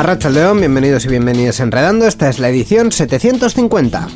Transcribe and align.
Arracha 0.00 0.30
León, 0.30 0.60
bienvenidos 0.60 1.04
y 1.04 1.08
bienvenidas 1.08 1.60
a 1.60 1.64
Enredando. 1.64 2.06
Esta 2.06 2.30
es 2.30 2.38
la 2.38 2.48
edición 2.48 2.90
750. 2.90 4.08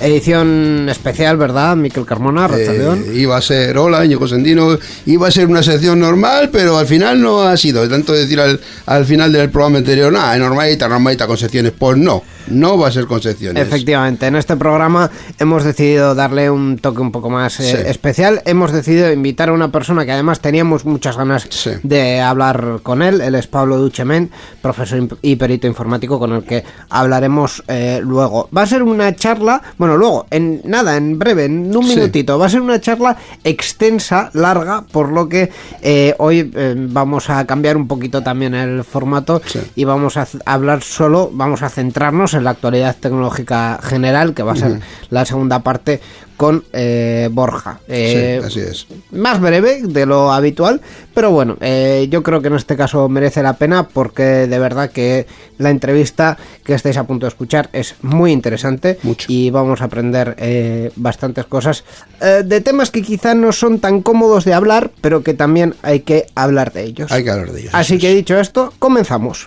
Edición 0.00 0.88
especial, 0.88 1.36
¿verdad, 1.36 1.76
Miquel 1.76 2.06
Carmona, 2.06 2.48
Racha 2.48 2.72
Eh, 2.72 2.96
iba 3.16 3.36
a 3.36 3.42
ser, 3.42 3.76
hola, 3.76 4.02
Íñigo 4.06 4.26
Sendino, 4.26 4.78
iba 5.04 5.28
a 5.28 5.30
ser 5.30 5.46
una 5.46 5.62
sección 5.62 6.00
normal, 6.00 6.48
pero 6.50 6.78
al 6.78 6.86
final 6.86 7.20
no 7.20 7.42
ha 7.42 7.54
sido. 7.58 7.86
Tanto 7.86 8.14
decir 8.14 8.40
al, 8.40 8.58
al 8.86 9.04
final 9.04 9.30
del 9.32 9.50
programa 9.50 9.76
anterior, 9.76 10.10
nada, 10.10 10.38
normalita, 10.38 10.88
normalita 10.88 11.26
con 11.26 11.36
secciones. 11.36 11.74
Pues 11.78 11.98
no, 11.98 12.22
no 12.48 12.78
va 12.78 12.88
a 12.88 12.90
ser 12.92 13.06
con 13.06 13.20
secciones. 13.20 13.62
Efectivamente, 13.66 14.26
en 14.26 14.36
este 14.36 14.56
programa 14.56 15.10
hemos 15.38 15.64
decidido 15.64 16.14
darle 16.14 16.50
un 16.50 16.78
toque 16.78 17.00
un 17.00 17.12
poco 17.12 17.30
más 17.30 17.58
eh, 17.60 17.90
especial. 17.90 18.42
Hemos 18.44 18.72
decidido 18.72 19.12
invitar 19.12 19.48
a 19.48 19.52
una 19.52 19.70
persona 19.72 20.04
que 20.04 20.12
además 20.12 20.40
teníamos 20.40 20.84
muchas 20.84 21.16
ganas 21.16 21.46
Sí. 21.50 21.70
de 21.82 22.20
hablar 22.20 22.80
con 22.82 23.02
él. 23.02 23.20
Él 23.20 23.34
es 23.34 23.46
Pablo 23.46 23.78
Duchemen, 23.78 24.30
profesor 24.62 25.06
y 25.22 25.36
perito 25.36 25.66
informático, 25.66 26.18
con 26.18 26.32
el 26.32 26.44
que 26.44 26.64
hablaremos 26.90 27.62
eh, 27.68 28.00
luego. 28.02 28.48
Va 28.56 28.62
a 28.62 28.66
ser 28.66 28.82
una 28.82 29.14
charla, 29.14 29.60
bueno, 29.78 29.96
luego, 29.96 30.26
en 30.30 30.60
nada, 30.64 30.96
en 30.96 31.18
breve, 31.18 31.44
en 31.46 31.74
un 31.76 31.84
Sí. 31.86 31.94
minutito, 31.96 32.38
va 32.38 32.46
a 32.46 32.48
ser 32.48 32.60
una 32.60 32.80
charla 32.80 33.16
extensa, 33.44 34.30
larga, 34.34 34.82
por 34.82 35.10
lo 35.12 35.28
que 35.28 35.50
eh, 35.82 36.14
hoy 36.18 36.50
eh, 36.54 36.74
vamos 36.76 37.30
a 37.30 37.44
cambiar 37.46 37.76
un 37.76 37.88
poquito 37.88 38.22
también 38.22 38.54
el 38.54 38.84
formato 38.84 39.40
y 39.74 39.84
vamos 39.84 40.16
a 40.16 40.26
hablar 40.44 40.82
solo, 40.82 41.30
vamos 41.32 41.62
a 41.62 41.68
centrarnos 41.68 42.34
en 42.36 42.44
la 42.44 42.50
actualidad 42.50 42.96
tecnológica 42.98 43.80
general, 43.82 44.34
que 44.34 44.42
va 44.42 44.52
a 44.52 44.56
ser 44.56 44.80
la 45.10 45.24
segunda 45.24 45.60
parte 45.60 46.00
con 46.36 46.64
eh, 46.72 47.28
Borja. 47.32 47.80
Eh, 47.88 48.38
Sí, 48.40 48.46
así 48.46 48.60
es. 48.60 48.86
Más 49.10 49.40
breve 49.40 49.82
de 49.82 50.04
lo 50.06 50.32
habitual, 50.32 50.80
pero 51.14 51.30
bueno, 51.30 51.56
eh, 51.60 52.08
yo 52.10 52.22
creo 52.22 52.42
que 52.42 52.48
en 52.48 52.54
este 52.56 52.76
caso 52.76 53.08
merece 53.08 53.42
la 53.42 53.54
pena 53.54 53.88
porque 53.88 54.46
de 54.46 54.58
verdad 54.58 54.90
que 54.90 55.26
la 55.58 55.70
entrevista 55.70 56.36
que 56.62 56.74
estáis 56.74 56.98
a 56.98 57.04
punto 57.04 57.24
de 57.24 57.28
escuchar 57.28 57.70
es 57.72 57.94
muy 58.02 58.32
interesante 58.32 58.98
Mucho. 59.02 59.26
y 59.30 59.50
vamos 59.50 59.80
a 59.80 59.84
aprender 59.84 60.34
eh, 60.38 60.90
bastantes 60.96 61.46
cosas 61.46 61.84
eh, 62.20 62.42
de 62.44 62.60
temas 62.60 62.90
que 62.90 63.02
quizá 63.02 63.34
no 63.34 63.52
son 63.52 63.78
tan 63.80 64.02
cómodos 64.02 64.44
de 64.44 64.52
hablar, 64.52 64.90
pero 65.00 65.22
que 65.22 65.32
también 65.32 65.74
hay 65.82 66.00
que 66.00 66.26
hablar 66.34 66.72
de 66.72 66.84
ellos. 66.84 67.10
Hay 67.12 67.24
que 67.24 67.30
hablar 67.30 67.52
de 67.52 67.60
ellos. 67.60 67.74
Así 67.74 67.96
que 67.98 68.14
dicho 68.14 68.38
esto, 68.38 68.74
comenzamos. 68.78 69.46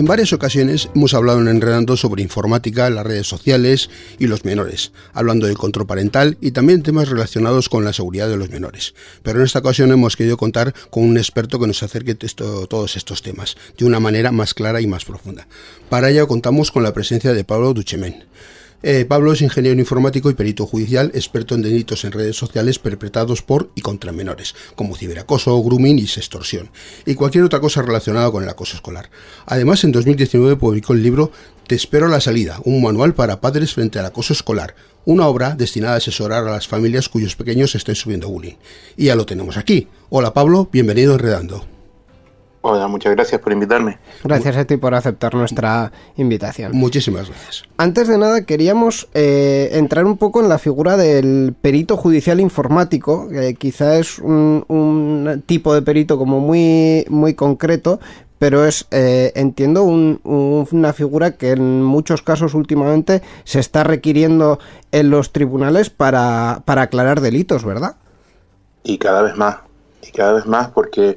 En 0.00 0.06
varias 0.06 0.32
ocasiones 0.32 0.88
hemos 0.94 1.12
hablado 1.12 1.42
en 1.42 1.48
Enredando 1.48 1.94
sobre 1.94 2.22
informática, 2.22 2.88
las 2.88 3.04
redes 3.04 3.26
sociales 3.26 3.90
y 4.18 4.28
los 4.28 4.46
menores, 4.46 4.92
hablando 5.12 5.46
del 5.46 5.58
control 5.58 5.86
parental 5.86 6.38
y 6.40 6.52
también 6.52 6.82
temas 6.82 7.10
relacionados 7.10 7.68
con 7.68 7.84
la 7.84 7.92
seguridad 7.92 8.26
de 8.26 8.38
los 8.38 8.48
menores. 8.48 8.94
Pero 9.22 9.40
en 9.40 9.44
esta 9.44 9.58
ocasión 9.58 9.92
hemos 9.92 10.16
querido 10.16 10.38
contar 10.38 10.72
con 10.88 11.04
un 11.04 11.18
experto 11.18 11.60
que 11.60 11.66
nos 11.66 11.82
acerque 11.82 12.14
todos 12.14 12.96
estos 12.96 13.20
temas 13.20 13.58
de 13.76 13.84
una 13.84 14.00
manera 14.00 14.32
más 14.32 14.54
clara 14.54 14.80
y 14.80 14.86
más 14.86 15.04
profunda. 15.04 15.46
Para 15.90 16.08
ello 16.08 16.26
contamos 16.26 16.70
con 16.70 16.82
la 16.82 16.94
presencia 16.94 17.34
de 17.34 17.44
Pablo 17.44 17.74
Duchemen. 17.74 18.24
Eh, 18.82 19.04
Pablo 19.04 19.32
es 19.32 19.42
ingeniero 19.42 19.78
informático 19.78 20.30
y 20.30 20.34
perito 20.34 20.66
judicial, 20.66 21.10
experto 21.14 21.54
en 21.54 21.60
delitos 21.60 22.04
en 22.04 22.12
redes 22.12 22.36
sociales 22.36 22.78
perpetrados 22.78 23.42
por 23.42 23.70
y 23.74 23.82
contra 23.82 24.10
menores, 24.10 24.54
como 24.74 24.96
ciberacoso, 24.96 25.62
grooming 25.62 25.98
y 25.98 26.06
sextorsión, 26.06 26.70
y 27.04 27.14
cualquier 27.14 27.44
otra 27.44 27.60
cosa 27.60 27.82
relacionada 27.82 28.30
con 28.30 28.42
el 28.42 28.48
acoso 28.48 28.76
escolar. 28.76 29.10
Además, 29.44 29.84
en 29.84 29.92
2019 29.92 30.56
publicó 30.56 30.94
el 30.94 31.02
libro 31.02 31.30
Te 31.66 31.74
espero 31.74 32.06
a 32.06 32.08
la 32.10 32.22
salida, 32.22 32.58
un 32.64 32.82
manual 32.82 33.14
para 33.14 33.40
padres 33.42 33.74
frente 33.74 33.98
al 33.98 34.06
acoso 34.06 34.32
escolar, 34.32 34.74
una 35.04 35.26
obra 35.26 35.54
destinada 35.56 35.94
a 35.94 35.98
asesorar 35.98 36.46
a 36.46 36.50
las 36.50 36.66
familias 36.66 37.10
cuyos 37.10 37.36
pequeños 37.36 37.74
estén 37.74 37.94
subiendo 37.94 38.28
bullying. 38.28 38.56
Y 38.96 39.06
ya 39.06 39.14
lo 39.14 39.26
tenemos 39.26 39.58
aquí. 39.58 39.88
Hola 40.08 40.32
Pablo, 40.32 40.68
bienvenido 40.72 41.12
a 41.12 41.14
Enredando. 41.16 41.69
Hola, 42.62 42.88
muchas 42.88 43.14
gracias 43.14 43.40
por 43.40 43.52
invitarme. 43.54 43.98
Gracias 44.22 44.54
a 44.56 44.66
ti 44.66 44.76
por 44.76 44.94
aceptar 44.94 45.34
nuestra 45.34 45.92
invitación. 46.16 46.72
Muchísimas 46.76 47.28
gracias. 47.30 47.62
Antes 47.78 48.06
de 48.06 48.18
nada, 48.18 48.44
queríamos 48.44 49.08
eh, 49.14 49.70
entrar 49.72 50.04
un 50.04 50.18
poco 50.18 50.42
en 50.42 50.50
la 50.50 50.58
figura 50.58 50.98
del 50.98 51.54
perito 51.58 51.96
judicial 51.96 52.38
informático, 52.38 53.28
que 53.30 53.54
quizá 53.54 53.96
es 53.98 54.18
un, 54.18 54.66
un 54.68 55.42
tipo 55.46 55.72
de 55.72 55.80
perito 55.80 56.18
como 56.18 56.40
muy, 56.40 57.06
muy 57.08 57.32
concreto, 57.32 57.98
pero 58.38 58.66
es, 58.66 58.86
eh, 58.90 59.32
entiendo, 59.36 59.82
un- 59.84 60.20
un- 60.24 60.68
una 60.70 60.92
figura 60.92 61.32
que 61.38 61.52
en 61.52 61.82
muchos 61.82 62.20
casos 62.20 62.52
últimamente 62.52 63.22
se 63.44 63.58
está 63.60 63.84
requiriendo 63.84 64.58
en 64.92 65.08
los 65.08 65.32
tribunales 65.32 65.88
para, 65.88 66.60
para 66.66 66.82
aclarar 66.82 67.22
delitos, 67.22 67.64
¿verdad? 67.64 67.96
Y 68.82 68.98
cada 68.98 69.22
vez 69.22 69.34
más, 69.36 69.56
y 70.06 70.10
cada 70.12 70.34
vez 70.34 70.44
más 70.46 70.68
porque 70.68 71.16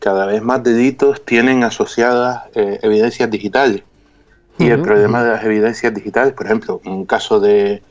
cada 0.00 0.26
vez 0.26 0.42
más 0.42 0.62
delitos 0.64 1.24
tienen 1.24 1.62
asociadas 1.62 2.44
eh, 2.54 2.80
evidencias 2.82 3.30
digitales. 3.30 3.82
Y 4.58 4.68
el 4.68 4.82
problema 4.82 5.22
de 5.24 5.30
las 5.30 5.44
evidencias 5.44 5.94
digitales, 5.94 6.34
por 6.34 6.44
ejemplo, 6.46 6.80
en 6.84 6.92
un 6.92 7.06
caso 7.06 7.40
de, 7.40 7.82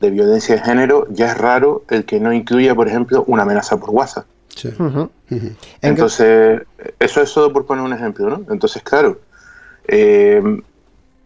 de 0.00 0.10
violencia 0.10 0.54
de 0.54 0.62
género, 0.62 1.06
ya 1.10 1.32
es 1.32 1.36
raro 1.36 1.82
el 1.90 2.04
que 2.06 2.18
no 2.20 2.32
incluya, 2.32 2.74
por 2.74 2.88
ejemplo, 2.88 3.24
una 3.26 3.42
amenaza 3.42 3.76
por 3.78 3.90
WhatsApp. 3.90 4.24
Sí. 4.54 4.68
Ujú. 4.68 5.00
Ujú. 5.00 5.10
¿En 5.30 5.50
qué- 5.50 5.56
Entonces, 5.82 6.62
eso 6.98 7.20
es 7.20 7.28
solo 7.28 7.52
por 7.52 7.66
poner 7.66 7.84
un 7.84 7.92
ejemplo, 7.92 8.30
¿no? 8.30 8.40
Entonces, 8.52 8.82
claro, 8.82 9.18
eh, 9.88 10.42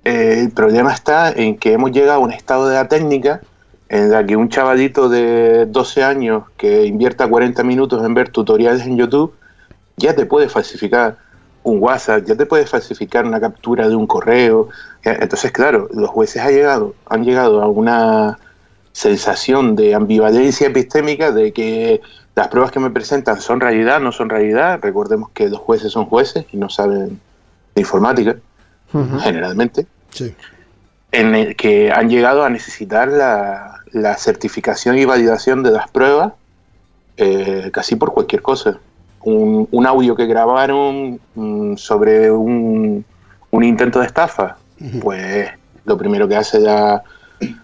eh, 0.05 0.41
el 0.41 0.51
problema 0.51 0.93
está 0.93 1.31
en 1.33 1.57
que 1.59 1.73
hemos 1.75 1.93
llegado 1.93 2.15
a 2.15 2.19
un 2.25 2.33
estado 2.33 2.69
de 2.69 2.75
la 2.75 2.89
técnica 2.89 3.41
en 3.89 4.11
la 4.11 4.25
que 4.27 4.37
un 4.37 4.49
chavalito 4.49 5.09
de 5.09 5.67
12 5.67 6.03
años 6.03 6.45
que 6.57 6.85
invierta 6.87 7.29
40 7.29 7.63
minutos 7.63 8.05
en 8.05 8.15
ver 8.15 8.31
tutoriales 8.31 8.83
en 8.87 8.97
YouTube 8.97 9.33
ya 9.99 10.15
te 10.15 10.27
puede 10.27 10.49
falsificar 10.49 11.17
un 11.63 11.83
WhatsApp, 11.83 12.25
ya 12.25 12.37
te 12.37 12.47
puede 12.47 12.67
falsificar 12.67 13.25
una 13.25 13.41
captura 13.41 13.89
de 13.89 13.97
un 13.97 14.07
correo. 14.07 14.69
Entonces, 15.03 15.53
claro, 15.53 15.89
los 15.93 16.09
jueces 16.09 16.43
han 16.43 16.53
llegado, 16.53 16.95
han 17.07 17.25
llegado 17.25 17.63
a 17.63 17.69
una 17.69 18.39
sensación 18.93 19.77
de 19.77 19.95
ambivalencia 19.95 20.67
epistémica 20.67 21.31
de 21.31 21.53
que 21.53 22.01
las 22.35 22.49
pruebas 22.49 22.73
que 22.73 22.81
me 22.81 22.91
presentan 22.91 23.41
son 23.41 23.61
realidad, 23.61 24.01
no 24.01 24.13
son 24.13 24.29
realidad. 24.29 24.81
Recordemos 24.83 25.31
que 25.31 25.49
los 25.49 25.61
jueces 25.61 25.93
son 25.93 26.07
jueces 26.07 26.47
y 26.53 26.57
no 26.57 26.71
saben 26.71 27.21
de 27.75 27.81
informática, 27.81 28.37
generalmente. 29.21 29.87
Sí. 30.11 30.35
En 31.13 31.35
el 31.35 31.57
que 31.57 31.91
han 31.91 32.09
llegado 32.09 32.45
a 32.45 32.51
necesitar 32.51 33.09
la, 33.09 33.83
la 33.93 34.17
certificación 34.17 34.99
y 34.99 35.05
validación 35.05 35.63
de 35.63 35.71
las 35.71 35.91
pruebas 35.91 36.33
eh, 37.17 37.71
casi 37.73 37.97
por 37.97 38.13
cualquier 38.13 38.43
cosa. 38.43 38.79
Un, 39.29 39.69
un 39.71 39.87
audio 39.87 40.15
que 40.17 40.27
grabaron 40.27 41.21
mm, 41.35 41.77
sobre 41.77 42.31
un, 42.31 43.05
un 43.51 43.65
intento 43.65 44.01
de 44.01 44.07
estafa, 44.07 44.57
pues 45.03 45.49
lo 45.85 45.97
primero 45.99 46.27
que 46.29 46.37
hace 46.37 46.61
la, 46.61 47.03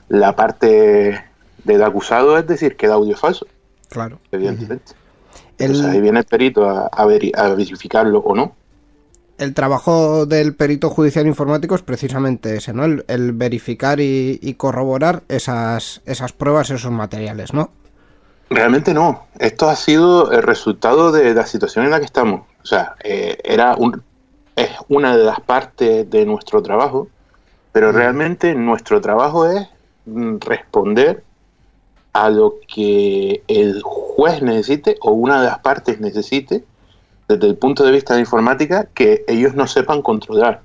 la 0.08 0.34
parte 0.37 1.20
del 1.64 1.82
acusado 1.82 2.37
es 2.37 2.46
decir 2.46 2.76
que 2.76 2.87
el 2.87 2.93
audio 2.93 3.14
es 3.14 3.20
falso, 3.20 3.46
Claro. 3.88 4.19
evidentemente. 4.32 4.93
El- 5.58 5.70
Entonces 5.70 5.93
ahí 5.93 6.00
viene 6.00 6.19
el 6.19 6.25
perito 6.25 6.69
a, 6.69 6.87
a 6.88 7.06
veri- 7.06 7.32
a 7.37 7.55
verificarlo 7.55 8.19
o 8.19 8.34
no. 8.34 8.55
El 9.38 9.52
trabajo 9.55 10.26
del 10.26 10.55
perito 10.55 10.90
judicial 10.90 11.26
informático 11.26 11.75
es 11.75 11.82
precisamente 11.82 12.56
ese, 12.56 12.72
¿no? 12.72 12.84
El, 12.84 13.05
el 13.08 13.32
verificar 13.32 14.00
y, 14.00 14.38
y 14.43 14.55
corroborar 14.55 15.22
esas, 15.28 16.02
esas 16.06 16.32
pruebas, 16.32 16.70
esos 16.70 16.93
materiales, 16.93 17.52
¿no? 17.52 17.70
Realmente 18.50 18.94
no. 18.94 19.26
Esto 19.38 19.69
ha 19.69 19.76
sido 19.76 20.31
el 20.32 20.43
resultado 20.43 21.12
de 21.12 21.35
la 21.35 21.46
situación 21.46 21.85
en 21.85 21.91
la 21.91 21.99
que 21.99 22.06
estamos. 22.06 22.43
O 22.62 22.67
sea, 22.67 22.94
eh, 23.02 23.38
era 23.44 23.75
un, 23.76 24.02
es 24.56 24.70
una 24.88 25.17
de 25.17 25.25
las 25.25 25.41
partes 25.41 26.08
de 26.08 26.25
nuestro 26.25 26.62
trabajo, 26.62 27.08
pero 27.73 27.93
realmente 27.93 28.55
nuestro 28.55 29.00
trabajo 29.00 29.46
es 29.46 29.69
mm, 30.06 30.37
responder 30.41 31.25
a 32.12 32.31
lo 32.31 32.55
que 32.73 33.43
el 33.49 33.82
juez 33.82 34.41
necesite 34.41 34.97
o 35.00 35.11
una 35.11 35.40
de 35.40 35.49
las 35.49 35.58
partes 35.58 36.00
necesite 36.00 36.64
desde 37.29 37.47
el 37.47 37.56
punto 37.56 37.85
de 37.85 37.90
vista 37.90 38.14
de 38.14 38.20
informática 38.20 38.87
que 38.94 39.25
ellos 39.26 39.55
no 39.55 39.67
sepan 39.67 40.02
controlar. 40.02 40.62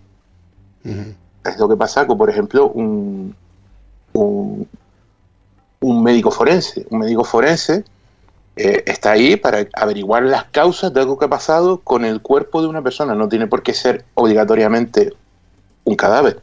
Es 0.83 1.57
lo 1.57 1.67
que 1.67 1.75
pasa 1.75 2.05
con, 2.05 2.17
por 2.17 2.29
ejemplo, 2.29 2.67
un, 2.67 3.35
un, 4.13 4.67
un 5.81 6.03
médico 6.03 6.31
forense. 6.31 6.85
Un 6.89 6.99
médico 6.99 7.23
forense 7.23 7.83
eh, 8.55 8.83
está 8.85 9.11
ahí 9.11 9.35
para 9.37 9.65
averiguar 9.73 10.23
las 10.23 10.45
causas 10.45 10.93
de 10.93 10.99
algo 10.99 11.17
que 11.17 11.25
ha 11.25 11.29
pasado 11.29 11.79
con 11.79 12.03
el 12.05 12.21
cuerpo 12.21 12.61
de 12.61 12.67
una 12.67 12.81
persona. 12.81 13.15
No 13.15 13.29
tiene 13.29 13.47
por 13.47 13.63
qué 13.63 13.73
ser 13.73 14.03
obligatoriamente 14.15 15.13
un 15.85 15.95
cadáver. 15.95 16.41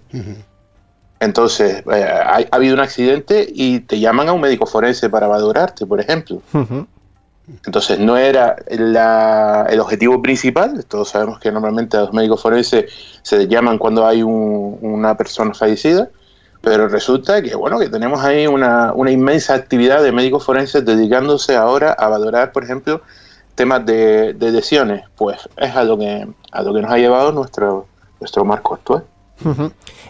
Entonces, 1.21 1.83
eh, 1.93 2.05
ha, 2.05 2.37
ha 2.39 2.57
habido 2.57 2.75
un 2.75 2.81
accidente 2.81 3.47
y 3.51 3.81
te 3.81 3.99
llaman 3.99 4.29
a 4.29 4.33
un 4.33 4.41
médico 4.41 4.67
forense 4.67 5.09
para 5.09 5.27
valorarte, 5.27 5.87
por 5.87 6.01
ejemplo. 6.01 6.43
Entonces 7.65 7.99
no 8.01 8.17
era 8.17 8.57
la- 8.71 9.67
el 9.71 9.79
objetivo 9.81 10.21
principal. 10.21 10.85
Todos 10.87 11.11
sabemos 11.11 11.39
que 11.39 11.53
normalmente 11.53 11.97
a 11.97 12.01
los 12.01 12.13
médicos 12.13 12.43
forenses 12.43 12.91
se 13.23 13.47
llaman 13.47 13.79
cuando 13.79 14.07
hay 14.07 14.23
un- 14.23 14.79
una 14.83 15.17
persona 15.17 15.55
fallecida, 15.55 16.11
pero 16.67 16.89
resulta 16.89 17.41
que 17.43 17.55
bueno 17.55 17.79
que 17.79 17.89
tenemos 17.89 18.25
ahí 18.25 18.49
una, 18.49 18.93
una 18.93 19.13
inmensa 19.13 19.55
actividad 19.55 20.03
de 20.03 20.11
médicos 20.11 20.45
forenses 20.45 20.85
dedicándose 20.85 21.55
ahora 21.55 21.93
a 21.93 22.09
valorar, 22.09 22.51
por 22.51 22.65
ejemplo, 22.65 23.03
temas 23.55 23.87
de, 23.87 24.33
de 24.33 24.51
lesiones. 24.51 25.05
Pues 25.15 25.49
es 25.57 25.77
a 25.77 25.85
lo 25.85 25.97
que 25.97 26.27
a 26.51 26.63
lo 26.63 26.75
que 26.75 26.83
nos 26.83 26.91
ha 26.91 26.99
llevado 26.99 27.31
nuestro 27.31 27.87
nuestro 28.19 28.45
marco 28.45 28.75
actual. 28.75 29.05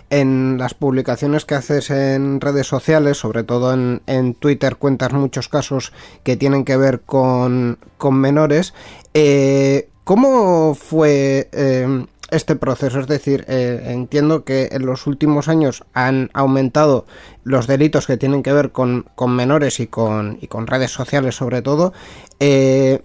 En 0.08 0.56
las 0.56 0.72
publicaciones 0.72 1.44
que 1.44 1.56
haces 1.56 1.90
en 1.90 2.40
redes 2.40 2.66
sociales, 2.66 3.18
sobre 3.18 3.44
todo 3.44 3.74
en, 3.74 4.00
en 4.06 4.32
Twitter, 4.32 4.76
cuentas 4.76 5.12
muchos 5.12 5.50
casos 5.50 5.92
que 6.22 6.38
tienen 6.38 6.64
que 6.64 6.78
ver 6.78 7.02
con, 7.02 7.78
con 7.98 8.14
menores. 8.14 8.72
Eh, 9.12 9.90
¿Cómo 10.04 10.74
fue 10.74 11.50
eh, 11.52 12.06
este 12.30 12.56
proceso? 12.56 13.00
Es 13.00 13.06
decir, 13.06 13.44
eh, 13.48 13.82
entiendo 13.86 14.44
que 14.44 14.68
en 14.72 14.86
los 14.86 15.06
últimos 15.06 15.48
años 15.48 15.84
han 15.94 16.30
aumentado 16.34 17.06
los 17.44 17.66
delitos 17.66 18.06
que 18.06 18.16
tienen 18.16 18.42
que 18.42 18.52
ver 18.52 18.70
con, 18.72 19.06
con 19.14 19.34
menores 19.34 19.80
y 19.80 19.86
con, 19.86 20.38
y 20.40 20.46
con 20.48 20.66
redes 20.66 20.90
sociales 20.90 21.36
sobre 21.36 21.62
todo. 21.62 21.92
Eh, 22.40 23.02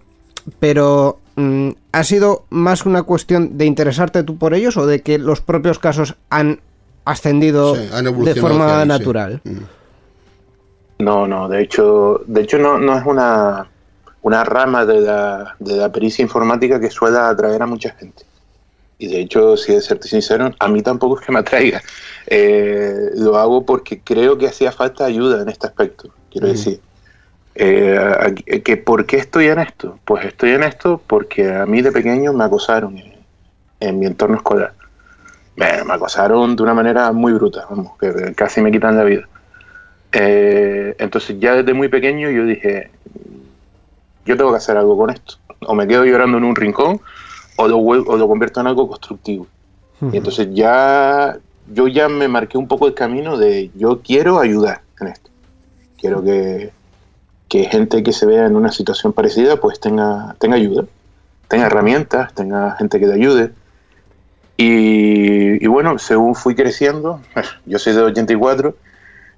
pero 0.60 1.20
mm, 1.36 1.70
¿ha 1.92 2.04
sido 2.04 2.46
más 2.50 2.86
una 2.86 3.04
cuestión 3.04 3.58
de 3.58 3.66
interesarte 3.66 4.24
tú 4.24 4.38
por 4.38 4.54
ellos 4.54 4.78
o 4.78 4.86
de 4.86 5.02
que 5.02 5.18
los 5.18 5.42
propios 5.42 5.80
casos 5.80 6.16
han 6.30 6.60
ascendido 7.06 7.76
Sí, 7.76 7.90
han 7.94 8.06
de 8.24 8.36
forma 8.36 8.82
sí. 8.82 8.88
natural? 8.88 9.42
No, 11.00 11.28
no, 11.28 11.48
de 11.48 11.62
hecho, 11.64 12.22
de 12.28 12.42
hecho 12.42 12.58
no, 12.60 12.78
no 12.78 12.98
es 12.98 13.06
una, 13.06 13.68
una 14.22 14.44
rama 14.44 14.86
de 14.86 15.02
la, 15.02 15.56
de 15.60 15.78
la 15.78 15.92
pericia 15.92 16.22
informática 16.22 16.80
que 16.80 16.90
suele 16.92 17.18
atraer 17.18 17.62
a 17.62 17.66
mucha 17.66 17.92
gente. 17.92 18.24
Y 19.02 19.08
de 19.08 19.20
hecho, 19.22 19.58
si 19.58 19.74
de 19.74 19.82
serte 19.82 20.08
sincero, 20.08 20.52
a 20.60 20.68
mí 20.68 20.84
tampoco 20.84 21.20
es 21.20 21.26
que 21.26 21.32
me 21.32 21.40
atraiga. 21.40 21.82
Eh, 22.28 23.10
lo 23.16 23.36
hago 23.36 23.66
porque 23.66 24.00
creo 24.00 24.38
que 24.38 24.46
hacía 24.46 24.72
falta 24.72 25.06
ayuda 25.06 25.42
en 25.42 25.50
este 25.50 25.66
aspecto, 25.66 26.10
quiero 26.30 26.48
decir. 26.48 26.80
Eh, 27.56 27.98
aquí- 28.20 28.44
que 28.62 28.78
¿Por 28.78 29.08
qué 29.08 29.18
estoy 29.18 29.48
en 29.48 29.58
esto? 29.58 29.98
Pues 30.06 30.24
estoy 30.26 30.52
en 30.52 30.62
esto 30.62 31.02
porque 31.08 31.52
a 31.52 31.66
mí 31.66 31.82
de 31.82 31.92
pequeño 31.92 32.32
me 32.32 32.44
acosaron 32.44 32.96
en, 32.96 33.14
en 33.80 33.98
mi 34.00 34.06
entorno 34.06 34.36
escolar. 34.38 34.74
Me, 35.56 35.84
me 35.84 35.94
acosaron 35.96 36.56
de 36.56 36.62
una 36.62 36.76
manera 36.76 37.12
muy 37.12 37.34
bruta, 37.34 37.66
vamos, 37.68 37.98
que 38.00 38.14
que 38.14 38.36
casi 38.36 38.62
me 38.62 38.72
quitan 38.72 38.96
la 38.98 39.04
vida. 39.04 39.28
Eh, 40.12 40.96
entonces 41.00 41.38
ya 41.40 41.56
desde 41.56 41.74
muy 41.74 41.88
pequeño 41.88 42.30
yo 42.30 42.46
dije, 42.46 42.92
yo 44.26 44.38
tengo 44.38 44.52
que 44.52 44.58
hacer 44.58 44.78
algo 44.78 44.96
con 44.96 45.10
esto. 45.10 45.38
O 45.66 45.74
me 45.74 45.88
quedo 45.88 46.06
llorando 46.06 46.38
en 46.38 46.44
un 46.44 46.56
rincón 46.56 47.02
o 47.62 47.68
lo, 47.68 47.78
o 47.78 48.18
lo 48.18 48.28
convierto 48.28 48.60
en 48.62 48.68
algo 48.68 48.88
constructivo. 48.88 49.48
Y 50.12 50.18
entonces 50.18 50.48
ya 50.52 51.38
yo 51.72 51.88
ya 51.88 52.10
me 52.10 52.28
marqué 52.28 52.58
un 52.58 52.68
poco 52.68 52.88
el 52.88 52.94
camino 52.94 53.38
de 53.38 53.70
yo 53.76 54.02
quiero 54.02 54.40
ayudar 54.40 54.82
en 55.00 55.08
esto. 55.08 55.30
Quiero 55.98 56.24
que, 56.24 56.72
que 57.48 57.66
gente 57.66 58.02
que 58.02 58.12
se 58.12 58.26
vea 58.26 58.46
en 58.46 58.56
una 58.56 58.72
situación 58.72 59.14
parecida 59.14 59.58
pues 59.58 59.80
tenga, 59.80 60.36
tenga 60.40 60.56
ayuda, 60.56 60.86
tenga 61.48 61.68
herramientas, 61.68 62.34
tenga 62.34 62.76
gente 62.78 63.00
que 63.00 63.08
te 63.08 63.14
ayude. 63.14 63.52
Y, 64.58 65.64
y 65.64 65.68
bueno, 65.68 65.98
según 66.00 66.36
fui 66.36 66.56
creciendo, 66.56 67.22
yo 67.66 67.78
soy 67.78 67.94
de 67.94 68.02
84, 68.02 68.76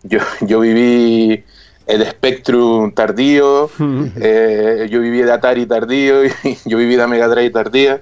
yo, 0.04 0.20
yo 0.42 0.60
viví 0.62 1.44
el 1.88 2.06
Spectrum 2.06 2.94
tardío, 2.94 3.70
eh, 4.16 4.88
yo 4.90 5.02
viví 5.02 5.22
el 5.22 5.32
Atari 5.32 5.66
tardío, 5.66 6.26
y 6.44 6.58
yo 6.66 6.78
viví 6.78 6.96
la 6.96 7.08
Mega 7.08 7.28
Drive 7.28 7.52
tardía. 7.52 8.02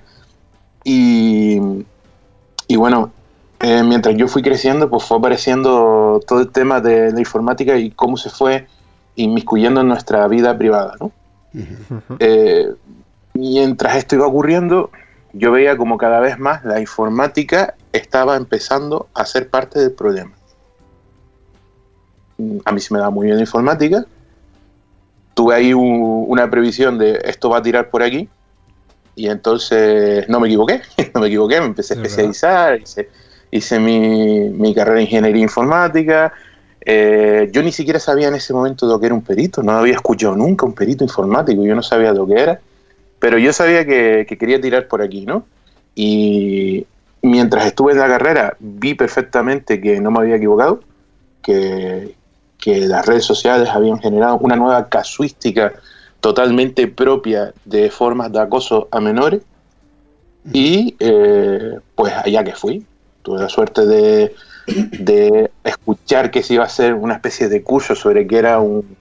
Y, 0.84 1.60
y 2.68 2.76
bueno, 2.76 3.12
eh, 3.60 3.84
mientras 3.84 4.16
yo 4.16 4.28
fui 4.28 4.42
creciendo, 4.42 4.90
pues 4.90 5.04
fue 5.04 5.18
apareciendo 5.18 6.20
todo 6.26 6.40
el 6.40 6.52
tema 6.52 6.82
de 6.82 7.12
la 7.12 7.20
informática 7.20 7.78
y 7.78 7.92
cómo 7.92 8.18
se 8.18 8.30
fue 8.30 8.68
inmiscuyendo 9.16 9.82
en 9.82 9.88
nuestra 9.88 10.28
vida 10.28 10.58
privada, 10.58 10.96
¿no? 11.00 11.12
Eh, 12.18 12.72
mientras 13.34 13.98
esto 13.98 14.16
iba 14.16 14.26
ocurriendo, 14.26 14.90
yo 15.34 15.52
veía 15.52 15.78
como 15.78 15.98
cada 15.98 16.20
vez 16.20 16.40
más 16.40 16.64
la 16.66 16.80
informática 16.80 17.76
estaba 17.92 18.36
empezando 18.36 19.08
a 19.14 19.26
ser 19.26 19.50
parte 19.50 19.80
del 19.80 19.92
problema. 19.92 20.32
A 22.66 22.72
mí 22.72 22.80
se 22.82 22.94
me 22.94 23.00
da 23.00 23.10
muy 23.10 23.26
bien 23.26 23.38
la 23.38 23.44
informática. 23.44 24.06
Tuve 25.34 25.56
ahí 25.56 25.74
un- 25.74 26.26
una 26.28 26.50
previsión 26.50 26.98
de 26.98 27.20
esto 27.24 27.50
va 27.50 27.58
a 27.58 27.62
tirar 27.62 27.90
por 27.90 28.04
aquí. 28.04 28.28
Y 29.16 29.28
entonces 29.28 30.28
no 30.30 30.40
me 30.40 30.48
equivoqué, 30.48 30.82
no 31.14 31.22
me 31.22 31.28
equivoqué, 31.28 31.60
me 31.60 31.68
empecé 31.68 31.94
a 31.94 31.98
especializar, 32.08 32.80
hice, 32.82 33.10
hice 33.52 33.80
mi, 33.80 34.50
mi 34.50 34.74
carrera 34.74 34.98
de 34.98 35.04
ingeniería 35.04 35.44
informática. 35.44 36.34
Eh, 36.84 37.50
yo 37.52 37.62
ni 37.62 37.72
siquiera 37.72 38.00
sabía 38.00 38.30
en 38.30 38.36
ese 38.36 38.54
momento 38.54 38.88
lo 38.88 39.00
que 39.00 39.06
era 39.06 39.16
un 39.16 39.22
perito, 39.22 39.62
no 39.62 39.74
había 39.74 39.94
escuchado 39.94 40.36
nunca 40.36 40.66
un 40.66 40.74
perito 40.74 41.04
informático, 41.04 41.64
yo 41.64 41.76
no 41.76 41.84
sabía 41.84 42.12
lo 42.12 42.26
que 42.26 42.40
era, 42.42 42.60
pero 43.20 43.38
yo 43.38 43.54
sabía 43.54 43.86
que, 43.86 44.26
que 44.28 44.38
quería 44.38 44.60
tirar 44.60 44.88
por 44.88 45.02
aquí, 45.04 45.26
¿no? 45.26 45.46
Y 45.94 46.88
mientras 47.22 47.68
estuve 47.68 47.92
en 47.92 48.00
la 48.00 48.08
carrera 48.08 48.56
vi 48.60 48.96
perfectamente 48.96 49.80
que 49.80 50.00
no 50.02 50.10
me 50.10 50.20
había 50.22 50.38
equivocado, 50.38 50.82
que, 51.44 52.16
que 52.62 52.88
las 52.88 53.06
redes 53.06 53.26
sociales 53.26 53.68
habían 53.70 54.00
generado 54.00 54.38
una 54.38 54.56
nueva 54.56 54.88
casuística 54.88 55.74
totalmente 56.22 56.88
propia 56.88 57.54
de 57.66 57.90
formas 57.90 58.32
de 58.32 58.40
acoso 58.40 58.88
a 58.92 59.02
menores 59.02 59.42
y 60.54 60.96
eh, 61.00 61.80
pues 61.96 62.14
allá 62.14 62.44
que 62.44 62.54
fui. 62.54 62.86
Tuve 63.24 63.40
la 63.40 63.50
suerte 63.50 63.86
de, 63.86 64.36
de 64.68 65.52
escuchar 65.64 66.32
que 66.32 66.44
se 66.44 66.54
iba 66.54 66.64
a 66.64 66.68
hacer 66.68 66.94
una 66.94 67.16
especie 67.16 67.50
de 67.50 67.64
curso 67.64 67.96
sobre 67.96 68.26
qué 68.28 68.38
era 68.38 68.60
un, 68.60 68.96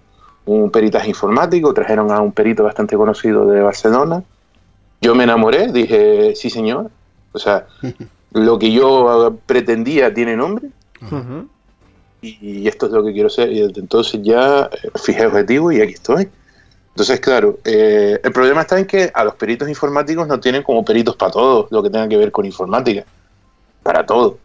un 0.47 0.71
peritaje 0.71 1.09
informático, 1.09 1.73
trajeron 1.75 2.11
a 2.11 2.21
un 2.21 2.33
perito 2.33 2.65
bastante 2.65 2.97
conocido 2.97 3.47
de 3.47 3.61
Barcelona. 3.61 4.23
Yo 5.03 5.15
me 5.15 5.25
enamoré, 5.25 5.71
dije, 5.73 6.35
sí 6.35 6.51
señor, 6.51 6.91
o 7.33 7.39
sea, 7.39 7.67
lo 8.33 8.59
que 8.59 8.73
yo 8.73 9.39
pretendía 9.47 10.13
tiene 10.13 10.37
nombre 10.37 10.69
Ujú. 11.03 11.49
Y 12.23 12.69
esto 12.69 12.87
es 12.87 12.93
lo 12.93 13.05
que 13.05 13.13
quiero 13.13 13.29
hacer. 13.29 13.51
Y 13.53 13.61
desde 13.61 13.81
entonces 13.81 14.21
ya 14.23 14.69
eh, 14.73 14.91
fijé 14.97 15.27
objetivo 15.27 15.73
y 15.73 15.81
aquí 15.81 15.95
estoy. 15.95 16.29
Entonces, 16.91 17.21
claro, 17.21 17.59
eh, 17.65 18.21
el 18.23 18.33
problema 18.33 18.63
está 18.63 18.79
en 18.79 18.87
que 18.87 19.11
a 19.15 19.25
los 19.25 19.35
peritos 19.37 19.69
informáticos 19.69 20.27
no 20.27 20.41
tienen 20.41 20.63
como 20.63 20.85
peritos 20.85 21.17
para 21.17 21.33
todo 21.33 21.69
lo 21.71 21.83
que 21.83 21.91
tenga 21.91 22.09
que 22.09 22.17
ver 22.17 22.33
con 22.33 22.45
informática. 22.45 23.05
Para 23.83 24.05
todo. 24.05 24.39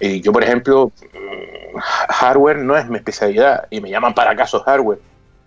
Y 0.00 0.20
yo, 0.20 0.32
por 0.32 0.44
ejemplo, 0.44 0.92
mm, 1.00 1.78
hardware 2.10 2.58
no 2.58 2.76
es 2.76 2.88
mi 2.88 2.96
especialidad 2.96 3.66
y 3.70 3.80
me 3.80 3.90
llaman 3.90 4.14
para 4.14 4.36
casos 4.36 4.62
hardware. 4.64 5.00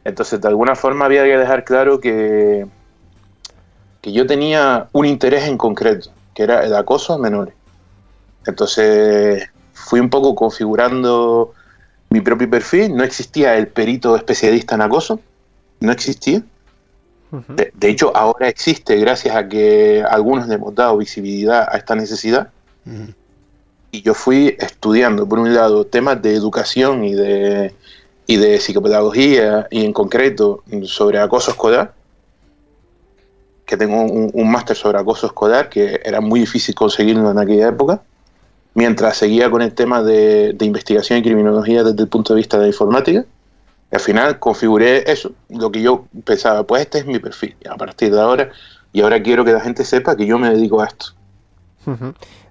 Entonces, 0.04 0.42
de 0.42 0.48
alguna 0.48 0.76
forma 0.76 1.06
había 1.06 1.24
que 1.24 1.38
dejar 1.38 1.64
claro 1.64 2.00
que, 2.00 2.66
que 4.02 4.12
yo 4.12 4.26
tenía 4.26 4.88
un 4.92 5.06
interés 5.06 5.44
en 5.48 5.58
concreto, 5.58 6.10
que 6.34 6.44
era 6.44 6.66
el 6.66 6.76
acoso 6.76 7.14
a 7.14 7.18
menores. 7.18 7.54
Entonces, 8.46 9.48
fui 9.74 10.00
un 10.00 10.10
poco 10.10 10.36
configurando 10.36 11.54
mi 12.10 12.22
propio 12.22 12.50
perfil. 12.50 12.96
No 12.96 13.04
existía 13.04 13.58
el 13.58 13.68
perito 13.68 14.16
especialista 14.16 14.76
en 14.76 14.82
acoso, 14.82 15.20
no 15.80 15.92
existía. 15.92 16.44
De, 17.48 17.72
de 17.76 17.90
hecho, 17.90 18.12
ahora 18.16 18.48
existe 18.48 18.96
gracias 18.98 19.36
a 19.36 19.48
que 19.48 20.04
algunos 20.10 20.48
le 20.48 20.56
hemos 20.56 20.74
dado 20.74 20.98
visibilidad 20.98 21.68
a 21.72 21.78
esta 21.78 21.94
necesidad. 21.96 22.50
Y 23.92 24.02
yo 24.02 24.14
fui 24.14 24.56
estudiando, 24.60 25.28
por 25.28 25.40
un 25.40 25.54
lado, 25.54 25.86
temas 25.86 26.22
de 26.22 26.34
educación 26.34 27.04
y 27.04 27.14
de, 27.14 27.74
y 28.26 28.38
de 28.38 28.60
psicopedagogía, 28.60 29.68
y 29.70 29.86
en 29.86 29.94
concreto 29.94 30.64
sobre 30.86 31.20
acoso 31.20 31.52
escolar, 31.52 31.94
que 33.66 33.78
tengo 33.78 34.02
un, 34.02 34.32
un 34.34 34.52
máster 34.52 34.76
sobre 34.76 34.98
acoso 34.98 35.28
escolar, 35.28 35.70
que 35.70 36.02
era 36.04 36.22
muy 36.22 36.40
difícil 36.40 36.74
conseguirlo 36.74 37.30
en 37.30 37.38
aquella 37.38 37.68
época, 37.68 38.02
mientras 38.80 39.18
seguía 39.18 39.52
con 39.52 39.62
el 39.62 39.74
tema 39.74 40.02
de, 40.02 40.56
investigación 40.62 41.20
y 41.20 41.22
criminología 41.22 41.84
desde 41.84 42.02
el 42.02 42.08
punto 42.08 42.34
de 42.34 42.38
vista 42.38 42.58
de 42.58 42.68
informática. 42.68 43.26
Al 43.92 44.00
final 44.00 44.40
configuré 44.40 45.04
eso, 45.12 45.34
lo 45.50 45.70
que 45.70 45.82
yo 45.82 46.06
pensaba, 46.24 46.64
pues 46.64 46.84
este 46.84 47.00
es 47.00 47.06
mi 47.06 47.20
perfil, 47.20 47.58
a 47.70 47.76
partir 47.76 48.14
de 48.14 48.22
ahora, 48.22 48.52
y 48.94 49.02
ahora 49.02 49.22
quiero 49.22 49.44
que 49.44 49.52
la 49.52 49.60
gente 49.60 49.84
sepa 49.84 50.16
que 50.16 50.26
yo 50.26 50.40
me 50.40 50.50
dedico 50.50 50.82
a 50.82 50.86
esto. 50.86 51.08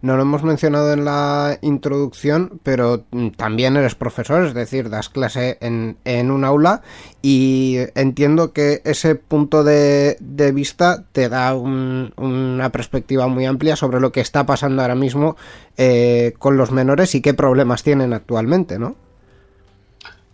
No 0.03 0.17
lo 0.17 0.23
hemos 0.23 0.43
mencionado 0.43 0.93
en 0.93 1.05
la 1.05 1.59
introducción, 1.61 2.59
pero 2.63 3.05
mm, 3.13 3.29
también 3.31 3.77
eres 3.77 3.95
profesor, 3.95 4.45
es 4.45 4.55
decir, 4.55 4.91
das 4.91 5.09
clase 5.09 5.59
en, 5.61 5.97
en 6.05 6.31
un 6.31 6.45
aula 6.45 6.83
y 7.23 7.77
entiendo 7.95 8.53
que 8.53 8.81
ese 8.85 9.15
punto 9.15 9.63
de, 9.65 10.17
de 10.21 10.53
vista 10.53 11.05
te 11.13 11.29
da 11.29 11.55
un- 11.55 12.13
una 12.17 12.71
perspectiva 12.71 13.29
muy 13.29 13.45
amplia 13.47 13.77
sobre 13.77 14.01
lo 14.01 14.11
que 14.13 14.21
está 14.21 14.45
pasando 14.47 14.83
ahora 14.83 14.95
mismo 14.97 15.37
eh, 15.77 16.35
con 16.39 16.57
los 16.57 16.73
menores 16.73 17.15
y 17.15 17.21
qué 17.23 17.35
problemas 17.35 17.83
tienen 17.85 18.13
actualmente, 18.15 18.79
¿no? 18.79 18.97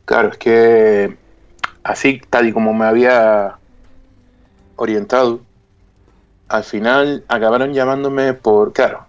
Claro, 0.07 0.29
es 0.31 0.39
que 0.39 1.17
así, 1.83 2.21
tal 2.31 2.49
y 2.49 2.53
como 2.53 2.73
me 2.75 2.85
había 2.87 3.57
orientado, 4.77 5.41
al 6.49 6.65
final 6.65 7.25
acabaron 7.29 7.73
llamándome 7.73 8.35
por, 8.35 8.73
claro, 8.73 9.07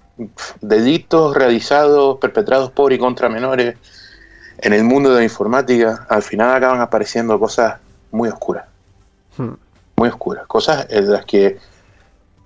delitos 0.61 1.35
realizados, 1.35 2.17
perpetrados 2.19 2.71
por 2.71 2.93
y 2.93 2.99
contra 2.99 3.29
menores 3.29 3.77
en 4.59 4.73
el 4.73 4.83
mundo 4.83 5.09
de 5.09 5.17
la 5.17 5.23
informática, 5.23 6.05
al 6.09 6.23
final 6.23 6.53
acaban 6.55 6.79
apareciendo 6.81 7.37
cosas 7.39 7.79
muy 8.11 8.29
oscuras, 8.29 8.65
Hmm. 9.37 9.55
muy 9.97 10.09
oscuras, 10.09 10.47
cosas 10.47 10.87
en 10.89 11.11
las 11.11 11.25
que 11.25 11.57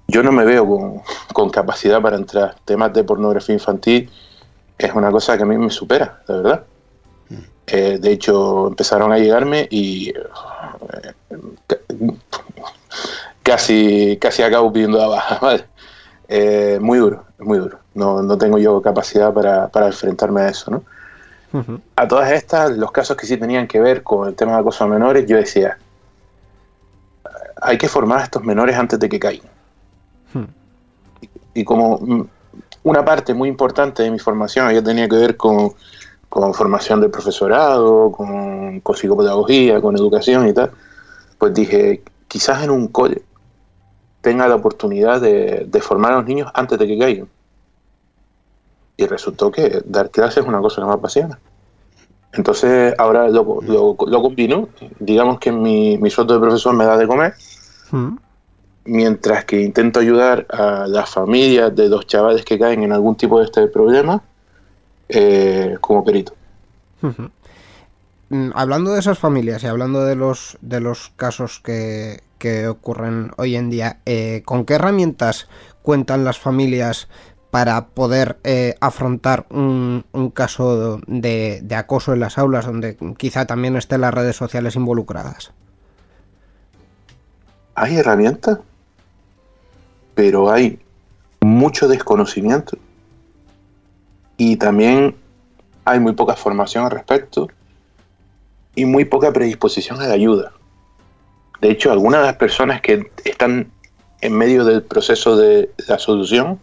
yo 0.07 0.23
no 0.23 0.31
me 0.31 0.43
veo 0.43 0.67
con, 0.67 1.01
con 1.33 1.49
capacidad 1.51 2.01
para 2.01 2.17
entrar. 2.17 2.55
Temas 2.65 2.91
de 2.93 3.03
pornografía 3.03 3.53
infantil 3.53 4.09
es 4.77 4.93
una 4.93 5.11
cosa 5.11 5.37
que 5.37 5.43
a 5.43 5.45
mí 5.45 5.57
me 5.57 5.69
supera, 5.69 6.21
de 6.27 6.33
verdad. 6.33 6.63
Eh, 7.67 7.99
de 8.01 8.11
hecho, 8.11 8.67
empezaron 8.69 9.11
a 9.11 9.19
llegarme 9.19 9.67
y 9.69 10.09
eh, 10.09 11.13
casi, 13.43 14.17
casi 14.19 14.43
acabo 14.43 14.71
pidiendo 14.71 14.97
la 14.97 15.07
baja. 15.07 15.39
¿vale? 15.41 15.65
Eh, 16.27 16.77
muy 16.81 16.99
duro, 16.99 17.25
muy 17.39 17.57
duro. 17.57 17.79
No, 17.93 18.21
no 18.21 18.37
tengo 18.37 18.57
yo 18.57 18.81
capacidad 18.81 19.33
para, 19.33 19.67
para 19.67 19.87
enfrentarme 19.87 20.41
a 20.41 20.49
eso. 20.49 20.71
¿no? 20.71 20.83
Ujú. 21.59 21.79
A 21.95 22.07
todas 22.07 22.31
estas, 22.31 22.71
los 22.77 22.91
casos 22.91 23.17
que 23.17 23.25
sí 23.25 23.37
tenían 23.37 23.67
que 23.67 23.79
ver 23.79 24.03
con 24.03 24.27
el 24.27 24.35
tema 24.35 24.53
de 24.53 24.59
acoso 24.59 24.83
a 24.83 24.87
menores, 24.87 25.25
yo 25.25 25.37
decía, 25.37 25.77
hay 27.61 27.77
que 27.77 27.87
formar 27.87 28.19
a 28.19 28.23
estos 28.23 28.43
menores 28.43 28.75
antes 28.77 28.99
de 28.99 29.09
que 29.09 29.19
caigan. 29.19 29.49
Hmm. 30.33 30.45
Y 31.53 31.63
como 31.63 32.27
una 32.83 33.03
parte 33.03 33.33
muy 33.33 33.49
importante 33.49 34.03
de 34.03 34.11
mi 34.11 34.19
formación 34.19 34.67
había 34.67 34.83
tenido 34.83 35.09
que 35.09 35.15
ver 35.15 35.37
con, 35.37 35.73
con 36.29 36.53
formación 36.53 37.01
del 37.01 37.09
profesorado, 37.09 38.11
con, 38.11 38.79
con 38.81 38.95
psicopedagogía, 38.95 39.81
con 39.81 39.97
educación 39.97 40.47
y 40.47 40.53
tal, 40.53 40.71
pues 41.37 41.53
dije, 41.53 42.03
quizás 42.27 42.63
en 42.63 42.69
un 42.69 42.87
cole 42.87 43.23
tenga 44.21 44.47
la 44.47 44.55
oportunidad 44.55 45.21
de, 45.21 45.65
de 45.69 45.81
formar 45.81 46.13
a 46.13 46.17
los 46.17 46.25
niños 46.25 46.51
antes 46.53 46.77
de 46.79 46.87
que 46.87 46.97
caigan. 46.99 47.27
Y 48.97 49.05
resultó 49.05 49.49
que 49.51 49.81
dar 49.85 50.09
clases 50.09 50.39
es 50.43 50.45
una 50.47 50.59
cosa 50.61 50.81
que 50.81 50.87
me 50.87 50.93
apasiona. 50.93 51.39
Entonces 52.33 52.93
ahora 52.97 53.27
lo, 53.29 53.59
lo, 53.61 53.95
lo 54.07 54.21
combino, 54.21 54.69
digamos 54.99 55.39
que 55.39 55.51
mi, 55.51 55.97
mi 55.97 56.09
sueldo 56.09 56.35
de 56.35 56.39
profesor 56.41 56.75
me 56.75 56.85
da 56.85 56.97
de 56.97 57.07
comer, 57.07 57.33
Hmm. 57.91 58.17
mientras 58.85 59.45
que 59.45 59.61
intento 59.61 59.99
ayudar 59.99 60.45
a 60.51 60.85
las 60.85 61.09
familias 61.09 61.75
de 61.75 61.89
los 61.89 62.05
chavales 62.05 62.45
que 62.45 62.59
caen 62.59 62.83
en 62.83 62.91
algún 62.91 63.15
tipo 63.15 63.39
de 63.39 63.45
este 63.45 63.67
problema 63.67 64.21
eh, 65.07 65.75
como 65.81 66.03
perito. 66.05 66.33
Ujú. 67.01 67.31
Mm, 68.29 68.51
Hablando 68.53 68.91
de 68.93 68.99
esas 68.99 69.17
familias 69.17 69.63
y 69.63 69.67
hablando 69.67 70.05
de 70.05 70.15
los 70.15 70.55
de 70.61 70.81
los 70.81 71.11
casos 71.15 71.59
que, 71.59 72.21
que 72.39 72.67
ocurren 72.67 73.31
hoy 73.37 73.55
en 73.55 73.69
día, 73.69 73.99
eh, 74.05 74.41
¿con 74.45 74.65
qué 74.65 74.75
herramientas 74.75 75.47
cuentan 75.83 76.23
las 76.23 76.39
familias 76.39 77.07
para 77.51 77.87
poder 77.87 78.39
eh, 78.43 78.75
afrontar 78.79 79.45
un, 79.49 80.03
caso 80.33 80.99
de, 81.05 81.59
de 81.61 81.75
acoso 81.75 82.13
en 82.13 82.19
las 82.21 82.37
aulas 82.37 82.65
donde 82.65 82.97
quizá 83.17 83.45
también 83.45 83.75
estén 83.75 84.01
las 84.01 84.13
redes 84.13 84.35
sociales 84.35 84.75
involucradas? 84.75 85.51
Hay 87.75 87.97
herramientas, 87.97 88.59
pero 90.15 90.51
hay 90.51 90.79
mucho 91.41 91.87
desconocimiento 91.87 92.77
y 94.37 94.57
también 94.57 95.15
hay 95.85 95.99
muy 95.99 96.13
poca 96.13 96.35
formación 96.35 96.85
al 96.85 96.91
respecto 96.91 97.47
y 98.75 98.85
muy 98.85 99.05
poca 99.05 99.33
predisposición 99.33 100.01
a 100.01 100.07
la 100.07 100.13
ayuda. 100.13 100.53
De 101.61 101.69
hecho, 101.71 101.91
algunas 101.91 102.21
de 102.21 102.27
las 102.27 102.35
personas 102.37 102.81
que 102.81 103.11
están 103.25 103.71
en 104.21 104.33
medio 104.33 104.65
del 104.65 104.83
proceso 104.83 105.37
de 105.37 105.71
la 105.87 105.99
solución, 105.99 106.59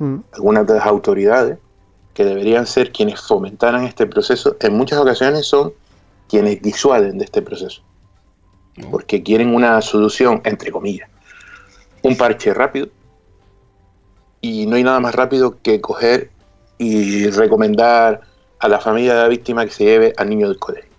Mm, 0.00 0.20
algunas 0.32 0.66
de 0.66 0.74
las 0.74 0.86
autoridades 0.86 1.58
que 2.14 2.24
deberían 2.24 2.66
ser 2.66 2.90
quienes 2.90 3.20
fomentaran 3.20 3.84
este 3.84 4.06
proceso, 4.06 4.56
en 4.58 4.74
muchas 4.74 4.98
ocasiones 4.98 5.46
son 5.46 5.74
quienes 6.26 6.60
disuaden 6.62 7.18
de 7.18 7.26
este 7.26 7.42
proceso. 7.42 7.82
Porque 8.90 9.22
quieren 9.22 9.54
una 9.54 9.80
solución, 9.82 10.40
entre 10.44 10.72
comillas, 10.72 11.08
un 12.02 12.16
parche 12.16 12.54
rápido. 12.54 12.88
Y 14.40 14.64
no 14.66 14.76
hay 14.76 14.84
nada 14.84 15.00
más 15.00 15.14
rápido 15.14 15.60
que 15.60 15.82
coger 15.82 16.30
y 16.78 17.28
recomendar 17.28 18.22
a 18.58 18.68
la 18.68 18.80
familia 18.80 19.14
de 19.14 19.20
la 19.20 19.28
víctima 19.28 19.66
que 19.66 19.70
se 19.70 19.84
lleve 19.84 20.14
al 20.16 20.30
niño 20.30 20.48
del 20.48 20.58
colegio. 20.58 20.90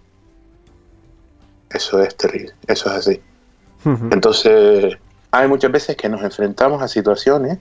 Eso 1.72 2.04
es 2.04 2.16
terrible, 2.16 2.54
eso 2.68 2.88
es 2.90 2.96
así. 2.96 3.22
Entonces, 3.84 4.98
hay 5.32 5.48
muchas 5.48 5.72
veces 5.72 5.96
que 5.96 6.10
nos 6.10 6.22
enfrentamos 6.22 6.82
a 6.82 6.88
situaciones 6.88 7.58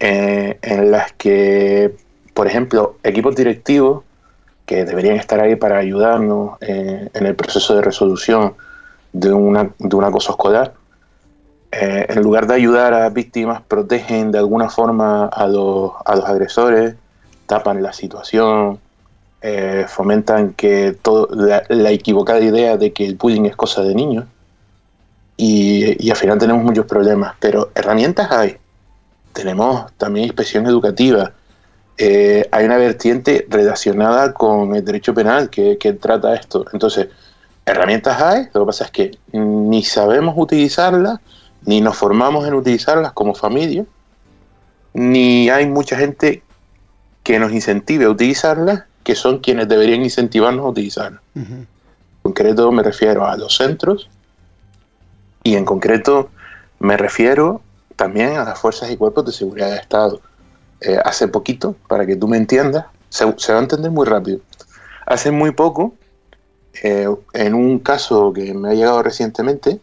eh, 0.00 0.58
en 0.62 0.90
las 0.90 1.12
que, 1.12 1.96
por 2.34 2.46
ejemplo, 2.46 2.96
equipos 3.02 3.34
directivos 3.34 4.04
que 4.66 4.84
deberían 4.84 5.16
estar 5.16 5.40
ahí 5.40 5.56
para 5.56 5.78
ayudarnos 5.78 6.58
eh, 6.60 7.08
en 7.12 7.26
el 7.26 7.34
proceso 7.34 7.74
de 7.74 7.82
resolución 7.82 8.54
de, 9.12 9.32
una, 9.32 9.70
de 9.78 9.96
un 9.96 10.04
acoso 10.04 10.32
escolar, 10.32 10.74
eh, 11.72 12.06
en 12.08 12.22
lugar 12.22 12.46
de 12.46 12.54
ayudar 12.54 12.94
a 12.94 13.08
víctimas, 13.08 13.62
protegen 13.62 14.30
de 14.30 14.38
alguna 14.38 14.68
forma 14.68 15.26
a 15.26 15.46
los, 15.46 15.92
a 16.04 16.16
los 16.16 16.24
agresores, 16.24 16.94
tapan 17.46 17.82
la 17.82 17.92
situación, 17.92 18.78
fomentan 19.88 20.54
que 20.54 20.96
todo, 21.02 21.28
la, 21.30 21.64
la 21.68 21.90
equivocada 21.90 22.40
idea 22.40 22.78
de 22.78 22.94
que 22.94 23.04
el 23.04 23.16
bullying 23.16 23.44
es 23.44 23.54
cosa 23.54 23.82
de 23.82 23.94
niños 23.94 24.24
y, 25.36 26.06
y 26.06 26.10
al 26.10 26.16
final 26.16 26.38
tenemos 26.38 26.62
muchos 26.62 26.86
problemas, 26.86 27.34
pero 27.40 27.70
herramientas 27.74 28.30
hay. 28.30 28.56
Tenemos 29.32 29.92
también 29.96 30.26
inspección 30.26 30.66
educativa. 30.66 31.32
Eh, 31.96 32.48
hay 32.50 32.64
una 32.64 32.76
vertiente 32.76 33.46
relacionada 33.48 34.32
con 34.32 34.74
el 34.74 34.84
derecho 34.84 35.14
penal 35.14 35.50
que, 35.50 35.78
que 35.78 35.92
trata 35.92 36.34
esto. 36.34 36.64
Entonces, 36.72 37.08
herramientas 37.66 38.20
hay, 38.20 38.48
lo 38.52 38.62
que 38.62 38.66
pasa 38.66 38.84
es 38.84 38.90
que 38.90 39.18
ni 39.32 39.82
sabemos 39.82 40.34
utilizarlas, 40.36 41.20
ni 41.64 41.80
nos 41.80 41.96
formamos 41.96 42.46
en 42.46 42.54
utilizarlas 42.54 43.12
como 43.12 43.34
familia, 43.34 43.84
ni 44.92 45.50
hay 45.50 45.66
mucha 45.66 45.96
gente 45.96 46.42
que 47.22 47.38
nos 47.38 47.52
incentive 47.52 48.04
a 48.04 48.10
utilizarlas 48.10 48.84
que 49.02 49.14
son 49.14 49.38
quienes 49.38 49.68
deberían 49.68 50.02
incentivarnos 50.02 50.64
a 50.64 50.68
utilizarlo. 50.68 51.20
En 51.34 51.66
concreto 52.22 52.70
me 52.70 52.82
refiero 52.82 53.26
a 53.26 53.36
los 53.36 53.56
centros 53.56 54.08
y 55.44 55.54
en 55.54 55.64
concreto 55.64 56.30
me 56.80 56.96
refiero 56.96 57.60
también 57.94 58.36
a 58.36 58.44
las 58.44 58.58
fuerzas 58.58 58.90
y 58.90 58.96
cuerpos 58.96 59.26
de 59.26 59.32
seguridad 59.32 59.70
de 59.70 59.76
Estado. 59.76 60.20
Eh, 60.80 60.98
hace 61.04 61.28
poquito, 61.28 61.76
para 61.86 62.04
que 62.04 62.16
tú 62.16 62.26
me 62.26 62.36
entiendas, 62.36 62.86
se, 63.08 63.24
va 63.24 63.32
a 63.32 63.58
entender 63.58 63.90
muy 63.90 64.06
rápido. 64.06 64.40
Hace 65.06 65.30
muy 65.30 65.52
poco, 65.52 65.94
eh, 66.82 67.06
en 67.34 67.54
un 67.54 67.78
caso 67.78 68.32
que 68.32 68.52
me 68.54 68.70
ha 68.70 68.74
llegado 68.74 69.02
recientemente, 69.02 69.80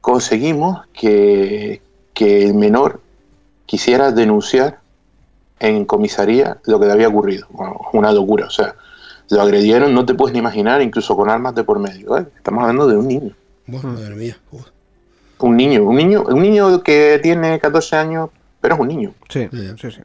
conseguimos 0.00 0.86
que, 0.92 1.80
que 2.12 2.44
el 2.44 2.54
menor 2.54 3.00
quisiera 3.66 4.12
denunciar 4.12 4.80
en 5.60 5.84
comisaría 5.84 6.58
lo 6.64 6.80
que 6.80 6.86
le 6.86 6.92
había 6.92 7.08
ocurrido. 7.08 7.46
Una 7.92 8.12
locura, 8.12 8.46
o 8.46 8.50
sea, 8.50 8.74
lo 9.30 9.40
agredieron, 9.40 9.94
no 9.94 10.04
te 10.04 10.14
puedes 10.14 10.32
ni 10.32 10.40
imaginar, 10.40 10.82
incluso 10.82 11.16
con 11.16 11.30
armas 11.30 11.54
de 11.54 11.64
por 11.64 11.78
medio. 11.78 12.18
¿eh? 12.18 12.26
Estamos 12.36 12.62
hablando 12.62 12.88
de 12.88 12.96
un 12.96 13.06
niño. 13.08 13.34
Bueno, 13.70 13.92
madre 13.92 14.14
mía. 14.14 14.38
Uf. 14.50 14.66
Un 15.38 15.56
niño, 15.56 15.84
un 15.84 15.96
niño, 15.96 16.22
un 16.22 16.42
niño 16.42 16.82
que 16.82 17.18
tiene 17.22 17.58
14 17.58 17.96
años, 17.96 18.30
pero 18.60 18.74
es 18.74 18.80
un 18.80 18.88
niño. 18.88 19.14
Sí, 19.28 19.48
sí, 19.80 19.90
sí. 19.90 20.00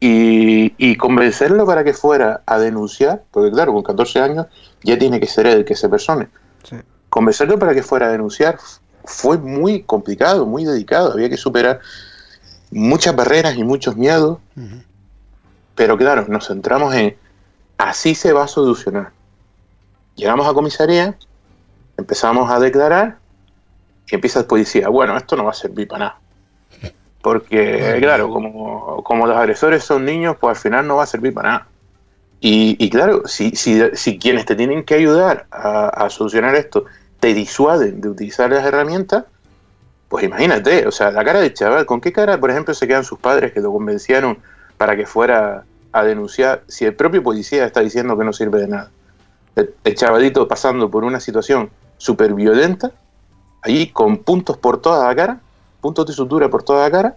Y, 0.00 0.74
y 0.78 0.96
convencerlo 0.96 1.66
para 1.66 1.84
que 1.84 1.92
fuera 1.92 2.42
a 2.46 2.58
denunciar, 2.58 3.22
porque 3.30 3.50
claro, 3.50 3.72
con 3.72 3.82
14 3.82 4.20
años 4.20 4.46
ya 4.82 4.98
tiene 4.98 5.20
que 5.20 5.26
ser 5.26 5.46
el 5.46 5.64
que 5.64 5.76
se 5.76 5.88
persone. 5.88 6.28
sí. 6.64 6.76
Convencerlo 7.10 7.58
para 7.58 7.74
que 7.74 7.82
fuera 7.82 8.06
a 8.06 8.10
denunciar 8.10 8.58
fue 9.04 9.36
muy 9.36 9.82
complicado, 9.82 10.46
muy 10.46 10.64
dedicado. 10.64 11.12
Había 11.12 11.28
que 11.28 11.36
superar 11.36 11.80
muchas 12.70 13.14
barreras 13.16 13.56
y 13.56 13.64
muchos 13.64 13.96
miedos. 13.96 14.38
Pero 15.74 15.96
claro, 15.96 16.26
nos 16.28 16.46
centramos 16.46 16.94
en 16.94 17.16
así 17.78 18.14
se 18.14 18.32
va 18.32 18.44
a 18.44 18.48
solucionar. 18.48 19.10
Llegamos 20.14 20.46
a 20.46 20.52
comisaría, 20.52 21.16
empezamos 22.00 22.50
a 22.50 22.58
declarar 22.58 23.18
y 24.10 24.14
empieza 24.14 24.40
el 24.40 24.46
policía. 24.46 24.88
Bueno, 24.88 25.16
esto 25.16 25.36
no 25.36 25.44
va 25.44 25.52
a 25.52 25.54
servir 25.54 25.88
para 25.88 25.98
nada. 25.98 26.20
Porque, 27.22 27.98
claro, 28.00 28.30
como, 28.30 29.04
como 29.04 29.26
los 29.26 29.36
agresores 29.36 29.84
son 29.84 30.04
niños, 30.04 30.36
pues 30.40 30.56
al 30.56 30.62
final 30.62 30.86
no 30.86 30.96
va 30.96 31.04
a 31.04 31.06
servir 31.06 31.34
para 31.34 31.48
nada. 31.48 31.66
Y, 32.40 32.76
y 32.78 32.88
claro, 32.88 33.26
si, 33.26 33.50
si, 33.50 33.82
si 33.92 34.18
quienes 34.18 34.46
te 34.46 34.56
tienen 34.56 34.82
que 34.84 34.94
ayudar 34.94 35.46
a, 35.50 35.88
a 35.88 36.08
solucionar 36.08 36.54
esto 36.54 36.86
te 37.20 37.34
disuaden 37.34 38.00
de 38.00 38.08
utilizar 38.08 38.50
las 38.50 38.64
herramientas, 38.64 39.24
pues 40.08 40.24
imagínate, 40.24 40.86
o 40.86 40.90
sea, 40.90 41.10
la 41.10 41.22
cara 41.22 41.40
del 41.40 41.52
chaval, 41.52 41.84
¿con 41.84 42.00
qué 42.00 42.12
cara, 42.12 42.40
por 42.40 42.50
ejemplo, 42.50 42.72
se 42.72 42.88
quedan 42.88 43.04
sus 43.04 43.18
padres 43.18 43.52
que 43.52 43.60
lo 43.60 43.70
convencieron 43.70 44.38
para 44.78 44.96
que 44.96 45.04
fuera 45.04 45.64
a 45.92 46.04
denunciar 46.04 46.62
si 46.66 46.86
el 46.86 46.94
propio 46.94 47.22
policía 47.22 47.66
está 47.66 47.80
diciendo 47.80 48.16
que 48.16 48.24
no 48.24 48.32
sirve 48.32 48.60
de 48.60 48.68
nada? 48.68 48.90
El, 49.54 49.74
el 49.84 49.94
chavalito 49.94 50.48
pasando 50.48 50.90
por 50.90 51.04
una 51.04 51.20
situación 51.20 51.70
súper 52.00 52.32
violenta, 52.32 52.92
allí 53.60 53.88
con 53.88 54.16
puntos 54.18 54.56
por 54.56 54.80
toda 54.80 55.06
la 55.06 55.14
cara, 55.14 55.40
puntos 55.82 56.06
de 56.06 56.14
sutura 56.14 56.48
por 56.48 56.62
toda 56.62 56.84
la 56.84 56.90
cara, 56.90 57.16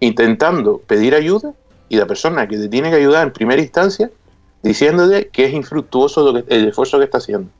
intentando 0.00 0.78
pedir 0.78 1.14
ayuda 1.14 1.52
y 1.90 1.96
la 1.96 2.06
persona 2.06 2.48
que 2.48 2.56
te 2.56 2.68
tiene 2.68 2.88
que 2.88 2.96
ayudar 2.96 3.26
en 3.26 3.32
primera 3.34 3.60
instancia 3.60 4.10
diciéndole 4.62 5.28
que 5.28 5.44
es 5.44 5.52
infructuoso 5.52 6.24
lo 6.32 6.32
que- 6.44 6.54
el 6.54 6.68
esfuerzo 6.68 6.98
que 6.98 7.04
está 7.04 7.18
haciendo. 7.18 7.50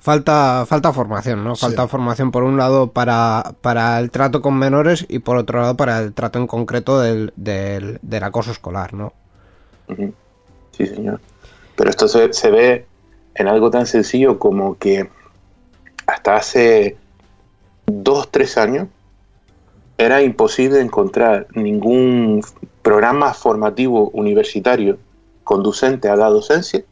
Falta, 0.00 0.64
falta 0.66 0.92
formación, 0.92 1.44
¿no? 1.44 1.54
Sí. 1.54 1.60
Falta 1.60 1.86
formación 1.86 2.32
por 2.32 2.42
un 2.42 2.56
lado 2.56 2.90
para, 2.90 3.54
para 3.60 4.00
el 4.00 4.10
trato 4.10 4.42
con 4.42 4.58
menores 4.58 5.06
y 5.08 5.20
por 5.20 5.36
otro 5.36 5.60
lado 5.60 5.76
para 5.76 6.00
el 6.00 6.12
trato 6.12 6.40
en 6.40 6.48
concreto 6.48 6.98
del, 7.00 7.32
del, 7.36 8.00
del 8.02 8.24
acoso 8.24 8.50
escolar, 8.50 8.94
¿no? 8.94 9.12
Sí, 10.72 10.86
señor. 10.88 11.20
Pero 11.76 11.90
esto 11.90 12.08
se, 12.08 12.32
se 12.32 12.50
ve 12.50 12.86
en 13.34 13.48
algo 13.48 13.70
tan 13.70 13.86
sencillo 13.86 14.38
como 14.38 14.78
que 14.78 15.10
hasta 16.06 16.36
hace 16.36 16.96
dos, 17.86 18.30
tres 18.30 18.56
años 18.58 18.88
era 19.98 20.22
imposible 20.22 20.80
encontrar 20.80 21.46
ningún 21.54 22.42
programa 22.82 23.32
formativo 23.34 24.10
universitario 24.10 24.98
conducente 25.44 26.08
a 26.08 26.16
la 26.16 26.28
docencia 26.28 26.84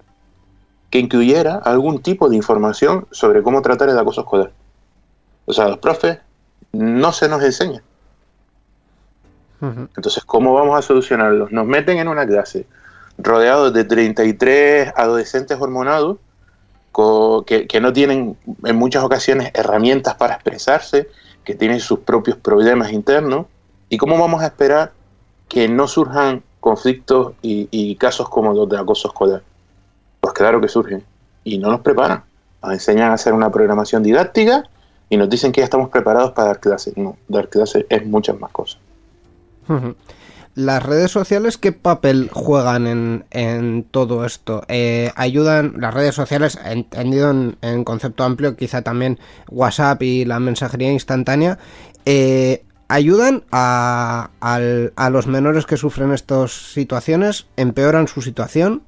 que 0.90 0.98
incluyera 0.98 1.56
algún 1.56 2.02
tipo 2.02 2.28
de 2.28 2.36
información 2.36 3.06
sobre 3.10 3.42
cómo 3.42 3.62
tratar 3.62 3.88
el 3.88 3.98
acoso 3.98 4.22
escolar. 4.22 4.52
O 5.46 5.52
sea, 5.52 5.68
los 5.68 5.78
profes 5.78 6.18
no 6.72 7.12
se 7.12 7.28
nos 7.28 7.42
enseña. 7.42 7.82
Ujú. 9.60 9.88
Entonces, 9.96 10.24
¿cómo 10.24 10.54
vamos 10.54 10.78
a 10.78 10.82
solucionarlos? 10.82 11.52
Nos 11.52 11.66
meten 11.66 11.98
en 11.98 12.08
una 12.08 12.26
clase 12.26 12.66
rodeados 13.18 13.72
de 13.72 13.84
33 13.84 14.92
adolescentes 14.96 15.58
hormonados 15.60 16.18
que, 16.92 17.80
no 17.80 17.92
tienen 17.92 18.36
en 18.64 18.76
muchas 18.76 19.04
ocasiones 19.04 19.50
herramientas 19.54 20.14
para 20.14 20.34
expresarse, 20.34 21.08
que 21.44 21.54
tienen 21.54 21.80
sus 21.80 22.00
propios 22.00 22.36
problemas 22.36 22.92
internos. 22.92 23.46
¿Y 23.88 23.96
cómo 23.96 24.18
vamos 24.18 24.42
a 24.42 24.46
esperar 24.46 24.92
que 25.48 25.68
no 25.68 25.88
surjan 25.88 26.42
conflictos 26.60 27.34
y, 27.42 27.68
y 27.70 27.96
casos 27.96 28.28
como 28.28 28.52
los 28.52 28.68
de 28.68 28.78
acoso 28.78 29.08
escolar? 29.08 29.42
Pues 30.20 30.34
claro 30.34 30.60
que 30.60 30.68
surgen 30.68 31.04
y 31.44 31.58
no 31.58 31.70
nos 31.70 31.80
preparan. 31.80 32.24
Nos 32.62 32.72
enseñan 32.72 33.10
a 33.10 33.14
hacer 33.14 33.32
una 33.32 33.50
programación 33.50 34.02
didáctica 34.02 34.68
y 35.08 35.16
nos 35.16 35.28
dicen 35.28 35.52
que 35.52 35.60
ya 35.60 35.64
estamos 35.64 35.88
preparados 35.88 36.32
para 36.32 36.48
dar 36.48 36.60
clases. 36.60 36.96
No, 36.96 37.16
dar 37.28 37.48
clases 37.48 37.86
es 37.88 38.06
muchas 38.06 38.38
más 38.38 38.50
cosas. 38.52 38.80
¿Las 40.56 40.82
redes 40.82 41.10
sociales 41.12 41.58
qué 41.58 41.72
papel 41.72 42.28
juegan 42.32 42.86
en, 42.86 43.24
en 43.30 43.84
todo 43.84 44.26
esto? 44.26 44.62
Eh, 44.68 45.12
¿Ayudan 45.14 45.74
las 45.78 45.94
redes 45.94 46.14
sociales, 46.14 46.58
entendido 46.64 47.30
en, 47.62 47.84
concepto 47.84 48.24
amplio, 48.24 48.56
quizá 48.56 48.82
también 48.82 49.18
WhatsApp 49.50 50.02
y 50.02 50.24
la 50.24 50.40
mensajería 50.40 50.90
instantánea, 50.92 51.58
eh, 52.04 52.64
ayudan 52.88 53.44
a, 53.52 54.30
al- 54.40 54.92
a 54.96 55.08
los 55.10 55.28
menores 55.28 55.66
que 55.66 55.76
sufren 55.76 56.12
estas 56.12 56.50
situaciones? 56.50 57.46
¿Empeoran 57.56 58.08
su 58.08 58.20
situación? 58.20 58.82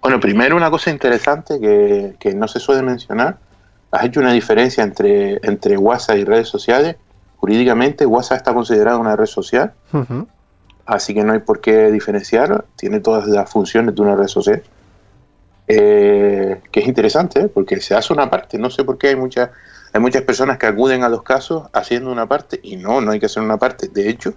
Bueno, 0.00 0.18
primero 0.18 0.56
una 0.56 0.70
cosa 0.70 0.90
interesante 0.90 1.60
que, 1.60 2.16
que 2.18 2.34
no 2.34 2.48
se 2.48 2.58
suele 2.58 2.82
mencionar. 2.82 3.38
Has 3.92 4.04
hecho 4.04 4.20
una 4.20 4.32
diferencia 4.32 4.82
entre, 4.82 5.38
entre 5.46 5.76
WhatsApp 5.76 6.16
y 6.16 6.24
redes 6.24 6.48
sociales. 6.48 6.96
Jurídicamente, 7.42 8.06
WhatsApp 8.06 8.36
está 8.36 8.54
considerada 8.54 8.98
una 8.98 9.16
red 9.16 9.26
social, 9.26 9.74
así 10.86 11.12
que 11.12 11.24
no 11.24 11.32
hay 11.32 11.40
por 11.40 11.60
qué 11.60 11.90
diferenciarlo. 11.90 12.66
Tiene 12.76 13.00
todas 13.00 13.26
las 13.26 13.50
funciones 13.50 13.96
de 13.96 14.00
una 14.00 14.14
red 14.14 14.28
social. 14.28 14.62
Eh, 15.66 16.60
que 16.70 16.78
es 16.78 16.86
interesante, 16.86 17.40
¿eh? 17.40 17.48
porque 17.48 17.80
se 17.80 17.96
hace 17.96 18.12
una 18.12 18.30
parte. 18.30 18.58
No 18.58 18.70
sé 18.70 18.84
por 18.84 18.96
qué 18.96 19.08
hay, 19.08 19.16
muchas 19.16 19.50
hay 19.92 20.00
muchas 20.00 20.22
personas 20.22 20.56
que 20.56 20.66
acuden 20.66 21.02
a 21.02 21.08
los 21.08 21.24
casos 21.24 21.64
haciendo 21.72 22.12
una 22.12 22.28
parte 22.28 22.60
y 22.62 22.76
no, 22.76 23.00
no 23.00 23.10
hay 23.10 23.18
que 23.18 23.26
hacer 23.26 23.42
una 23.42 23.56
parte. 23.56 23.88
De 23.88 24.08
hecho, 24.08 24.34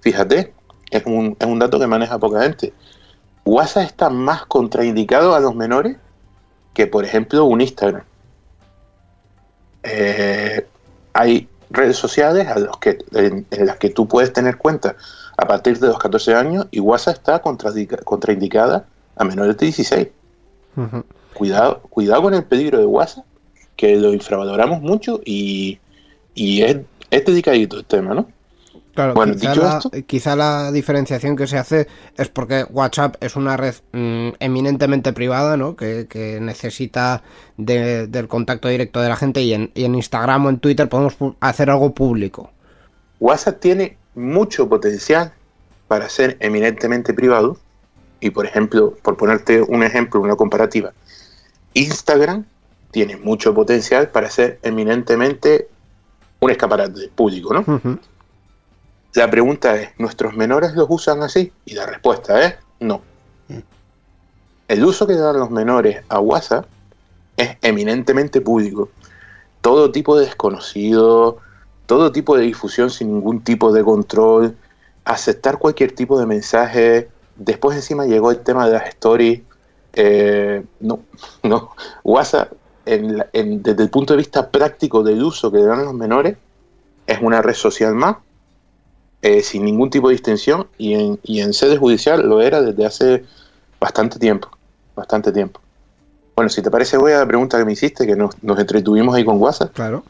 fíjate, 0.00 0.52
es 0.90 1.06
un, 1.06 1.36
es 1.38 1.46
un 1.46 1.60
dato 1.60 1.78
que 1.78 1.86
maneja 1.86 2.18
poca 2.18 2.42
gente. 2.42 2.72
WhatsApp 3.44 3.84
está 3.84 4.10
más 4.10 4.44
contraindicado 4.46 5.36
a 5.36 5.40
los 5.40 5.54
menores 5.54 5.98
que, 6.74 6.88
por 6.88 7.04
ejemplo, 7.04 7.44
un 7.44 7.60
Instagram. 7.60 8.02
Eh, 9.84 10.66
hay 11.12 11.48
redes 11.70 11.96
sociales 11.96 12.46
a 12.48 12.58
los 12.58 12.76
que, 12.78 12.98
en, 13.14 13.46
en 13.50 13.66
las 13.66 13.76
que 13.78 13.90
tú 13.90 14.06
puedes 14.08 14.32
tener 14.32 14.56
cuenta 14.58 14.96
a 15.36 15.46
partir 15.46 15.78
de 15.78 15.88
los 15.88 15.98
14 15.98 16.34
años 16.34 16.66
y 16.70 16.80
WhatsApp 16.80 17.16
está 17.16 17.42
contraindica- 17.42 18.02
contraindicada 18.04 18.86
a 19.16 19.24
menores 19.24 19.56
de 19.56 19.66
16. 19.66 20.08
Ujú. 20.76 21.04
Cuidado, 21.34 21.80
cuidado 21.82 22.22
con 22.22 22.34
el 22.34 22.44
peligro 22.44 22.78
de 22.78 22.86
WhatsApp, 22.86 23.24
que 23.76 23.96
lo 23.96 24.12
infravaloramos 24.12 24.82
mucho 24.82 25.20
y, 25.24 25.78
y 26.34 26.62
es, 26.62 26.78
es 27.10 27.24
dedicadito 27.24 27.76
el 27.78 27.84
tema, 27.84 28.14
¿no? 28.14 28.28
Claro, 28.94 29.14
Bueno, 29.14 29.34
quizá, 29.34 29.50
dicho 29.52 29.62
la, 29.62 29.78
esto- 29.78 29.90
quizá 30.06 30.36
la 30.36 30.72
diferenciación 30.72 31.36
que 31.36 31.46
se 31.46 31.56
hace 31.58 31.86
es 32.16 32.28
porque 32.28 32.64
WhatsApp 32.70 33.16
es 33.20 33.36
una 33.36 33.56
red 33.56 33.74
mm, 33.92 34.30
eminentemente 34.40 35.12
privada, 35.12 35.56
¿no? 35.56 35.76
Que, 35.76 36.06
que 36.08 36.40
necesita 36.40 37.22
de- 37.56 38.06
del 38.08 38.26
contacto 38.28 38.68
directo 38.68 39.00
de 39.00 39.08
la 39.08 39.16
gente 39.16 39.42
y 39.42 39.54
en, 39.54 39.70
y 39.74 39.84
en 39.84 39.94
Instagram 39.94 40.46
o 40.46 40.50
en 40.50 40.58
Twitter 40.58 40.88
podemos 40.88 41.16
hacer 41.40 41.70
algo 41.70 41.94
público. 41.94 42.50
WhatsApp 43.20 43.60
tiene 43.60 43.96
mucho 44.14 44.68
potencial 44.68 45.32
para 45.86 46.08
ser 46.08 46.36
eminentemente 46.40 47.14
privado. 47.14 47.56
Y 48.20 48.30
por 48.30 48.44
ejemplo, 48.44 48.96
por 49.02 49.16
ponerte 49.16 49.62
un 49.62 49.82
ejemplo, 49.82 50.20
una 50.20 50.36
comparativa, 50.36 50.92
Instagram 51.74 52.44
tiene 52.90 53.16
mucho 53.16 53.54
potencial 53.54 54.08
para 54.08 54.28
ser 54.30 54.58
eminentemente 54.62 55.68
un 56.40 56.50
escaparate 56.50 57.08
público, 57.14 57.54
¿no? 57.54 57.60
Ujú. 57.60 57.98
La 59.14 59.28
pregunta 59.28 59.74
es, 59.76 59.90
¿nuestros 59.98 60.34
menores 60.36 60.74
los 60.74 60.86
usan 60.88 61.22
así? 61.22 61.52
Y 61.64 61.74
la 61.74 61.86
respuesta 61.86 62.44
es 62.44 62.54
no. 62.78 63.02
El 64.68 64.84
uso 64.84 65.06
que 65.06 65.14
dan 65.14 65.36
los 65.36 65.50
menores 65.50 66.04
a 66.08 66.20
WhatsApp 66.20 66.64
es 67.36 67.56
eminentemente 67.60 68.40
público. 68.40 68.88
Todo 69.60 69.90
tipo 69.90 70.16
de 70.16 70.26
desconocido, 70.26 71.38
todo 71.86 72.12
tipo 72.12 72.36
de 72.36 72.44
difusión 72.44 72.88
sin 72.88 73.12
ningún 73.14 73.40
tipo 73.40 73.72
de 73.72 73.82
control. 73.82 74.56
aceptar 75.04 75.58
cualquier 75.58 75.92
tipo 75.92 76.20
de 76.20 76.26
mensaje. 76.26 77.08
Después 77.34 77.74
encima 77.76 78.06
llegó 78.06 78.30
el 78.30 78.40
tema 78.40 78.66
de 78.66 78.74
las 78.74 78.86
stories. 78.90 79.40
Eh, 79.94 80.62
no, 80.78 81.00
no. 81.42 81.72
WhatsApp, 82.04 82.52
en 82.86 83.24
en, 83.32 83.62
desde 83.62 83.82
el 83.82 83.90
punto 83.90 84.12
de 84.12 84.18
vista 84.18 84.50
práctico 84.50 85.02
del 85.02 85.22
uso 85.22 85.50
que 85.50 85.58
le 85.58 85.64
dan 85.64 85.84
los 85.84 85.94
menores, 85.94 86.36
es 87.08 87.20
una 87.20 87.42
red 87.42 87.54
social 87.54 87.94
más, 87.94 88.18
eh, 89.22 89.42
sin 89.42 89.64
ningún 89.64 89.90
tipo 89.90 90.08
de 90.08 90.14
distinción, 90.14 90.66
y 90.78 90.94
en, 90.94 91.20
y 91.22 91.40
en 91.40 91.52
sede 91.52 91.76
judicial 91.76 92.28
lo 92.28 92.40
era 92.40 92.62
desde 92.62 92.86
hace 92.86 93.24
bastante 93.78 94.18
tiempo. 94.18 94.48
Bastante 94.94 95.32
tiempo. 95.32 95.60
Bueno, 96.36 96.48
si 96.48 96.62
te 96.62 96.70
parece, 96.70 96.96
voy 96.96 97.12
a 97.12 97.18
la 97.18 97.26
pregunta 97.26 97.58
que 97.58 97.64
me 97.64 97.72
hiciste, 97.72 98.06
que 98.06 98.16
nos, 98.16 98.42
nos 98.42 98.58
entretuvimos 98.58 99.14
ahí 99.14 99.24
con 99.24 99.40
WhatsApp. 99.40 99.72
Claro. 99.74 100.04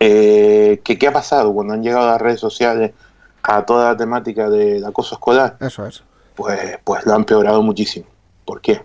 Eh, 0.00 0.80
que, 0.82 0.98
¿Qué 0.98 1.06
ha 1.06 1.12
pasado 1.12 1.52
cuando 1.54 1.74
han 1.74 1.82
llegado 1.82 2.06
las 2.06 2.20
redes 2.20 2.40
sociales 2.40 2.92
a 3.42 3.64
toda 3.64 3.92
la 3.92 3.96
temática 3.96 4.50
del 4.50 4.84
acoso 4.84 5.14
escolar? 5.14 5.56
Eso 5.60 5.86
es. 5.86 6.02
Pues, 6.34 6.78
pues 6.82 7.06
lo 7.06 7.12
ha 7.12 7.16
empeorado 7.16 7.62
muchísimo. 7.62 8.06
¿Por 8.44 8.60
qué? 8.60 8.82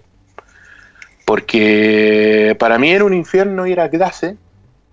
Porque 1.25 2.55
para 2.59 2.77
mí 2.77 2.91
era 2.91 3.03
un 3.03 3.13
infierno 3.13 3.67
ir 3.67 3.79
a 3.79 3.89
clase 3.89 4.37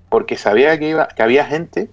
porque 0.08 0.36
sabía 0.36 0.78
que, 0.78 0.90
iba, 0.90 1.08
que 1.08 1.22
había 1.22 1.44
gente 1.44 1.90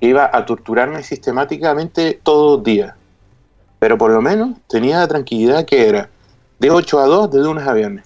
que 0.00 0.06
iba 0.08 0.30
a 0.32 0.44
torturarme 0.46 1.02
sistemáticamente 1.02 2.20
todos 2.22 2.58
los 2.58 2.64
días. 2.64 2.94
Pero 3.78 3.98
por 3.98 4.10
lo 4.10 4.20
menos 4.22 4.58
tenía 4.68 4.98
la 4.98 5.08
tranquilidad 5.08 5.64
que 5.64 5.88
era 5.88 6.08
de 6.58 6.70
8 6.70 6.98
a 7.00 7.06
2 7.06 7.30
de 7.30 7.38
lunes 7.40 7.66
a 7.66 7.72
viernes. 7.72 8.04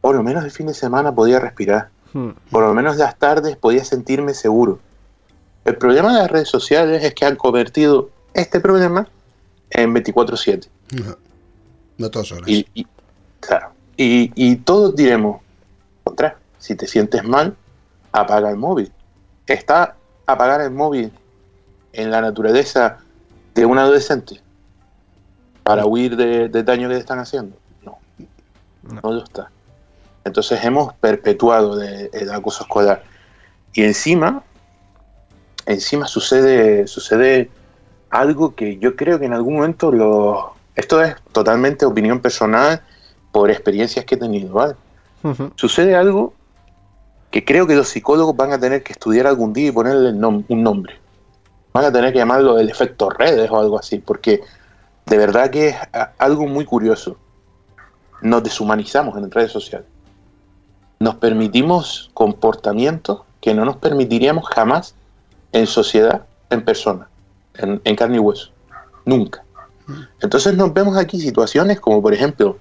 Por 0.00 0.16
lo 0.16 0.22
menos 0.22 0.44
el 0.44 0.50
fin 0.50 0.66
de 0.66 0.74
semana 0.74 1.14
podía 1.14 1.38
respirar. 1.38 1.90
Hmm. 2.12 2.30
Por 2.50 2.62
lo 2.64 2.74
menos 2.74 2.96
las 2.96 3.16
tardes 3.18 3.56
podía 3.56 3.84
sentirme 3.84 4.34
seguro. 4.34 4.78
El 5.64 5.76
problema 5.76 6.12
de 6.14 6.20
las 6.22 6.30
redes 6.30 6.48
sociales 6.48 7.04
es 7.04 7.14
que 7.14 7.24
han 7.26 7.36
convertido 7.36 8.10
este 8.34 8.60
problema 8.60 9.08
en 9.70 9.94
24/7. 9.94 10.68
No, 10.92 11.16
no 11.98 12.10
todas 12.10 12.32
horas. 12.32 12.48
Y, 12.48 12.66
y- 12.74 12.86
claro, 13.40 13.70
y, 13.96 14.32
y 14.34 14.56
todos 14.56 14.96
diremos, 14.96 15.40
contra, 16.02 16.38
si 16.58 16.74
te 16.74 16.86
sientes 16.86 17.22
mal, 17.24 17.54
apaga 18.10 18.50
el 18.50 18.56
móvil. 18.56 18.90
¿Está 19.46 19.96
apagar 20.32 20.60
el 20.60 20.70
móvil 20.70 21.12
en 21.92 22.10
la 22.10 22.20
naturaleza 22.20 22.98
de 23.54 23.66
un 23.66 23.78
adolescente 23.78 24.40
para 25.62 25.86
huir 25.86 26.16
de- 26.16 26.48
del 26.48 26.64
daño 26.64 26.88
que 26.88 26.94
le 26.94 27.00
están 27.00 27.18
haciendo? 27.18 27.56
No, 27.84 27.98
no 29.02 29.12
lo 29.12 29.24
está. 29.24 29.50
Entonces 30.24 30.62
hemos 30.64 30.94
perpetuado 30.94 31.76
de- 31.76 32.10
el 32.12 32.30
acoso 32.30 32.62
escolar. 32.64 33.02
Y 33.72 33.82
encima, 33.84 34.42
encima 35.66 36.06
sucede, 36.06 36.86
sucede 36.86 37.50
algo 38.10 38.54
que 38.54 38.78
yo 38.78 38.96
creo 38.96 39.18
que 39.18 39.26
en 39.26 39.32
algún 39.34 39.54
momento 39.54 39.92
lo... 39.92 40.54
Esto 40.74 41.02
es 41.02 41.14
totalmente 41.32 41.84
opinión 41.84 42.20
personal 42.20 42.80
por 43.32 43.50
experiencias 43.50 44.04
que 44.04 44.14
he 44.14 44.18
tenido, 44.18 44.52
¿vale? 44.54 44.74
Ujú. 45.22 45.52
Sucede 45.56 45.94
algo 45.94 46.34
que 47.30 47.44
creo 47.44 47.66
que 47.66 47.76
los 47.76 47.88
psicólogos 47.88 48.36
van 48.36 48.52
a 48.52 48.58
tener 48.58 48.82
que 48.82 48.92
estudiar 48.92 49.26
algún 49.26 49.52
día 49.52 49.68
y 49.68 49.72
ponerle 49.72 50.12
nom- 50.12 50.44
un 50.48 50.62
nombre. 50.62 50.98
Van 51.72 51.84
a 51.84 51.92
tener 51.92 52.12
que 52.12 52.18
llamarlo 52.18 52.58
el 52.58 52.68
efecto 52.68 53.10
redes 53.10 53.50
o 53.50 53.58
algo 53.58 53.78
así, 53.78 53.98
porque 53.98 54.40
de 55.06 55.16
verdad 55.16 55.50
que 55.50 55.68
es 55.68 55.76
algo 56.18 56.46
muy 56.46 56.64
curioso. 56.64 57.16
Nos 58.22 58.42
deshumanizamos 58.42 59.16
en 59.16 59.30
redes 59.30 59.52
sociales. 59.52 59.86
Nos 60.98 61.14
permitimos 61.14 62.10
comportamientos 62.12 63.22
que 63.40 63.54
no 63.54 63.64
nos 63.64 63.76
permitiríamos 63.76 64.46
jamás 64.48 64.94
en 65.52 65.66
sociedad, 65.66 66.26
en 66.50 66.62
persona, 66.64 67.08
en, 67.54 67.80
en 67.84 67.96
carne 67.96 68.16
y 68.16 68.20
hueso. 68.20 68.50
Nunca. 69.04 69.42
Entonces 70.20 70.54
nos 70.56 70.74
vemos 70.74 70.96
aquí 70.96 71.20
situaciones 71.20 71.80
como, 71.80 72.02
por 72.02 72.12
ejemplo, 72.12 72.58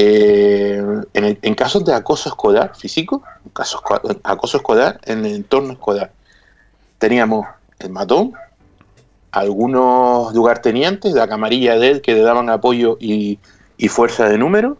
eh, 0.00 0.80
en, 1.12 1.24
el- 1.24 1.38
en 1.42 1.54
casos 1.56 1.84
de 1.84 1.92
acoso 1.92 2.28
escolar 2.28 2.76
físico, 2.76 3.22
casos, 3.52 3.82
acoso 4.22 4.58
escolar 4.58 5.00
en 5.04 5.26
el 5.26 5.34
entorno 5.34 5.72
escolar, 5.72 6.12
teníamos 6.98 7.46
el 7.80 7.90
matón, 7.90 8.32
algunos 9.32 10.32
lugartenientes, 10.34 11.12
la 11.14 11.26
camarilla 11.28 11.76
de 11.78 11.90
él 11.90 12.00
que 12.00 12.14
le 12.14 12.20
daban 12.22 12.48
apoyo 12.48 12.96
y, 13.00 13.40
y 13.76 13.88
fuerza 13.88 14.28
de 14.28 14.38
número, 14.38 14.78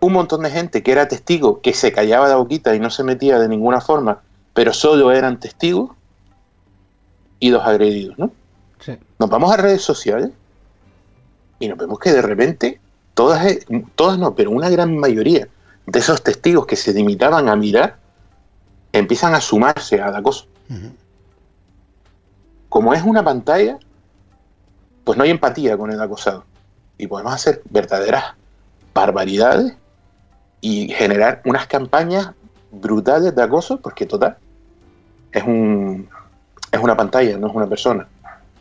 un 0.00 0.12
montón 0.12 0.42
de 0.42 0.50
gente 0.50 0.82
que 0.82 0.90
era 0.92 1.06
testigo, 1.08 1.60
que 1.60 1.72
se 1.72 1.92
callaba 1.92 2.28
la 2.28 2.36
boquita 2.36 2.74
y 2.74 2.80
no 2.80 2.90
se 2.90 3.04
metía 3.04 3.38
de 3.38 3.48
ninguna 3.48 3.80
forma, 3.80 4.20
pero 4.52 4.72
solo 4.72 5.12
eran 5.12 5.38
testigos, 5.38 5.90
y 7.40 7.50
los 7.50 7.64
agredidos, 7.64 8.18
¿no? 8.18 8.32
Sí. 8.80 8.98
Nos 9.20 9.30
vamos 9.30 9.52
a 9.52 9.56
redes 9.56 9.82
sociales 9.82 10.30
y 11.60 11.68
nos 11.68 11.78
vemos 11.78 12.00
que 12.00 12.12
de 12.12 12.20
repente 12.20 12.80
todas, 13.18 13.44
eh, 13.46 13.66
todas 13.96 14.16
no, 14.16 14.36
pero 14.36 14.52
una 14.52 14.70
gran 14.70 14.96
mayoría 14.96 15.48
de 15.86 15.98
esos 15.98 16.22
testigos 16.22 16.66
que 16.66 16.76
se 16.76 16.94
limitaban 16.94 17.48
a 17.48 17.56
mirar 17.56 17.96
empiezan 18.92 19.34
a 19.34 19.40
sumarse 19.40 20.00
al 20.00 20.14
acoso. 20.14 20.46
Ujú. 20.70 20.92
Como 22.68 22.94
es 22.94 23.02
una 23.02 23.24
pantalla, 23.24 23.76
pues 25.02 25.18
no 25.18 25.24
hay 25.24 25.30
empatía 25.30 25.76
con 25.76 25.90
el 25.90 26.00
acosado. 26.00 26.44
Y 26.96 27.08
podemos 27.08 27.34
hacer 27.34 27.60
verdaderas 27.68 28.22
barbaridades 28.94 29.74
y 30.60 30.88
generar 30.90 31.42
unas 31.44 31.66
campañas 31.66 32.30
brutales 32.70 33.34
de 33.34 33.42
acoso, 33.42 33.80
porque 33.80 34.06
total, 34.06 34.36
es 35.32 35.42
un 35.42 36.08
es 36.70 36.78
una 36.78 36.96
pantalla, 36.96 37.36
no 37.36 37.48
es 37.48 37.54
una 37.56 37.66
persona. 37.66 38.06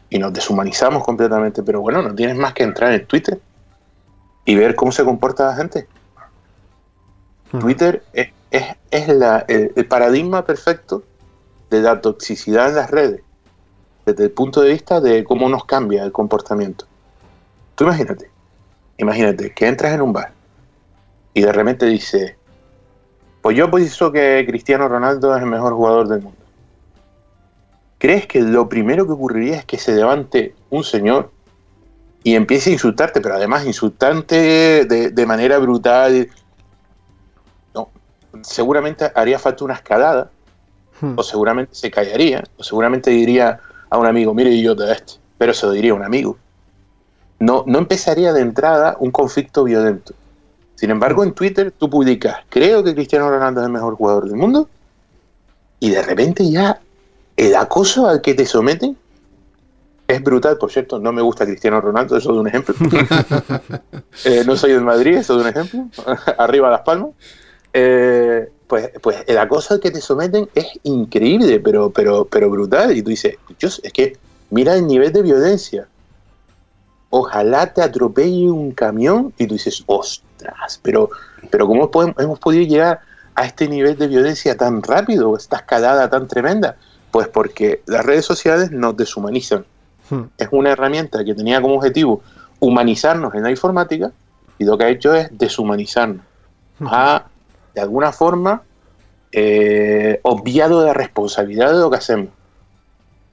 Y 0.09 0.17
nos 0.17 0.33
deshumanizamos 0.33 1.03
completamente, 1.03 1.61
pero 1.61 1.79
bueno, 1.81 2.01
no 2.01 2.15
tienes 2.15 2.37
más 2.37 2.53
que 2.53 2.63
entrar 2.63 2.91
en 2.93 3.05
Twitter 3.05 3.39
y 4.47 4.55
ver 4.55 4.75
cómo 4.75 4.91
se 4.91 5.03
comporta 5.03 5.45
la 5.47 5.55
gente. 5.55 5.87
Twitter 7.59 8.03
es, 8.13 8.29
es, 8.49 8.63
es 8.91 9.07
la- 9.09 9.45
el, 9.47 9.73
el 9.75 9.85
paradigma 9.87 10.45
perfecto 10.45 11.03
de 11.69 11.81
la 11.81 11.99
toxicidad 12.01 12.69
en 12.69 12.75
las 12.77 12.89
redes, 12.89 13.21
desde 14.05 14.23
el 14.23 14.31
punto 14.31 14.61
de 14.61 14.69
vista 14.69 15.01
de 15.01 15.23
cómo 15.25 15.49
nos 15.49 15.65
cambia 15.65 16.03
el 16.03 16.11
comportamiento. 16.13 16.85
Tú 17.75 17.83
imagínate, 17.83 18.31
imagínate 18.97 19.53
que 19.53 19.67
entras 19.67 19.93
en 19.93 20.01
un 20.01 20.13
bar 20.13 20.31
y 21.33 21.41
de 21.41 21.51
repente 21.51 21.85
dices, 21.85 22.35
pues 23.41 23.57
yo 23.57 23.69
pienso 23.69 24.13
que 24.13 24.45
Cristiano 24.47 24.87
Ronaldo 24.87 25.35
es 25.35 25.43
el 25.43 25.49
mejor 25.49 25.73
jugador 25.73 26.07
del 26.07 26.21
mundo. 26.21 26.39
¿Crees 27.97 28.27
que 28.27 28.41
lo 28.41 28.69
primero 28.69 29.05
que 29.05 29.11
ocurriría 29.11 29.57
es 29.57 29.65
que 29.65 29.77
se 29.77 29.93
levante 29.93 30.55
un 30.69 30.83
señor 30.85 31.31
y 32.27 32.35
empiece 32.35 32.69
a 32.69 32.73
insultarte, 32.73 33.21
pero 33.21 33.35
además 33.35 33.65
insultante 33.65 34.35
de, 34.85 35.11
de 35.11 35.25
manera 35.25 35.57
brutal? 35.59 36.27
No, 37.73 37.89
seguramente 38.41 39.09
haría 39.15 39.39
falta 39.39 39.63
una 39.63 39.75
escalada, 39.75 40.29
Hmm. 40.99 41.13
o 41.15 41.23
seguramente 41.23 41.75
se 41.75 41.91
callaría, 41.91 42.43
o 42.57 42.63
seguramente 42.63 43.11
diría 43.11 43.59
a 43.89 43.97
un 43.97 44.07
amigo, 44.07 44.33
mire 44.33 44.59
yo 44.59 44.73
de 44.73 44.91
este, 44.91 45.13
pero 45.37 45.53
se 45.53 45.67
lo 45.67 45.71
diría 45.71 45.91
a 45.91 45.95
un 45.95 46.03
amigo. 46.03 46.37
No, 47.39 47.63
no 47.67 47.77
empezaría 47.77 48.33
de 48.33 48.41
entrada 48.41 48.97
un 48.99 49.11
conflicto 49.11 49.63
violento. 49.63 50.13
Sin 50.75 50.89
embargo, 50.89 51.23
en 51.23 51.33
Twitter 51.33 51.71
tú 51.71 51.89
publicas, 51.89 52.37
creo 52.49 52.83
que 52.83 52.95
Cristiano 52.95 53.29
Ronaldo 53.29 53.61
es 53.61 53.67
el 53.67 53.71
mejor 53.71 53.95
jugador 53.95 54.25
del 54.25 54.35
mundo, 54.35 54.67
y 55.79 55.91
de 55.91 56.01
repente 56.01 56.49
ya 56.49 56.79
el 57.35 57.55
acoso 57.55 58.07
al 58.07 58.21
que 58.21 58.33
te 58.33 58.45
someten 58.45 58.97
es 60.07 60.23
brutal, 60.23 60.57
por 60.57 60.71
cierto, 60.71 60.99
no 60.99 61.11
me 61.11 61.21
gusta 61.21 61.45
Cristiano 61.45 61.81
Ronaldo, 61.81 62.15
eso 62.17 62.31
es 62.31 62.37
un 62.37 62.47
ejemplo. 62.47 62.75
Eh, 64.25 64.43
no 64.45 64.55
soy 64.55 64.71
del 64.71 64.81
Madrid, 64.81 65.17
eso 65.17 65.35
es 65.35 65.41
un 65.43 65.47
ejemplo. 65.49 65.87
Arriba 66.37 66.69
Las 66.71 66.81
Palmas. 66.81 67.11
Eh, 67.73 68.49
pues, 68.67 68.89
pues 69.01 69.17
el 69.27 69.37
acoso 69.37 69.79
que 69.79 69.91
te 69.91 70.01
someten 70.01 70.49
es 70.55 70.65
increíble, 70.83 71.59
pero, 71.59 71.89
pero, 71.91 72.25
pero 72.25 72.49
brutal. 72.49 72.95
Y 72.97 73.01
tú 73.03 73.09
dices, 73.11 73.35
Dios, 73.59 73.79
es 73.83 73.93
que 73.93 74.17
mira 74.49 74.73
el 74.75 74.87
nivel 74.87 75.13
de 75.13 75.21
violencia. 75.21 75.87
Ojalá 77.09 77.73
te 77.73 77.81
atropelle 77.81 78.49
un 78.49 78.71
camión 78.71 79.33
y 79.37 79.47
tú 79.47 79.53
dices, 79.53 79.83
ostras, 79.85 80.79
pero, 80.81 81.09
pero 81.49 81.67
¿cómo 81.67 81.89
podemos- 81.89 82.17
hemos 82.19 82.39
podido 82.39 82.65
llegar 82.67 82.99
a 83.35 83.45
este 83.45 83.67
nivel 83.67 83.97
de 83.97 84.07
violencia 84.07 84.57
tan 84.57 84.81
rápido, 84.81 85.37
esta 85.37 85.57
escalada 85.57 86.09
tan 86.09 86.27
tremenda? 86.27 86.75
Pues 87.11 87.27
porque 87.29 87.81
las 87.85 88.05
redes 88.05 88.25
sociales 88.25 88.71
nos 88.71 88.97
deshumanizan. 88.97 89.65
Hmm. 90.09 90.23
Es 90.37 90.47
una 90.51 90.71
herramienta 90.71 91.23
que 91.23 91.35
tenía 91.35 91.61
como 91.61 91.75
objetivo 91.75 92.21
humanizarnos 92.59 93.33
en 93.35 93.43
la 93.43 93.51
informática 93.51 94.11
y 94.57 94.65
lo 94.65 94.77
que 94.77 94.85
ha 94.85 94.89
hecho 94.89 95.13
es 95.13 95.29
deshumanizarnos. 95.37 96.25
Nos 96.79 96.91
ha, 96.93 97.25
de 97.75 97.81
alguna 97.81 98.11
forma, 98.11 98.63
eh, 99.31 100.19
obviado 100.23 100.85
la 100.85 100.93
responsabilidad 100.93 101.73
de 101.73 101.79
lo 101.79 101.89
que 101.89 101.97
hacemos. 101.97 102.29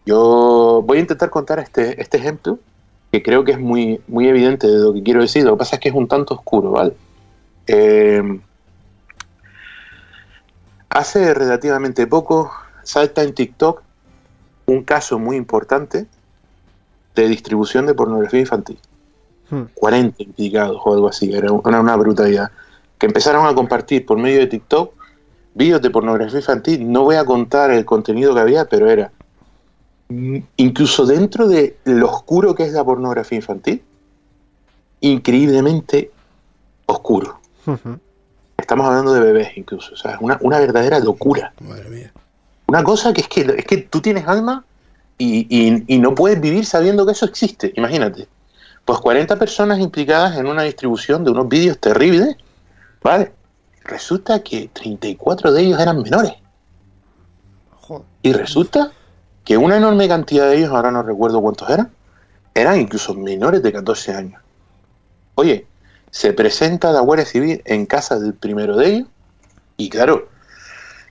Yo 0.07 0.83
voy 0.85 0.99
a 0.99 1.01
intentar 1.01 1.31
contar 1.31 1.59
este, 1.59 2.01
este 2.01 2.19
ejemplo 2.19 2.59
que 3.11 3.23
creo 3.23 3.45
que 3.45 3.53
es 3.53 3.61
muy, 3.61 4.01
muy 4.09 4.29
evidente 4.29 4.67
de 4.67 4.79
lo 4.79 4.93
que 4.93 5.03
quiero 5.03 5.21
decir. 5.21 5.45
Lo 5.45 5.53
que 5.53 5.59
pasa 5.59 5.77
es 5.77 5.81
que 5.81 5.89
es 5.89 5.95
un 5.95 6.09
tanto 6.09 6.35
oscuro, 6.35 6.73
¿vale? 6.73 6.95
Eh, 7.67 8.41
hace 10.91 11.33
relativamente 11.33 12.07
poco 12.07 12.51
salta 12.83 13.23
en 13.23 13.35
TikTok 13.35 13.83
un 14.67 14.83
caso 14.83 15.19
muy 15.19 15.37
importante 15.37 16.07
de 17.15 17.29
distribución 17.29 17.87
de 17.87 17.95
pornografía 17.95 18.41
infantil. 18.41 18.79
Hmm. 19.51 19.65
40 19.75 20.23
implicados 20.23 20.81
o 20.85 20.95
algo 20.95 21.09
así, 21.09 21.33
era 21.33 21.53
una, 21.53 21.81
una 21.81 21.97
brutalidad. 21.97 22.51
Que 22.99 23.07
empezaron 23.07 23.47
a 23.47 23.55
compartir 23.55 24.07
por 24.07 24.19
medio 24.19 24.41
de 24.41 24.47
TikTok 24.47 24.93
vídeos 25.55 25.83
de 25.83 25.91
pornografía 25.91 26.39
infantil. 26.39 26.91
No 26.91 27.05
voy 27.05 27.17
a 27.17 27.25
contar 27.25 27.71
el 27.71 27.85
contenido 27.85 28.35
que 28.35 28.41
había, 28.41 28.65
pero 28.67 28.91
era 28.91 29.11
incluso 30.57 31.07
dentro 31.07 31.49
de 31.49 31.77
lo 31.85 32.11
oscuro 32.11 32.55
que 32.55 32.65
es 32.65 32.73
la 32.73 32.85
pornografía 32.85 33.37
infantil, 33.37 33.83
increíblemente 35.01 36.11
oscuro. 36.87 37.41
Estamos 38.57 38.87
hablando 38.87 39.13
de 39.13 39.21
bebés 39.21 39.57
incluso, 39.57 39.95
o 39.95 39.97
sea, 39.97 40.13
es 40.13 40.19
una, 40.21 40.39
una 40.43 40.59
verdadera 40.59 40.99
locura. 40.99 41.53
Madre 41.61 41.89
mía. 41.89 42.13
Una 42.67 42.83
cosa 42.83 43.13
que 43.13 43.23
es 43.23 43.29
que, 43.29 43.41
es 43.41 43.65
que 43.65 43.79
tú 43.79 44.01
tienes 44.01 44.27
alma 44.27 44.65
y, 45.19 45.47
y- 45.49 45.85
y 45.87 45.99
no 45.99 46.15
puedes 46.15 46.41
vivir 46.41 46.65
sabiendo 46.67 47.07
que 47.07 47.13
eso 47.13 47.27
existe, 47.27 47.73
imagínate. 47.77 48.29
Pues 48.85 48.99
40 48.99 49.39
personas 49.39 49.79
implicadas 49.79 50.37
en 50.37 50.47
una 50.47 50.63
distribución 50.63 51.25
de 51.25 51.31
unos 51.31 51.49
vídeos 51.49 51.79
terribles, 51.79 52.37
¿vale? 53.03 53.33
Resulta 53.85 54.43
que 54.43 54.69
34 54.73 55.53
de 55.53 55.63
ellos 55.63 55.81
eran 55.81 56.03
menores. 56.03 56.33
Joder. 57.81 58.05
Y 58.23 58.33
resulta 58.33 58.93
que 59.45 59.57
una 59.57 59.77
enorme 59.77 60.09
cantidad 60.09 60.49
de 60.49 60.57
ellos, 60.59 60.71
ahora 60.71 60.91
no 60.91 61.03
recuerdo 61.03 61.41
cuántos 61.41 61.69
eran, 61.71 61.91
eran 62.55 62.81
incluso 62.81 63.15
menores 63.15 63.63
de 63.63 63.73
14 63.73 64.15
años. 64.15 64.41
Oye, 65.35 65.67
se 66.11 66.33
presenta 66.33 66.93
la 66.93 67.01
Guardia 67.01 67.27
Civil 67.27 67.61
en 67.65 67.87
casa 67.87 68.19
del 68.19 68.35
primero 68.35 68.77
de 68.77 68.87
ellos 68.87 69.09
y 69.77 69.89
claro, 69.91 70.29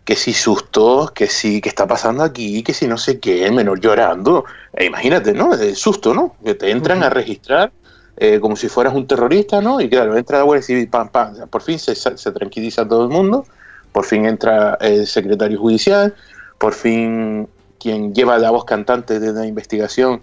que 0.06 0.16
si 0.16 0.34
sustos, 0.34 1.12
que 1.12 1.28
si, 1.28 1.62
que 1.62 1.70
está 1.70 1.88
pasando 1.88 2.24
aquí, 2.24 2.62
que 2.63 2.74
si 2.74 2.88
no 2.88 2.98
sé 2.98 3.20
qué, 3.20 3.46
el 3.46 3.54
menor 3.54 3.80
llorando. 3.80 4.46
E 4.74 4.86
imagínate, 4.86 5.34
¿no? 5.34 5.54
El 5.54 5.76
susto, 5.76 6.13
¿no? 6.13 6.36
Que 6.44 6.56
te 6.56 6.72
entran 6.72 7.04
a 7.04 7.10
registrar 7.10 7.72
eh, 8.18 8.39
como 8.39 8.56
si 8.56 8.70
fueras 8.70 8.94
un 8.94 9.08
terrorista, 9.08 9.62
¿no? 9.62 9.80
Y 9.82 9.89
claro, 9.89 10.18
entra 10.18 10.39
la 10.39 10.44
Guardia 10.44 10.63
Civil, 10.66 10.88
pam, 10.89 11.10
pam. 11.10 11.34
O 11.34 11.36
sea, 11.36 11.46
por 11.48 11.62
fin 11.62 11.80
se, 11.80 11.96
se 11.96 12.32
tranquiliza 12.32 12.88
todo 12.88 13.04
el 13.04 13.10
mundo, 13.10 13.46
por 13.92 14.06
fin 14.06 14.26
entra 14.26 14.78
el 14.82 15.08
secretario 15.08 15.60
judicial, 15.60 16.13
por 16.60 16.74
fin 16.74 17.48
quien 17.80 18.13
lleva 18.13 18.38
la 18.38 18.52
voz 18.52 18.66
cantante 18.66 19.20
de 19.20 19.34
la 19.34 19.46
investigación 19.46 20.22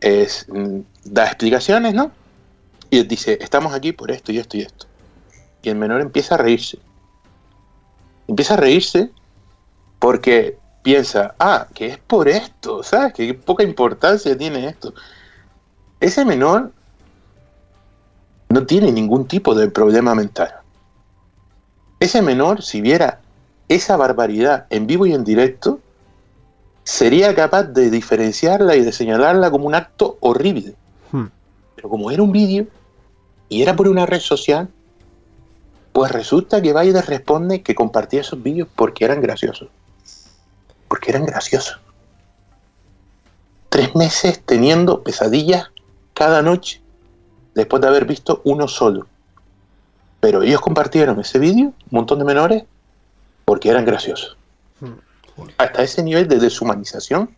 es, 0.00 0.46
mm, 0.48 0.80
da 1.04 1.26
explicaciones, 1.26 1.94
¿no? 1.94 2.10
Y 2.90 3.02
dice, 3.04 3.38
estamos 3.40 3.74
aquí 3.74 3.92
por 3.92 4.10
esto 4.10 4.32
y 4.32 4.38
esto 4.38 4.56
y 4.56 4.62
esto. 4.62 4.86
Y 5.62 5.68
el 5.68 5.76
menor 5.76 6.00
empieza 6.00 6.34
a 6.34 6.38
reírse. 6.38 6.78
Empieza 8.28 8.54
a 8.54 8.58
reírse 8.58 9.10
porque 9.98 10.58
piensa, 10.82 11.34
ah, 11.38 11.66
que 11.74 11.86
es 11.86 11.98
por 11.98 12.28
esto, 12.28 12.82
¿sabes? 12.82 13.12
Que 13.12 13.34
poca 13.34 13.64
importancia 13.64 14.38
tiene 14.38 14.68
esto. 14.68 14.94
Ese 16.00 16.24
menor 16.24 16.72
no 18.48 18.64
tiene 18.64 18.92
ningún 18.92 19.26
tipo 19.26 19.54
de 19.54 19.68
problema 19.68 20.14
mental. 20.14 20.54
Ese 22.00 22.22
menor, 22.22 22.62
si 22.62 22.80
viera 22.80 23.20
esa 23.68 23.96
barbaridad 23.96 24.66
en 24.70 24.86
vivo 24.86 25.06
y 25.06 25.12
en 25.12 25.24
directo, 25.24 25.80
sería 26.84 27.34
capaz 27.34 27.64
de 27.64 27.90
diferenciarla 27.90 28.76
y 28.76 28.82
de 28.82 28.92
señalarla 28.92 29.50
como 29.50 29.66
un 29.66 29.74
acto 29.74 30.16
horrible. 30.20 30.74
Hmm. 31.12 31.26
Pero 31.76 31.88
como 31.88 32.10
era 32.10 32.22
un 32.22 32.32
vídeo 32.32 32.66
y 33.48 33.62
era 33.62 33.76
por 33.76 33.88
una 33.88 34.06
red 34.06 34.20
social, 34.20 34.68
pues 35.98 36.12
resulta 36.12 36.62
que 36.62 36.72
le 36.72 37.02
responde 37.02 37.60
que 37.60 37.74
compartía 37.74 38.20
esos 38.20 38.40
vídeos 38.40 38.68
porque 38.76 39.04
eran 39.04 39.20
graciosos. 39.20 39.68
Porque 40.86 41.10
eran 41.10 41.26
graciosos. 41.26 41.80
Tres 43.68 43.96
meses 43.96 44.40
teniendo 44.46 45.02
pesadillas 45.02 45.72
cada 46.14 46.40
noche 46.40 46.80
después 47.52 47.82
de 47.82 47.88
haber 47.88 48.04
visto 48.04 48.42
uno 48.44 48.68
solo. 48.68 49.08
Pero 50.20 50.42
ellos 50.42 50.60
compartieron 50.60 51.18
ese 51.18 51.40
vídeo, 51.40 51.64
un 51.66 51.74
montón 51.90 52.20
de 52.20 52.24
menores, 52.26 52.62
porque 53.44 53.68
eran 53.68 53.84
graciosos. 53.84 54.36
Hasta 55.56 55.82
ese 55.82 56.04
nivel 56.04 56.28
de 56.28 56.38
deshumanización 56.38 57.34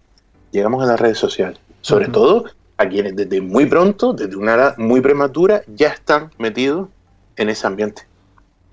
llegamos 0.50 0.82
a 0.82 0.86
las 0.86 1.00
redes 1.00 1.16
sociales. 1.16 1.58
Sobre 1.80 2.08
todo 2.08 2.44
a 2.76 2.86
quienes 2.86 3.16
desde 3.16 3.40
muy 3.40 3.64
pronto, 3.64 4.12
desde 4.12 4.36
una 4.36 4.52
edad 4.52 4.76
muy 4.76 5.00
prematura, 5.00 5.62
ya 5.66 5.88
están 5.88 6.30
metidos 6.36 6.90
en 7.36 7.48
ese 7.48 7.66
ambiente. 7.66 8.09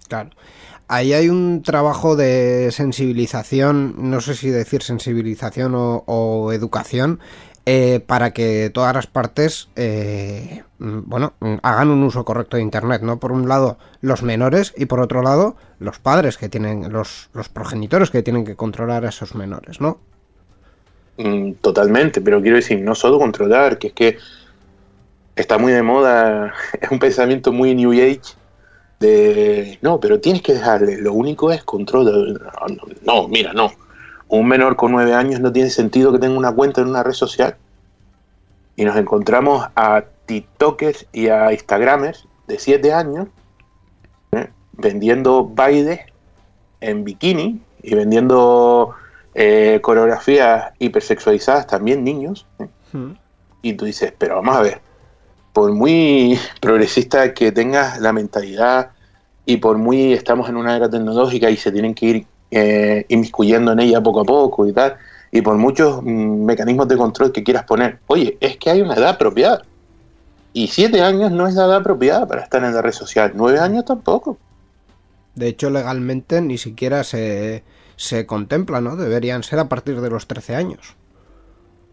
Claro. 0.08 0.30
Ahí 0.90 1.12
hay 1.14 1.28
un 1.28 1.64
trabajo 1.64 2.16
de 2.16 2.70
sensibilización, 2.72 4.10
no 4.10 4.22
sé 4.22 4.36
si 4.36 4.50
decir 4.50 4.84
sensibilización 4.84 5.74
o, 5.76 6.52
educación, 6.54 7.20
eh, 7.66 8.00
para 8.06 8.32
que 8.32 8.72
todas 8.74 8.96
las 8.96 9.06
partes, 9.08 9.68
eh, 9.76 10.64
mm, 10.80 11.00
bueno, 11.06 11.34
mm, 11.42 11.56
hagan 11.62 11.90
un 11.90 12.04
uso 12.04 12.24
correcto 12.24 12.56
de 12.56 12.64
Internet, 12.64 13.02
¿no? 13.02 13.20
Por 13.20 13.34
un 13.34 13.50
lado, 13.50 13.78
los 14.00 14.24
menores 14.24 14.74
y 14.78 14.86
por 14.86 15.02
otro 15.02 15.22
lado, 15.22 15.58
los 15.80 16.00
padres 16.00 16.38
que 16.38 16.48
tienen, 16.48 16.90
los, 16.94 17.30
los 17.34 17.50
progenitores 17.50 18.10
que 18.10 18.24
tienen 18.24 18.46
que 18.46 18.56
controlar 18.56 19.04
a 19.06 19.10
esos 19.10 19.36
menores, 19.36 19.82
¿no? 19.82 20.00
Mm, 21.18 21.54
Totalmente, 21.60 22.22
pero 22.22 22.42
quiero 22.42 22.56
decir, 22.56 22.80
no 22.80 22.96
solo 22.96 23.20
controlar, 23.20 23.78
que 23.78 23.88
es 23.88 23.94
que 23.94 24.18
está 25.36 25.58
muy 25.58 25.74
de 25.74 25.82
moda, 25.82 26.54
es 26.82 26.90
un 26.90 27.00
pensamiento 27.00 27.52
muy 27.52 27.76
New 27.76 27.92
Age 27.92 28.38
de, 29.00 29.78
no, 29.82 30.00
pero 30.00 30.20
tienes 30.20 30.42
que 30.42 30.54
dejarle, 30.54 30.98
lo 30.98 31.14
único 31.14 31.52
es 31.52 31.64
control. 31.64 32.42
No, 33.04 33.22
no, 33.22 33.28
mira, 33.28 33.54
no. 33.54 33.72
Un 34.28 34.48
menor 34.48 34.76
con 34.76 34.92
nueve 34.92 35.14
años 35.14 35.40
no 35.40 35.52
tiene 35.52 35.70
sentido 35.70 36.12
que 36.12 36.20
tenga 36.20 36.38
una 36.38 36.52
cuenta 36.52 36.82
en 36.82 36.88
una 36.88 37.04
red 37.04 37.14
social. 37.14 37.56
Y 38.76 38.86
nos 38.86 38.96
encontramos 38.98 39.66
a 39.76 40.04
TikTokers 40.26 41.08
y 41.14 41.30
a 41.30 41.52
Instagramers 41.52 42.28
de 42.48 42.60
siete 42.60 42.94
años 42.94 43.28
¿eh? 44.32 44.50
vendiendo 44.74 45.46
bailes 45.46 46.00
en 46.82 47.04
bikini 47.04 47.62
y 47.82 47.96
vendiendo 47.96 48.94
eh, 49.34 49.80
coreografías 49.82 50.74
hipersexualizadas 50.80 51.68
también 51.68 52.04
niños. 52.04 52.46
¿eh? 52.60 52.68
Mm. 52.94 53.12
Y 53.62 53.74
tú 53.74 53.86
dices, 53.86 54.14
pero 54.18 54.36
vamos 54.36 54.56
a 54.56 54.62
ver, 54.62 54.82
por 55.58 55.74
muy 55.74 56.38
progresista 56.62 57.34
que 57.34 57.52
tengas 57.52 58.00
la 58.00 58.14
mentalidad 58.14 58.92
y 59.44 59.58
por 59.58 59.80
muy 59.80 60.14
estamos 60.14 60.48
en 60.50 60.56
una 60.56 60.76
era 60.76 60.88
tecnológica 60.88 61.50
y 61.50 61.58
se 61.58 61.72
tienen 61.72 61.96
que 61.96 62.06
ir 62.06 62.28
eh, 62.52 63.08
inmiscuyendo 63.10 63.72
en 63.72 63.80
ella 63.80 64.00
poco 64.00 64.20
a 64.20 64.24
poco 64.24 64.68
y 64.68 64.72
tal, 64.72 64.98
y 65.32 65.42
por 65.42 65.58
muchos 65.58 66.04
mm, 66.04 66.46
mecanismos 66.46 66.88
de 66.88 66.98
control 66.98 67.32
que 67.32 67.44
quieras 67.44 67.64
poner, 67.64 67.98
oye, 68.06 68.38
es 68.40 68.58
que 68.58 68.70
hay 68.70 68.84
una 68.84 68.94
edad 68.94 69.10
apropiada. 69.10 69.64
Y 70.54 70.68
siete 70.68 71.02
años 71.02 71.32
no 71.32 71.48
es 71.48 71.56
la 71.56 71.66
edad 71.66 71.78
apropiada 71.78 72.28
para 72.28 72.44
estar 72.44 72.64
en 72.64 72.76
la 72.76 72.84
red 72.84 72.94
social, 72.94 73.32
nueve 73.34 73.58
años 73.58 73.84
tampoco. 73.84 74.38
De 75.34 75.48
hecho, 75.48 75.72
legalmente 75.72 76.40
ni 76.40 76.60
siquiera 76.60 77.04
se, 77.04 77.64
se 77.96 78.28
contempla, 78.28 78.80
¿no? 78.80 78.96
Deberían 78.96 79.42
ser 79.42 79.58
a 79.58 79.68
partir 79.68 80.02
de 80.02 80.12
los 80.12 80.28
13 80.28 80.56
años. 80.56 80.96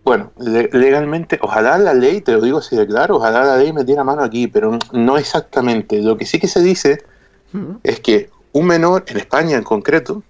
Bueno, 0.04 0.32
le- 0.38 0.68
legalmente, 0.72 1.38
ojalá 1.40 1.78
la 1.78 1.94
ley, 1.94 2.20
te 2.20 2.32
lo 2.32 2.40
digo 2.42 2.58
así 2.58 2.76
de 2.76 2.86
claro, 2.86 3.16
ojalá 3.16 3.44
la 3.44 3.56
ley 3.56 3.72
metiera 3.72 4.04
mano 4.04 4.22
aquí, 4.22 4.46
pero 4.48 4.78
no 4.92 5.16
exactamente. 5.16 6.00
Lo 6.02 6.16
que 6.16 6.26
sí 6.26 6.38
que 6.38 6.48
se 6.48 6.60
dice 6.60 7.02
es 7.82 8.00
que 8.00 8.28
un 8.52 8.66
menor, 8.66 9.04
en 9.06 9.16
España 9.16 9.56
en 9.56 9.64
concreto, 9.64 10.22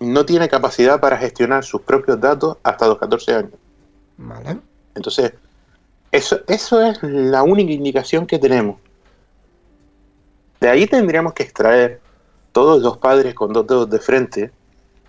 no 0.00 0.24
tiene 0.24 0.48
capacidad 0.48 0.98
para 1.00 1.18
gestionar 1.18 1.62
sus 1.64 1.82
propios 1.82 2.20
datos 2.20 2.56
hasta 2.62 2.86
los 2.88 2.98
14 2.98 3.34
años. 3.34 3.52
Vale. 4.16 4.58
Entonces, 4.94 5.32
eso, 6.10 6.40
eso 6.48 6.80
es 6.82 7.02
la 7.02 7.42
única 7.42 7.72
indicación 7.72 8.26
que 8.26 8.38
tenemos. 8.38 8.76
De 10.60 10.68
ahí 10.68 10.86
tendríamos 10.86 11.34
que 11.34 11.42
extraer 11.42 12.00
todos 12.52 12.82
los 12.82 12.98
padres 12.98 13.34
con 13.34 13.52
dos 13.52 13.66
dedos 13.66 13.90
de 13.90 13.98
frente 13.98 14.50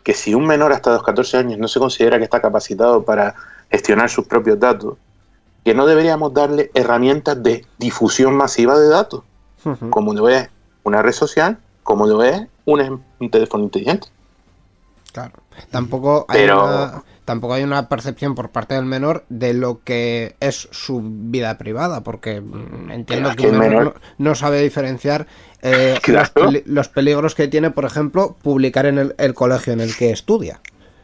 que 0.03 0.13
si 0.13 0.33
un 0.33 0.45
menor 0.45 0.73
hasta 0.73 0.91
los 0.93 1.03
14 1.03 1.37
años 1.37 1.59
no 1.59 1.67
se 1.67 1.79
considera 1.79 2.17
que 2.17 2.23
está 2.25 2.41
capacitado 2.41 3.03
para 3.03 3.35
gestionar 3.73 4.07
sus 4.09 4.27
propios 4.27 4.59
datos, 4.59 4.97
que 5.65 5.73
no 5.73 5.87
deberíamos 5.87 6.31
darle 6.31 6.69
herramientas 6.75 7.41
de 7.41 7.65
difusión 7.79 8.35
masiva 8.35 8.77
de 8.77 8.87
datos, 8.87 9.23
como 9.89 10.13
lo 10.13 10.29
es 10.29 10.47
una 10.83 11.01
red 11.01 11.11
social, 11.13 11.57
como 11.81 12.05
lo 12.05 12.23
es 12.23 12.43
un, 12.65 13.01
un 13.19 13.29
teléfono 13.31 13.63
inteligente. 13.63 14.07
Claro. 15.11 15.31
Tampoco 15.71 16.25
hay, 16.27 16.41
Pero- 16.41 16.63
una, 16.65 17.03
tampoco 17.25 17.53
hay 17.55 17.63
una 17.63 17.87
percepción 17.89 18.35
por 18.35 18.49
parte 18.49 18.75
del 18.75 18.85
menor 18.85 19.23
de 19.29 19.53
lo 19.55 19.81
que 19.83 20.35
es 20.39 20.67
su 20.71 21.01
vida 21.03 21.57
privada, 21.57 22.01
porque 22.01 22.41
mm, 22.41 22.91
entiendo 22.91 23.29
que 23.31 23.35
que 23.37 23.47
el 23.47 23.53
menor 23.57 23.83
menor- 23.85 23.93
no, 24.17 24.29
no 24.29 24.35
sabe 24.35 24.61
diferenciar 24.61 25.25
eh, 25.63 25.97
Claro. 26.03 26.29
los, 26.35 26.53
los 26.65 26.89
peligros 26.89 27.33
que 27.35 27.47
tiene, 27.47 27.71
por 27.71 27.85
ejemplo, 27.85 28.35
publicar 28.41 28.85
en 28.85 28.97
el, 28.99 29.15
el 29.17 29.33
colegio 29.33 29.73
en 29.73 29.79
el 29.81 29.95
que 29.95 30.11
estudia. 30.11 30.59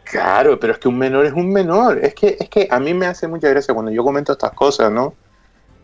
Claro, 0.09 0.59
pero 0.59 0.73
es 0.73 0.79
que 0.79 0.87
un 0.87 0.97
menor 0.97 1.27
es 1.27 1.33
un 1.33 1.53
menor. 1.53 1.99
Es 2.03 2.15
que, 2.15 2.35
es 2.39 2.49
que 2.49 2.67
a 2.71 2.79
mí 2.79 2.95
me 2.95 3.05
hace 3.05 3.27
mucha 3.27 3.47
gracia 3.47 3.75
cuando 3.75 3.91
yo 3.91 4.03
comento 4.03 4.31
estas 4.31 4.53
cosas, 4.53 4.91
¿no? 4.91 5.13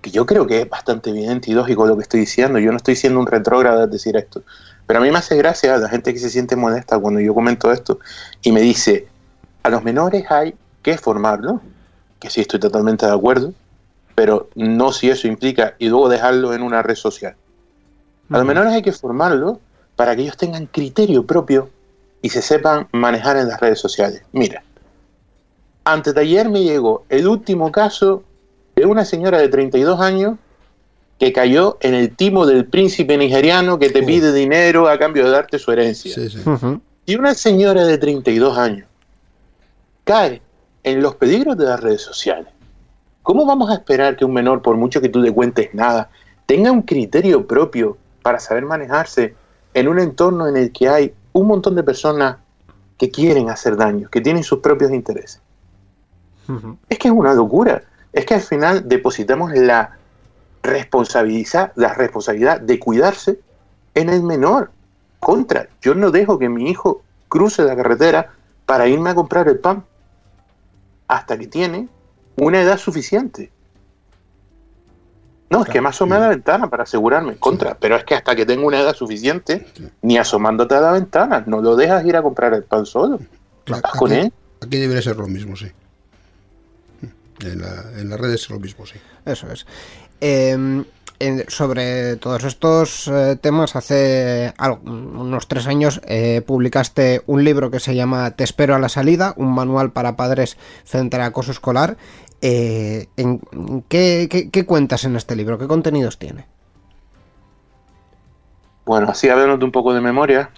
Que 0.02 0.10
yo 0.10 0.26
creo 0.26 0.48
que 0.48 0.62
es 0.62 0.70
bastante 0.70 1.12
evidente 1.12 1.52
y 1.52 1.54
lógico 1.54 1.86
lo 1.86 1.96
que 1.96 2.02
estoy 2.02 2.22
diciendo. 2.22 2.58
Yo 2.58 2.72
no 2.72 2.78
estoy 2.78 2.96
siendo 2.96 3.20
un 3.20 3.28
retrógrado 3.28 3.84
al 3.84 3.92
decir 3.92 4.18
esto. 4.18 4.42
Pero 4.88 5.00
a 5.00 5.04
mí 5.04 5.12
me 5.12 5.20
hace 5.20 5.36
gracia 5.38 5.78
la 5.78 5.90
gente 5.90 6.12
que 6.12 6.18
se 6.18 6.32
siente 6.32 6.56
molesta 6.56 6.98
cuando 6.98 7.20
yo 7.20 7.36
comento 7.36 7.72
esto 7.72 8.00
y 8.42 8.52
me 8.52 8.62
dice, 8.62 9.08
a 9.62 9.70
los 9.70 9.84
menores 9.84 10.30
hay 10.32 10.56
que 10.82 10.98
formarlos, 10.98 11.62
que 12.20 12.32
sí 12.32 12.42
estoy 12.42 12.60
totalmente 12.60 13.06
de 13.06 13.14
acuerdo, 13.14 13.54
pero 14.16 14.50
no 14.56 14.92
si 14.92 15.12
eso 15.12 15.28
implica 15.28 15.76
y 15.78 15.90
luego 15.90 16.10
dejarlo 16.10 16.56
en 16.56 16.64
una 16.64 16.82
red 16.82 16.96
social. 16.96 17.36
A 18.32 18.38
los 18.38 18.48
menores 18.48 18.74
hay 18.74 18.82
que 18.82 18.92
formarlos 18.92 19.60
para 19.96 20.16
que 20.16 20.24
ellos 20.24 20.38
tengan 20.38 20.66
criterio 20.66 21.28
propio 21.28 21.70
y 22.26 22.30
se 22.30 22.42
sepan 22.42 22.88
manejar 22.92 23.38
en 23.38 23.48
las 23.48 23.60
redes 23.60 23.78
sociales. 23.78 24.24
Mira, 24.32 24.64
antes 25.84 26.16
de 26.16 26.22
ayer 26.22 26.50
me 26.50 26.64
llegó 26.64 27.06
el 27.08 27.28
último 27.28 27.72
caso 27.72 28.24
de 28.76 28.88
una 28.88 29.06
señora 29.06 29.38
de 29.38 29.48
32 29.48 30.00
años 30.02 30.40
que 31.20 31.32
cayó 31.32 31.78
en 31.82 31.94
el 31.94 32.16
timo 32.16 32.48
del 32.48 32.66
príncipe 32.66 33.16
nigeriano 33.16 33.78
que 33.78 33.92
te 33.92 34.02
pide 34.02 34.34
dinero 34.34 34.90
a 34.90 34.98
cambio 34.98 35.24
de 35.24 35.30
darte 35.30 35.60
su 35.60 35.72
herencia. 35.72 36.16
Sí. 36.16 36.30
Si 37.06 37.16
una 37.16 37.36
señora 37.36 37.86
de 37.86 38.00
32 38.00 38.58
años 38.58 38.88
cae 40.04 40.42
en 40.82 41.04
los 41.04 41.14
peligros 41.14 41.56
de 41.56 41.66
las 41.66 41.80
redes 41.80 42.02
sociales, 42.02 42.52
¿cómo 43.22 43.46
vamos 43.46 43.70
a 43.70 43.76
esperar 43.76 44.18
que 44.18 44.26
un 44.26 44.34
menor, 44.34 44.64
por 44.64 44.78
mucho 44.78 45.00
que 45.00 45.10
tú 45.10 45.20
le 45.20 45.32
cuentes 45.32 45.76
nada, 45.76 46.10
tenga 46.48 46.72
un 46.72 46.82
criterio 46.82 47.46
propio 47.46 48.00
para 48.24 48.40
saber 48.40 48.66
manejarse 48.66 49.36
en 49.76 49.88
un 49.88 50.00
entorno 50.00 50.48
en 50.48 50.58
el 50.58 50.72
que 50.72 50.90
hay 50.90 51.14
un 51.36 51.48
montón 51.48 51.76
de 51.76 51.84
personas 51.84 52.38
que 52.98 53.12
quieren 53.12 53.50
hacer 53.50 53.76
daño, 53.76 54.10
que 54.10 54.22
tienen 54.22 54.44
sus 54.44 54.60
propios 54.60 54.92
intereses? 54.92 55.42
Es 56.88 56.98
que 56.98 57.10
es 57.10 57.14
una 57.14 57.34
locura. 57.34 57.84
Es 58.14 58.26
que 58.26 58.36
al 58.36 58.42
final 58.42 58.88
depositamos 58.88 59.52
la 59.54 59.98
responsabilidad, 60.64 61.74
la 61.76 61.94
responsabilidad 61.94 62.62
de 62.62 62.80
cuidarse 62.80 63.42
en 63.96 64.08
el 64.10 64.24
menor. 64.24 64.72
Contra, 65.20 65.68
yo 65.82 65.94
no 65.94 66.10
dejo 66.10 66.40
que 66.40 66.48
mi 66.48 66.70
hijo 66.70 67.02
cruce 67.28 67.64
la 67.64 67.76
carretera 67.76 68.32
para 68.66 68.88
irme 68.88 69.10
a 69.10 69.16
comprar 69.16 69.50
el 69.50 69.60
pan 69.60 69.84
hasta 71.10 71.38
que 71.38 71.48
tiene 71.48 71.90
una 72.38 72.62
edad 72.62 72.78
suficiente. 72.78 73.52
No, 75.50 75.62
es 75.64 75.70
que 75.70 75.80
me 75.80 75.90
asomé 75.90 76.16
a 76.16 76.20
la 76.20 76.30
ventana 76.30 76.70
para 76.70 76.84
asegurarme. 76.84 77.36
Contra, 77.38 77.78
pero 77.78 77.96
es 77.96 78.04
que 78.04 78.16
hasta 78.16 78.36
que 78.36 78.46
tenga 78.46 78.66
una 78.66 78.80
edad 78.82 78.96
suficiente, 78.96 79.68
ni 80.02 80.18
asomándote 80.18 80.74
a 80.76 80.82
la 80.82 80.92
ventana, 80.94 81.44
no 81.46 81.62
lo 81.62 81.76
dejas 81.76 82.04
ir 82.06 82.16
a 82.18 82.22
comprar 82.24 82.54
el 82.54 82.64
pan 82.64 82.86
solo. 82.86 83.20
Estás 83.66 83.82
con 84.00 84.12
Aquí, 84.12 84.22
él. 84.22 84.34
aquí 84.62 84.78
debería 84.78 85.02
ser 85.04 85.18
lo 85.18 85.28
mismo, 85.28 85.56
sí. 85.56 85.68
En, 87.42 87.62
la- 87.62 87.84
en 88.00 88.10
las 88.10 88.20
redes 88.20 88.42
es 88.44 88.50
lo 88.50 88.60
mismo, 88.60 88.86
sí. 88.86 88.96
Eso 89.26 89.52
es. 89.52 89.66
Eh, 90.22 90.84
en- 91.20 91.46
sobre 91.48 92.16
todos 92.18 92.44
estos 92.44 93.08
eh, 93.08 93.38
temas, 93.40 93.76
hace 93.76 94.54
algo- 94.58 94.80
unos 94.84 95.48
tres 95.48 95.68
años 95.68 96.02
eh, 96.06 96.42
publicaste 96.46 97.22
un 97.28 97.44
libro 97.44 97.72
que 97.72 97.80
se 97.80 97.94
llama 97.96 98.32
Te 98.32 98.44
espero 98.44 98.76
a 98.76 98.80
la 98.80 98.90
salida, 98.90 99.34
un 99.38 99.54
manual 99.54 99.92
para 99.92 100.16
padres 100.16 100.58
frente 100.86 101.18
al 101.18 101.24
acoso 101.24 101.52
escolar. 101.52 101.98
Eh, 102.42 103.08
en- 103.18 103.40
¿qué, 103.88 104.28
qué, 104.30 104.50
qué 104.50 104.66
cuentas 104.66 105.04
en 105.06 105.16
este 105.16 105.36
libro? 105.36 105.58
¿Qué 105.58 105.68
contenidos 105.68 106.18
tiene? 106.20 106.46
Bueno, 108.86 109.08
así 109.10 109.30
hablando 109.30 109.66
un 109.66 109.72
poco 109.72 109.94
de 109.94 110.02
memoria, 110.02 110.52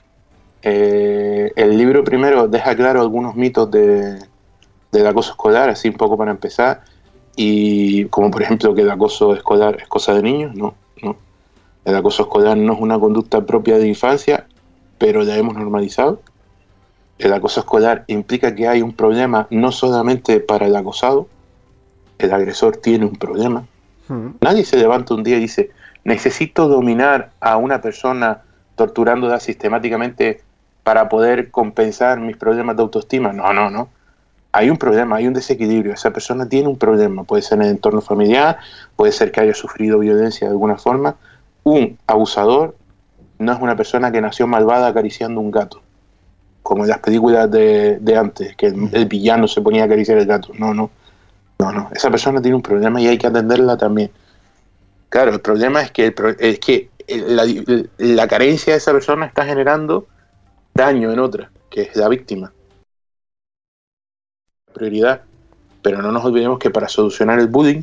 eh, 0.62 1.52
el 1.56 1.78
libro 1.78 2.04
primero 2.04 2.48
deja 2.48 2.76
claro 2.76 3.02
algunos 3.02 3.36
mitos 3.36 3.72
de, 3.72 4.20
del 4.92 5.08
acoso 5.08 5.32
escolar, 5.32 5.70
así 5.70 5.88
un 5.88 5.96
poco 5.96 6.18
para 6.18 6.32
empezar, 6.32 6.84
y 7.38 8.06
como 8.06 8.30
por 8.32 8.42
ejemplo 8.42 8.76
que 8.76 8.82
el 8.82 8.92
acoso 8.92 9.34
escolar 9.34 9.78
es 9.80 9.88
cosa 9.88 10.14
de 10.14 10.24
niños, 10.24 10.56
no, 10.56 10.74
no. 11.02 11.16
El 11.86 11.96
acoso 11.96 12.24
escolar 12.24 12.58
no 12.58 12.74
es 12.74 12.80
una 12.82 13.00
conducta 13.00 13.46
propia 13.46 13.78
de 13.78 13.88
infancia, 13.88 14.46
pero 14.98 15.24
la 15.24 15.38
hemos 15.38 15.56
normalizado. 15.56 16.22
El 17.18 17.32
acoso 17.32 17.62
escolar 17.62 18.04
implica 18.08 18.54
que 18.56 18.68
hay 18.68 18.82
un 18.82 18.92
problema 18.92 19.48
no 19.52 19.72
solamente 19.72 20.42
para 20.42 20.68
el 20.68 20.76
acosado, 20.76 21.28
el 22.20 22.34
agresor 22.34 22.78
tiene 22.78 23.06
un 23.06 23.16
problema, 23.16 23.66
Mm, 24.08 24.30
Nadie 24.42 24.64
se 24.64 24.78
levanta 24.78 25.14
un 25.14 25.24
día 25.24 25.38
y 25.38 25.42
dice, 25.42 25.72
necesito 26.04 26.68
dominar 26.68 27.32
a 27.40 27.58
una 27.58 27.82
persona 27.82 28.42
torturándola 28.76 29.40
sistemáticamente 29.40 30.42
para 30.84 31.10
poder 31.10 31.52
compensar 31.52 32.20
mis 32.20 32.38
problemas 32.38 32.78
de 32.78 32.84
autoestima. 32.84 33.34
No, 33.34 33.52
no, 33.54 33.70
no. 33.70 33.90
Hay 34.54 34.70
un 34.70 34.78
problema, 34.78 35.18
hay 35.18 35.28
un 35.28 35.34
desequilibrio. 35.34 35.94
Esa 35.94 36.12
persona 36.12 36.48
tiene 36.48 36.70
un 36.70 36.78
problema. 36.78 37.24
Puede 37.24 37.42
ser 37.42 37.58
en 37.60 37.66
el 37.66 37.72
entorno 37.72 38.02
familiar, 38.02 38.58
puede 38.96 39.12
ser 39.12 39.32
que 39.32 39.42
haya 39.42 39.54
sufrido 39.54 40.00
violencia 40.00 40.48
de 40.48 40.52
alguna 40.52 40.78
forma. 40.78 41.16
Un 41.64 41.98
abusador 42.08 42.76
no 43.40 43.52
es 43.52 43.60
una 43.60 43.76
persona 43.76 44.12
que 44.12 44.22
nació 44.22 44.48
malvada 44.48 44.88
acariciando 44.88 45.42
un 45.42 45.52
gato, 45.52 45.82
como 46.64 46.84
en 46.86 46.90
las 46.90 47.00
películas 47.00 47.52
de, 47.52 48.00
de 48.00 48.18
antes, 48.18 48.56
que 48.56 48.68
el, 48.68 48.90
el 48.94 49.06
villano 49.06 49.48
se 49.48 49.62
ponía 49.62 49.84
a 49.84 49.86
acariciar 49.86 50.18
el 50.18 50.26
gato. 50.26 50.54
No, 50.58 50.74
no. 50.74 50.90
No, 51.60 51.72
no, 51.72 51.90
esa 51.94 52.12
persona 52.12 52.42
tiene 52.42 52.56
un 52.56 52.62
problema 52.62 53.02
y 53.02 53.08
hay 53.08 53.18
que 53.18 53.28
atenderla 53.28 53.78
también. 53.78 54.12
Claro, 55.10 55.32
el 55.32 55.42
problema 55.42 55.82
es 55.82 55.92
que, 55.92 56.14
es 56.40 56.60
que 56.60 56.90
la, 57.08 57.46
la 57.98 58.28
carencia 58.28 58.74
de 58.74 58.78
esa 58.78 58.92
persona 58.92 59.26
está 59.26 59.46
generando 59.46 60.08
daño 60.74 61.12
en 61.12 61.20
otra, 61.20 61.50
que 61.70 61.84
es 61.84 61.96
la 61.96 62.08
víctima. 62.10 62.52
Prioridad. 64.74 65.22
Pero 65.82 66.02
no 66.02 66.12
nos 66.12 66.26
olvidemos 66.26 66.60
que 66.60 66.70
para 66.70 66.88
solucionar 66.88 67.40
el 67.40 67.48
bullying 67.48 67.82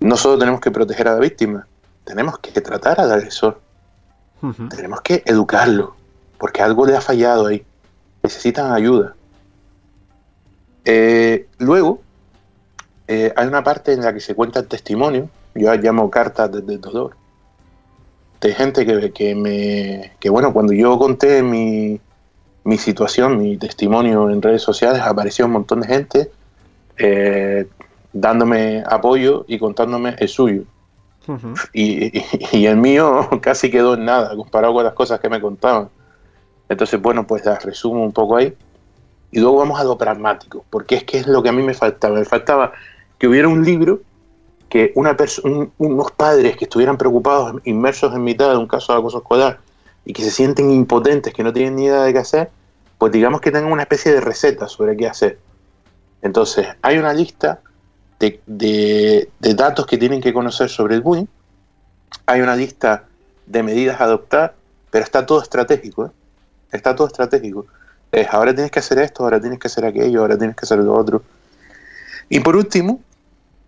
no 0.00 0.16
solo 0.16 0.38
tenemos 0.38 0.60
que 0.60 0.70
proteger 0.70 1.08
a 1.08 1.14
la 1.14 1.20
víctima, 1.20 1.66
tenemos 2.04 2.38
que 2.38 2.58
tratar 2.60 3.00
al 3.00 3.12
agresor, 3.12 3.60
tenemos 4.70 5.00
que 5.02 5.22
educarlo, 5.26 5.94
porque 6.38 6.62
algo 6.62 6.86
le 6.86 6.96
ha 6.96 7.00
fallado 7.00 7.46
ahí. 7.46 7.64
Necesitan 8.22 8.72
ayuda. 8.72 9.14
Eh, 10.84 11.48
luego, 11.58 12.02
eh, 13.10 13.32
hay 13.36 13.46
una 13.48 13.62
parte 13.64 13.92
en 13.92 14.02
la 14.02 14.14
que 14.14 14.20
se 14.20 14.34
cuenta 14.34 14.60
el 14.60 14.68
testimonio, 14.68 15.28
yo 15.54 15.68
las 15.74 15.82
llamo 15.82 16.10
cartas 16.10 16.50
desde 16.52 16.74
el 16.74 16.80
dolor, 16.80 17.16
de 18.40 18.54
gente 18.54 18.86
que, 18.86 19.12
que 19.12 19.34
me. 19.34 20.12
que 20.20 20.30
bueno, 20.30 20.52
cuando 20.52 20.72
yo 20.72 20.98
conté 20.98 21.42
mi, 21.42 22.00
mi 22.64 22.78
situación, 22.78 23.38
mi 23.38 23.56
testimonio 23.56 24.30
en 24.30 24.40
redes 24.40 24.62
sociales, 24.62 25.02
apareció 25.02 25.46
un 25.46 25.52
montón 25.52 25.80
de 25.82 25.88
gente 25.88 26.30
eh, 26.98 27.66
dándome 28.12 28.82
apoyo 28.86 29.44
y 29.48 29.58
contándome 29.58 30.14
el 30.18 30.28
suyo. 30.28 30.62
Ujú. 31.28 31.54
Y, 31.72 32.18
y- 32.18 32.24
y 32.52 32.66
el 32.66 32.76
mío 32.76 33.28
casi 33.42 33.70
quedó 33.70 33.94
en 33.94 34.04
nada 34.06 34.34
comparado 34.36 34.72
con 34.74 34.84
las 34.84 34.94
cosas 34.94 35.20
que 35.20 35.28
me 35.28 35.40
contaban. 35.40 35.88
Entonces, 36.68 37.02
bueno, 37.02 37.26
pues 37.26 37.44
las 37.44 37.64
resumo 37.64 38.04
un 38.04 38.12
poco 38.12 38.36
ahí. 38.36 38.54
Y 39.32 39.38
luego 39.40 39.58
vamos 39.58 39.78
a 39.78 39.84
lo 39.84 39.98
pragmático, 39.98 40.64
porque 40.70 40.96
es 40.96 41.04
que 41.04 41.18
es 41.18 41.26
lo 41.26 41.42
que 41.42 41.50
a 41.50 41.52
mí 41.52 41.62
me 41.62 41.74
faltaba. 41.74 42.18
Me 42.18 42.24
faltaba 42.24 42.72
que 43.20 43.28
hubiera 43.28 43.46
un 43.46 43.64
libro 43.64 44.00
que 44.68 44.92
unos 44.94 46.10
padres 46.12 46.56
que 46.56 46.64
estuvieran 46.64 46.96
preocupados, 46.96 47.60
inmersos 47.64 48.14
en 48.14 48.24
mitad 48.24 48.50
de 48.50 48.56
un 48.56 48.66
caso 48.66 48.92
de 48.92 48.98
acoso 48.98 49.18
escolar 49.18 49.60
y 50.04 50.12
que 50.12 50.22
se 50.22 50.30
sienten 50.30 50.70
impotentes, 50.70 51.34
que 51.34 51.44
no 51.44 51.52
tienen 51.52 51.76
ni 51.76 51.84
idea 51.84 52.02
de 52.02 52.12
qué 52.12 52.18
hacer, 52.20 52.50
pues 52.96 53.12
digamos 53.12 53.40
que 53.40 53.50
tengan 53.50 53.70
una 53.70 53.82
especie 53.82 54.12
de 54.12 54.20
receta 54.20 54.68
sobre 54.68 54.96
qué 54.96 55.06
hacer. 55.06 55.38
Entonces, 56.22 56.66
hay 56.82 56.98
una 56.98 57.12
lista 57.12 57.60
de 58.18 59.28
datos 59.40 59.86
que 59.86 59.98
tienen 59.98 60.20
que 60.20 60.32
conocer 60.32 60.70
sobre 60.70 60.94
el 60.94 61.02
bullying, 61.02 61.26
hay 62.26 62.40
una 62.40 62.56
lista 62.56 63.04
de 63.46 63.62
medidas 63.62 64.00
a 64.00 64.04
adoptar, 64.04 64.54
pero 64.90 65.04
está 65.04 65.26
todo 65.26 65.42
estratégico, 65.42 66.06
¿eh? 66.06 66.10
Está 66.72 66.94
todo 66.94 67.08
estratégico. 67.08 67.66
Es, 68.12 68.28
ahora 68.30 68.54
tienes 68.54 68.70
que 68.70 68.78
hacer 68.78 68.98
esto, 69.00 69.24
ahora 69.24 69.40
tienes 69.40 69.58
que 69.58 69.66
hacer 69.66 69.84
aquello, 69.84 70.20
ahora 70.20 70.38
tienes 70.38 70.56
que 70.56 70.64
hacer 70.64 70.78
lo 70.78 70.94
otro. 70.94 71.22
Y 72.28 72.40
por 72.40 72.54
último, 72.54 73.00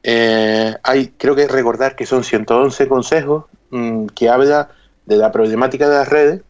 eh, 0.02 0.76
hay, 0.82 1.08
creo 1.16 1.34
que 1.34 1.46
recordar 1.46 1.96
que 1.96 2.06
son 2.06 2.24
111 2.24 2.88
consejos 2.88 3.44
mm, 3.70 4.06
que 4.06 4.28
habla 4.28 4.70
de 5.06 5.16
la 5.16 5.32
problemática 5.32 5.88
de 5.88 5.96
las 5.96 6.08
redes 6.08 6.42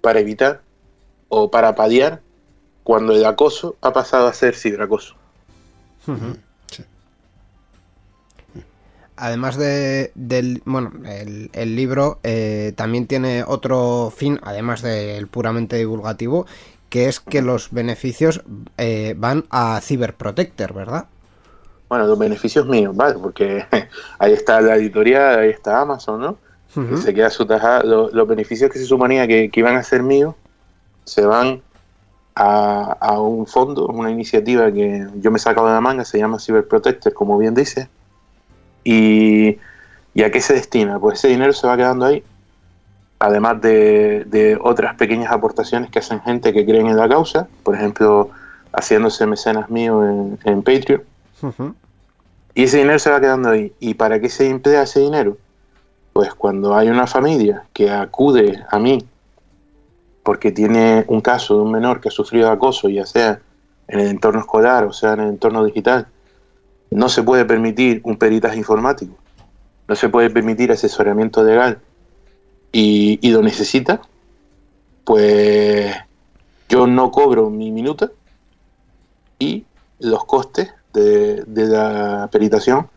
para 0.00 0.20
evitar 0.20 0.60
o 1.28 1.50
para 1.50 1.74
paliar 1.74 2.20
cuando 2.82 3.12
el 3.14 3.24
acoso 3.24 3.76
ha 3.80 3.92
pasado 3.92 4.28
a 4.28 4.32
ser 4.32 4.54
ciberacoso. 4.54 5.16
Además 9.16 9.56
de, 9.56 10.12
del, 10.14 10.62
bueno, 10.66 10.92
el, 11.06 11.50
el 11.52 11.74
libro 11.74 12.20
eh, 12.22 12.74
también 12.76 13.06
tiene 13.06 13.44
otro 13.44 14.12
fin, 14.14 14.38
además 14.42 14.82
del 14.82 15.26
puramente 15.26 15.76
divulgativo, 15.76 16.46
que 16.90 17.08
es 17.08 17.20
que 17.20 17.42
los 17.42 17.70
beneficios 17.72 18.42
eh, 18.76 19.14
van 19.16 19.44
a 19.50 19.80
Cyberprotector, 19.82 20.72
¿verdad? 20.74 21.06
Bueno, 21.88 22.06
los 22.06 22.18
beneficios 22.18 22.66
míos, 22.66 22.94
¿vale? 22.96 23.16
Porque 23.20 23.64
ahí 24.18 24.32
está 24.32 24.60
la 24.60 24.76
editorial, 24.76 25.38
ahí 25.40 25.50
está 25.50 25.80
Amazon, 25.80 26.20
¿no? 26.20 26.36
Ujú. 26.74 26.94
Y 26.94 26.98
se 26.98 27.14
queda 27.14 27.30
su 27.30 27.46
tajada. 27.46 27.82
Lo- 27.84 28.10
Los, 28.10 28.26
beneficios 28.26 28.70
que 28.70 28.78
se 28.78 28.84
suponía 28.84 29.26
que, 29.26 29.50
que 29.50 29.60
iban 29.60 29.76
a 29.76 29.82
ser 29.82 30.02
míos 30.02 30.34
se 31.04 31.24
van 31.24 31.62
a, 32.34 32.96
a 33.00 33.20
un 33.20 33.46
fondo, 33.46 33.86
una 33.86 34.10
iniciativa 34.10 34.70
que 34.72 35.06
yo 35.20 35.30
me 35.30 35.36
he 35.36 35.40
sacado 35.40 35.68
de 35.68 35.72
la 35.74 35.80
manga, 35.80 36.04
se 36.04 36.18
llama 36.18 36.38
Cyberprotector, 36.40 37.14
como 37.14 37.38
bien 37.38 37.54
dice. 37.54 37.88
Y, 38.84 39.58
¿Y 40.14 40.22
a 40.22 40.30
qué 40.30 40.40
se 40.40 40.54
destina? 40.54 40.98
Pues 40.98 41.18
ese 41.18 41.28
dinero 41.28 41.52
se 41.52 41.66
va 41.66 41.76
quedando 41.76 42.06
ahí, 42.06 42.22
además 43.18 43.60
de, 43.60 44.24
de 44.26 44.58
otras 44.60 44.96
pequeñas 44.96 45.32
aportaciones 45.32 45.90
que 45.90 45.98
hacen 46.00 46.20
gente 46.20 46.52
que 46.52 46.64
creen 46.64 46.88
en 46.88 46.96
la 46.96 47.08
causa, 47.08 47.48
por 47.62 47.74
ejemplo, 47.74 48.30
haciéndose 48.72 49.26
mecenas 49.26 49.70
míos 49.70 50.04
en, 50.04 50.38
en 50.44 50.62
Patreon. 50.62 51.02
Y 52.54 52.64
ese 52.64 52.78
dinero 52.78 52.98
se 52.98 53.10
va 53.10 53.20
quedando 53.20 53.50
ahí. 53.50 53.72
¿Y 53.80 53.94
para 53.94 54.20
qué 54.20 54.28
se 54.28 54.48
emplea 54.48 54.82
ese 54.82 55.00
dinero? 55.00 55.36
Pues 56.12 56.34
cuando 56.34 56.74
hay 56.74 56.88
una 56.88 57.06
familia 57.06 57.66
que 57.72 57.90
acude 57.90 58.64
a 58.70 58.78
mí 58.78 58.98
porque 60.22 60.50
tiene 60.50 61.04
un 61.06 61.20
caso 61.20 61.56
de 61.56 61.62
un 61.62 61.70
menor 61.70 62.00
que 62.00 62.08
ha 62.08 62.10
sufrido 62.10 62.50
acoso, 62.50 62.88
ya 62.88 63.06
sea 63.06 63.40
en 63.86 64.00
el 64.00 64.08
entorno 64.08 64.40
escolar 64.40 64.84
o 64.84 64.92
sea 64.92 65.12
en 65.12 65.20
el 65.20 65.28
entorno 65.28 65.64
digital, 65.64 66.08
no 66.90 67.08
se 67.08 67.22
puede 67.22 67.44
permitir 67.44 68.00
un 68.02 68.16
peritaje 68.16 68.56
informático, 68.56 69.14
no 69.86 69.94
se 69.94 70.08
puede 70.08 70.30
permitir 70.30 70.72
asesoramiento 70.72 71.44
legal 71.44 71.78
y 72.72 73.30
lo 73.30 73.40
necesita, 73.40 74.00
pues 75.04 75.94
yo 76.68 76.88
no 76.88 77.12
cobro 77.12 77.48
mi 77.48 77.70
minuta 77.70 78.10
y 79.38 79.64
los 80.00 80.24
costes 80.24 80.72
de, 80.96 81.44
de 81.46 81.66
la 81.68 82.28
peritación 82.32 82.88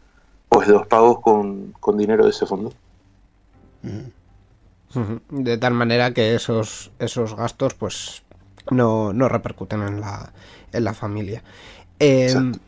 pues 0.49 0.67
los 0.67 0.87
pago 0.87 1.21
con, 1.21 1.73
con 1.79 1.95
dinero 1.97 2.23
de 2.23 2.31
ese 2.31 2.47
fondo. 2.47 2.73
De 5.29 5.57
tal 5.59 5.73
manera 5.75 6.13
que 6.13 6.33
esos, 6.33 6.91
esos 6.97 7.35
gastos 7.35 7.75
pues 7.75 8.23
no, 8.71 9.13
no 9.13 9.29
repercuten 9.29 9.83
en 9.83 10.01
la, 10.01 10.33
en 10.73 10.83
la 10.83 10.93
familia. 10.95 11.43
Exacto. 11.99 12.59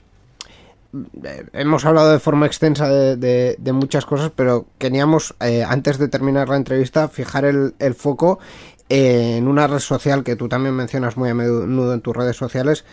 eh, 1.23 1.45
hemos 1.53 1.85
hablado 1.85 2.11
de 2.11 2.19
forma 2.19 2.45
extensa 2.45 2.87
de, 2.87 3.15
de- 3.15 3.55
de 3.57 3.73
muchas 3.73 4.05
cosas, 4.05 4.31
pero 4.35 4.67
queríamos, 4.77 5.33
eh, 5.39 5.63
antes 5.67 5.97
de 5.97 6.07
terminar 6.09 6.49
la 6.49 6.57
entrevista, 6.57 7.07
fijar 7.07 7.45
el, 7.45 7.73
el 7.79 7.95
foco 7.95 8.37
en 8.89 9.47
una 9.47 9.65
red 9.67 9.79
social 9.79 10.23
que 10.23 10.35
tú 10.35 10.47
también 10.49 10.75
mencionas 10.75 11.17
muy 11.17 11.29
a 11.29 11.33
menudo 11.33 11.93
en 11.93 12.01
tus 12.01 12.15
redes 12.15 12.35
sociales, 12.35 12.83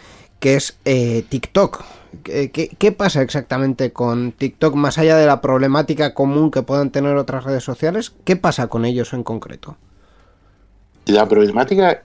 que 0.40 0.56
es 0.56 0.78
eh, 0.84 1.24
TikTok. 1.28 1.84
¿Qué, 2.24 2.94
pasa 2.96 3.22
exactamente 3.22 3.92
con 3.92 4.32
TikTok, 4.32 4.74
más 4.74 4.98
allá 4.98 5.16
de 5.16 5.26
la 5.26 5.40
problemática 5.40 6.14
común 6.14 6.50
que 6.50 6.62
puedan 6.62 6.90
tener 6.90 7.16
otras 7.16 7.44
redes 7.44 7.64
sociales? 7.64 8.14
¿Qué 8.24 8.36
pasa 8.36 8.68
con 8.68 8.84
ellos 8.84 9.12
en 9.12 9.22
concreto? 9.22 9.76
La 11.06 11.26
problemática 11.26 12.02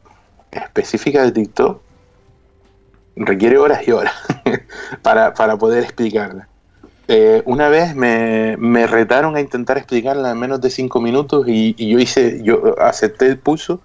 específica 0.52 1.24
de 1.24 1.32
TikTok 1.32 1.82
requiere 3.16 3.58
horas 3.58 3.88
y 3.88 3.92
horas 3.92 4.14
para, 5.02 5.34
para 5.34 5.58
poder 5.58 5.84
explicarla. 5.84 6.48
Eh, 7.08 7.42
una 7.46 7.70
vez 7.70 7.96
me, 7.96 8.56
me 8.58 8.88
retaron 8.88 9.36
a 9.36 9.42
intentar 9.42 9.78
explicarla 9.78 10.32
en 10.32 10.40
menos 10.40 10.62
de 10.62 10.70
cinco 10.70 11.02
minutos 11.02 11.46
y, 11.48 11.76
y 11.78 11.90
yo 11.90 12.00
hice, 12.00 12.42
yo 12.44 12.76
acepté 12.80 13.28
el 13.28 13.38
pulso, 13.38 13.82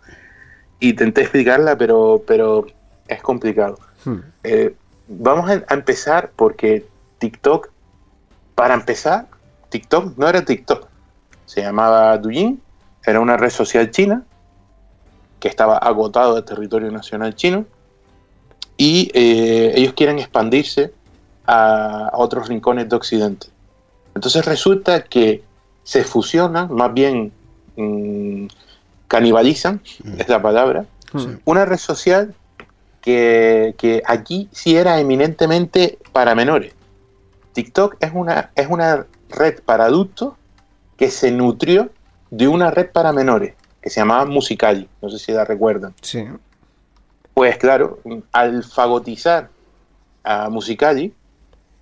intenté 0.80 1.22
explicarla, 1.22 1.76
pero, 1.76 2.22
pero 2.26 2.66
es 3.08 3.20
complicado. 3.22 3.78
Hmm. 4.04 4.18
Eh, 4.44 4.74
vamos 5.08 5.50
a, 5.50 5.64
a 5.66 5.74
empezar 5.74 6.32
porque 6.36 6.86
TikTok, 7.18 7.70
para 8.54 8.74
empezar, 8.74 9.26
TikTok 9.70 10.16
no 10.16 10.28
era 10.28 10.44
TikTok, 10.44 10.86
se 11.46 11.62
llamaba 11.62 12.16
Douyin, 12.18 12.60
era 13.04 13.20
una 13.20 13.36
red 13.36 13.50
social 13.50 13.90
china 13.90 14.24
que 15.40 15.48
estaba 15.48 15.78
agotado 15.78 16.34
del 16.34 16.44
territorio 16.44 16.90
nacional 16.90 17.34
chino 17.34 17.64
y 18.76 19.10
eh, 19.14 19.72
ellos 19.76 19.92
quieren 19.94 20.18
expandirse 20.18 20.92
a, 21.46 22.08
a 22.08 22.16
otros 22.18 22.48
rincones 22.48 22.88
de 22.88 22.96
Occidente. 22.96 23.48
Entonces 24.14 24.44
resulta 24.44 25.04
que 25.04 25.42
se 25.82 26.04
fusionan, 26.04 26.72
más 26.72 26.92
bien 26.92 27.32
mm, 27.76 28.46
canibalizan, 29.06 29.80
es 30.18 30.28
la 30.28 30.42
palabra, 30.42 30.84
una 31.46 31.64
red 31.64 31.78
social 31.78 32.34
que, 33.08 33.74
que 33.78 34.02
aquí 34.04 34.50
sí 34.52 34.76
era 34.76 35.00
eminentemente 35.00 35.98
para 36.12 36.34
menores. 36.34 36.74
TikTok 37.54 37.96
es 38.00 38.10
una, 38.12 38.50
es 38.54 38.68
una 38.68 39.06
red 39.30 39.62
para 39.64 39.86
adultos 39.86 40.34
que 40.98 41.10
se 41.10 41.30
nutrió 41.30 41.88
de 42.30 42.48
una 42.48 42.70
red 42.70 42.90
para 42.90 43.14
menores 43.14 43.54
que 43.80 43.88
se 43.88 44.00
llamaba 44.00 44.26
Musicali, 44.26 44.86
no 45.00 45.08
sé 45.08 45.18
si 45.18 45.32
la 45.32 45.46
recuerdan. 45.46 45.94
Sí. 46.02 46.22
Pues 47.32 47.56
claro, 47.56 48.00
al 48.30 48.62
fagotizar 48.62 49.48
a 50.22 50.50
Musicali, 50.50 51.14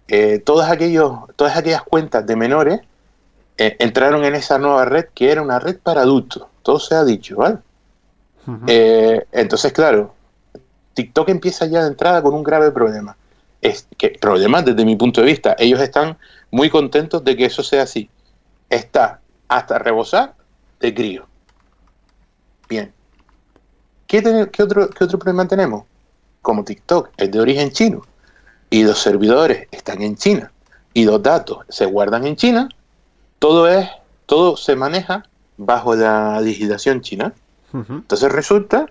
eh, 0.06 0.38
todas, 0.38 0.70
aquellos, 0.70 1.12
todas 1.34 1.56
aquellas 1.56 1.82
cuentas 1.82 2.24
de 2.24 2.36
menores 2.36 2.80
eh, 3.58 3.74
entraron 3.80 4.24
en 4.24 4.36
esa 4.36 4.58
nueva 4.58 4.84
red 4.84 5.06
que 5.12 5.32
era 5.32 5.42
una 5.42 5.58
red 5.58 5.76
para 5.82 6.02
adultos. 6.02 6.44
Todo 6.62 6.78
se 6.78 6.94
ha 6.94 7.02
dicho, 7.02 7.38
¿vale? 7.38 7.58
Eh, 8.68 9.26
entonces, 9.32 9.72
claro, 9.72 10.14
TikTok 10.96 11.28
empieza 11.28 11.66
ya 11.66 11.82
de 11.82 11.88
entrada 11.88 12.22
con 12.22 12.32
un 12.34 12.42
grave 12.42 12.70
problema. 12.70 13.16
Es 13.60 13.86
que, 13.98 14.16
problema 14.18 14.62
desde 14.62 14.82
mi 14.84 14.96
punto 14.96 15.20
de 15.20 15.26
vista, 15.26 15.54
ellos 15.58 15.78
están 15.80 16.16
muy 16.50 16.70
contentos 16.70 17.22
de 17.22 17.36
que 17.36 17.44
eso 17.44 17.62
sea 17.62 17.82
así. 17.82 18.08
Está 18.70 19.20
hasta 19.46 19.78
rebosar 19.78 20.34
de 20.80 20.94
crío. 20.94 21.26
Bien. 22.68 22.92
¿Qué, 24.06 24.22
ten- 24.22 24.46
qué 24.46 24.62
otro, 24.62 24.88
¿Qué 24.88 25.04
otro 25.04 25.18
problema 25.18 25.46
tenemos? 25.46 25.84
Como 26.40 26.64
TikTok 26.64 27.10
es 27.18 27.30
de 27.30 27.40
origen 27.40 27.70
chino 27.70 28.02
y 28.70 28.82
los 28.84 28.98
servidores 28.98 29.68
están 29.70 30.00
en 30.00 30.16
China 30.16 30.50
y 30.94 31.04
los 31.04 31.22
datos 31.22 31.58
se 31.68 31.84
guardan 31.84 32.26
en 32.26 32.36
China, 32.36 32.68
todo 33.38 33.68
es, 33.68 33.86
todo 34.24 34.56
se 34.56 34.76
maneja 34.76 35.24
bajo 35.58 35.94
la 35.94 36.40
legislación 36.40 37.02
china. 37.02 37.34
Entonces 37.74 38.32
resulta 38.32 38.86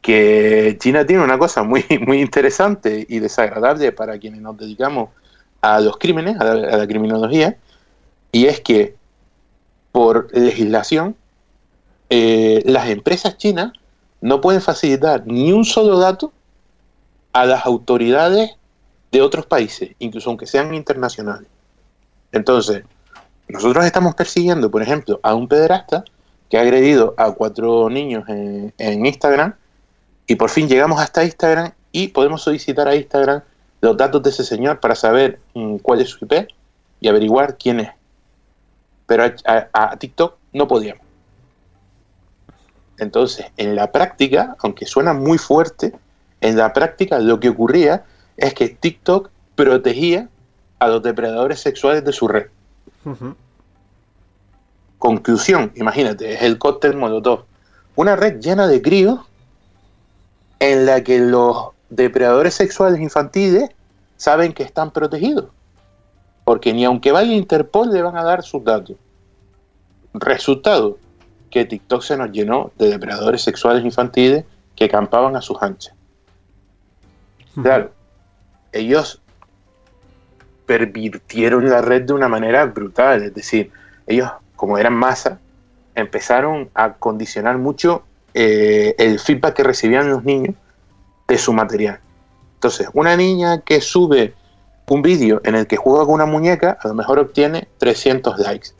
que 0.00 0.76
China 0.80 1.04
tiene 1.04 1.22
una 1.22 1.38
cosa 1.38 1.62
muy, 1.62 1.84
muy 2.06 2.20
interesante 2.20 3.06
y 3.08 3.18
desagradable 3.18 3.92
para 3.92 4.18
quienes 4.18 4.40
nos 4.40 4.56
dedicamos 4.56 5.10
a 5.60 5.80
los 5.80 5.98
crímenes, 5.98 6.40
a 6.40 6.54
la, 6.54 6.86
criminología, 6.86 7.56
y 8.32 8.46
es 8.46 8.60
que 8.60 8.96
por 9.92 10.34
legislación 10.34 11.16
eh, 12.08 12.62
las 12.64 12.88
empresas 12.88 13.36
chinas 13.36 13.72
no 14.22 14.40
pueden 14.40 14.62
facilitar 14.62 15.26
ni 15.26 15.52
un 15.52 15.64
solo 15.64 15.98
dato 15.98 16.32
a 17.32 17.44
las 17.44 17.66
autoridades 17.66 18.52
de 19.12 19.20
otros 19.20 19.44
países, 19.46 19.90
incluso 19.98 20.30
aunque 20.30 20.46
sean 20.46 20.72
internacionales. 20.72 21.48
Entonces, 22.32 22.84
nosotros 23.48 23.84
estamos 23.84 24.14
persiguiendo, 24.14 24.70
por 24.70 24.82
ejemplo, 24.82 25.20
a 25.22 25.34
un 25.34 25.48
pederasta 25.48 26.04
que 26.48 26.56
ha 26.58 26.62
agredido 26.62 27.14
a 27.18 27.32
cuatro 27.32 27.90
niños 27.90 28.24
en 28.28 29.06
Instagram 29.06 29.54
y 30.30 30.36
por 30.36 30.48
fin 30.48 30.68
llegamos 30.68 31.00
hasta 31.00 31.24
Instagram 31.24 31.72
y 31.90 32.06
podemos 32.08 32.42
solicitar 32.42 32.86
a 32.86 32.94
Instagram 32.94 33.42
los 33.80 33.96
datos 33.96 34.22
de 34.22 34.30
ese 34.30 34.44
señor 34.44 34.78
para 34.78 34.94
saber 34.94 35.40
mm, 35.54 35.78
cuál 35.78 36.00
es 36.00 36.10
su 36.10 36.24
IP 36.24 36.46
y 37.00 37.08
averiguar 37.08 37.56
quién 37.58 37.80
es. 37.80 37.90
Pero 39.06 39.24
a, 39.24 39.34
a- 39.72 39.90
a 39.90 39.96
TikTok 39.96 40.36
no 40.52 40.68
podíamos. 40.68 41.02
Entonces, 42.98 43.46
en 43.56 43.74
la 43.74 43.90
práctica, 43.90 44.54
aunque 44.60 44.86
suena 44.86 45.14
muy 45.14 45.36
fuerte, 45.36 45.94
en 46.40 46.56
la 46.56 46.72
práctica 46.72 47.18
lo 47.18 47.40
que 47.40 47.48
ocurría 47.48 48.04
es 48.36 48.54
que 48.54 48.68
TikTok 48.68 49.30
protegía 49.56 50.28
a 50.78 50.86
los 50.86 51.02
depredadores 51.02 51.58
sexuales 51.58 52.04
de 52.04 52.12
su 52.12 52.28
red. 52.28 52.46
Conclusión, 54.98 55.72
imagínate, 55.74 56.34
es 56.34 56.42
el 56.42 56.56
cóctel 56.58 56.96
Molotov. 56.96 57.46
Una 57.96 58.14
red 58.14 58.38
llena 58.40 58.68
de 58.68 58.80
críos 58.80 59.20
en 60.60 60.86
la 60.86 61.02
que 61.02 61.18
los 61.18 61.70
depredadores 61.88 62.54
sexuales 62.54 63.00
infantiles 63.00 63.70
saben 64.16 64.52
que 64.52 64.62
están 64.62 64.92
protegidos. 64.92 65.46
Porque 66.44 66.72
ni 66.72 66.84
aunque 66.84 67.12
vaya 67.12 67.32
Interpol 67.32 67.92
le 67.92 68.02
van 68.02 68.16
a 68.16 68.22
dar 68.22 68.42
sus 68.42 68.62
datos. 68.62 68.96
Resultado, 70.14 70.98
que 71.50 71.64
TikTok 71.64 72.02
se 72.02 72.16
nos 72.16 72.30
llenó 72.30 72.70
de 72.78 72.88
depredadores 72.88 73.42
sexuales 73.42 73.84
infantiles 73.84 74.44
que 74.76 74.88
campaban 74.88 75.36
a 75.36 75.42
sus 75.42 75.60
anchas. 75.62 75.94
Claro, 77.60 77.90
ellos 78.72 79.20
pervirtieron 80.66 81.68
la 81.68 81.82
red 81.82 82.02
de 82.02 82.12
una 82.12 82.28
manera 82.28 82.64
brutal, 82.66 83.24
es 83.24 83.34
decir, 83.34 83.72
ellos, 84.06 84.30
como 84.54 84.78
eran 84.78 84.94
masa, 84.94 85.40
empezaron 85.96 86.70
a 86.74 86.94
condicionar 86.94 87.58
mucho 87.58 88.04
eh, 88.34 88.94
el 88.98 89.18
feedback 89.18 89.54
que 89.54 89.62
recibían 89.62 90.10
los 90.10 90.24
niños 90.24 90.54
de 91.28 91.38
su 91.38 91.52
material. 91.52 92.00
Entonces, 92.54 92.88
una 92.92 93.16
niña 93.16 93.60
que 93.60 93.80
sube 93.80 94.34
un 94.88 95.02
vídeo 95.02 95.40
en 95.44 95.54
el 95.54 95.66
que 95.66 95.76
juega 95.76 96.04
con 96.04 96.14
una 96.14 96.26
muñeca, 96.26 96.76
a 96.80 96.88
lo 96.88 96.94
mejor 96.94 97.18
obtiene 97.18 97.68
300 97.78 98.38
likes. 98.40 98.70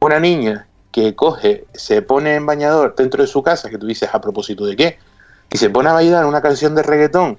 Una 0.00 0.20
niña 0.20 0.68
que 0.92 1.14
coge, 1.14 1.66
se 1.74 2.02
pone 2.02 2.34
en 2.34 2.46
bañador 2.46 2.94
dentro 2.96 3.22
de 3.22 3.28
su 3.28 3.42
casa, 3.42 3.68
que 3.68 3.78
tú 3.78 3.86
dices, 3.86 4.08
¿a 4.12 4.20
propósito 4.20 4.64
de 4.64 4.76
qué? 4.76 4.98
Y 5.52 5.58
se 5.58 5.70
pone 5.70 5.88
a 5.88 5.92
bailar 5.92 6.24
una 6.24 6.40
canción 6.40 6.74
de 6.74 6.82
reggaetón 6.82 7.38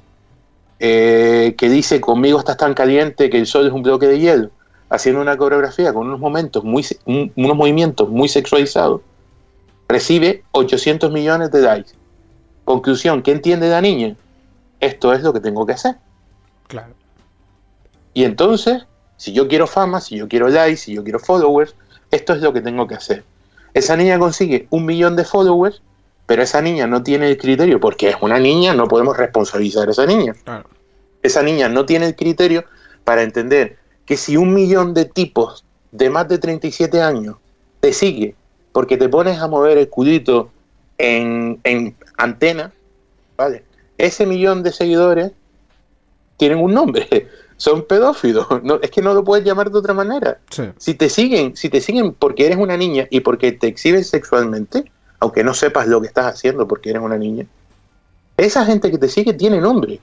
eh, 0.80 1.56
que 1.58 1.70
dice, 1.70 2.00
conmigo 2.00 2.40
estás 2.40 2.58
tan 2.58 2.74
caliente 2.74 3.30
que 3.30 3.38
el 3.38 3.46
sol 3.46 3.68
es 3.68 3.74
un 3.74 3.84
bloque 3.84 4.08
de 4.08 4.20
hielo, 4.20 4.50
haciendo 4.90 5.22
una 5.22 5.38
coreografía 5.38 5.94
con 5.94 6.08
unos 6.08 6.20
momentos 6.20 6.64
muy, 6.64 6.86
unos 7.06 7.58
movimientos 7.58 8.10
muy 8.10 8.30
sexualizados, 8.30 9.02
recibe 9.90 10.44
800 10.52 11.12
millones 11.12 11.52
de 11.52 11.62
likes. 11.62 11.92
Conclusión, 12.64 13.24
¿qué 13.24 13.32
entiende 13.32 13.68
la 13.70 13.82
niña? 13.82 14.16
Esto 14.80 15.12
es 15.12 15.24
lo 15.24 15.34
que 15.34 15.40
tengo 15.40 15.66
que 15.66 15.74
hacer. 15.74 15.96
Claro. 16.68 16.94
Y 18.14 18.24
entonces 18.24 18.86
Si 19.18 19.34
yo 19.34 19.50
quiero 19.50 19.68
fama, 19.68 20.00
si 20.00 20.16
yo 20.16 20.30
quiero 20.30 20.48
likes, 20.48 20.78
si 20.78 20.94
yo 20.94 21.04
quiero 21.04 21.20
followers, 21.20 21.76
esto 22.10 22.32
es 22.32 22.42
lo 22.42 22.54
que 22.54 22.62
tengo 22.62 22.88
que 22.88 22.96
hacer. 22.96 23.26
Esa 23.74 23.98
niña 23.98 24.18
consigue 24.18 24.68
un 24.70 24.86
millón 24.86 25.18
de 25.18 25.26
followers, 25.26 25.82
pero 26.26 26.42
esa 26.42 26.62
niña 26.62 26.88
no 26.88 27.04
tiene 27.04 27.28
el 27.28 27.38
criterio, 27.38 27.82
porque 27.82 28.08
es 28.08 28.16
una 28.22 28.40
niña, 28.40 28.74
no 28.74 28.88
podemos 28.88 29.18
responsabilizar 29.18 29.90
a 29.90 29.92
esa 29.92 30.06
niña. 30.06 30.36
Esa 31.22 31.44
niña 31.44 31.68
no 31.68 31.86
tiene 31.86 32.06
el 32.06 32.16
criterio 32.16 32.64
para 33.04 33.22
entender 33.22 33.78
que 34.06 34.16
si 34.16 34.38
un 34.38 34.54
millón 34.54 34.94
de 34.94 35.04
tipos 35.04 35.66
de 35.92 36.10
más 36.10 36.30
de 36.30 36.38
37 36.38 37.02
años 37.02 37.36
te 37.82 37.92
sigue 37.92 38.36
porque 38.80 38.96
te 38.96 39.10
pones 39.10 39.38
a 39.40 39.50
mover 39.50 39.78
el 39.78 39.90
cudito 39.90 40.52
en, 40.98 41.60
en 41.66 41.98
antena, 42.16 42.72
¿vale? 43.36 43.66
Ese 43.98 44.26
millón 44.26 44.64
de 44.64 44.72
seguidores 44.72 45.34
tienen 46.38 46.60
un 46.60 46.74
nombre, 46.74 47.28
son 47.58 47.86
pedófilos. 47.86 48.48
No, 48.64 48.80
es 48.82 48.90
que 48.90 49.02
no 49.02 49.14
lo 49.14 49.26
puedes 49.26 49.44
llamar 49.44 49.70
de 49.70 49.78
otra 49.78 49.94
manera. 49.94 50.40
Si 50.78 50.94
te 50.94 51.10
siguen, 51.10 51.58
si 51.58 51.68
te 51.68 51.82
siguen 51.82 52.14
porque 52.14 52.46
eres 52.46 52.58
una 52.58 52.78
niña 52.78 53.06
y 53.10 53.20
porque 53.20 53.52
te 53.52 53.68
exhibes 53.68 54.08
sexualmente, 54.08 54.90
aunque 55.20 55.44
no 55.44 55.54
sepas 55.54 55.86
lo 55.90 56.00
que 56.00 56.08
estás 56.08 56.28
haciendo 56.28 56.66
porque 56.66 56.92
eres 56.92 57.02
una 57.02 57.18
niña, 57.18 57.48
esa 58.38 58.64
gente 58.64 58.90
que 58.92 58.98
te 58.98 59.10
sigue 59.10 59.34
tiene 59.34 59.60
nombre. 59.60 60.00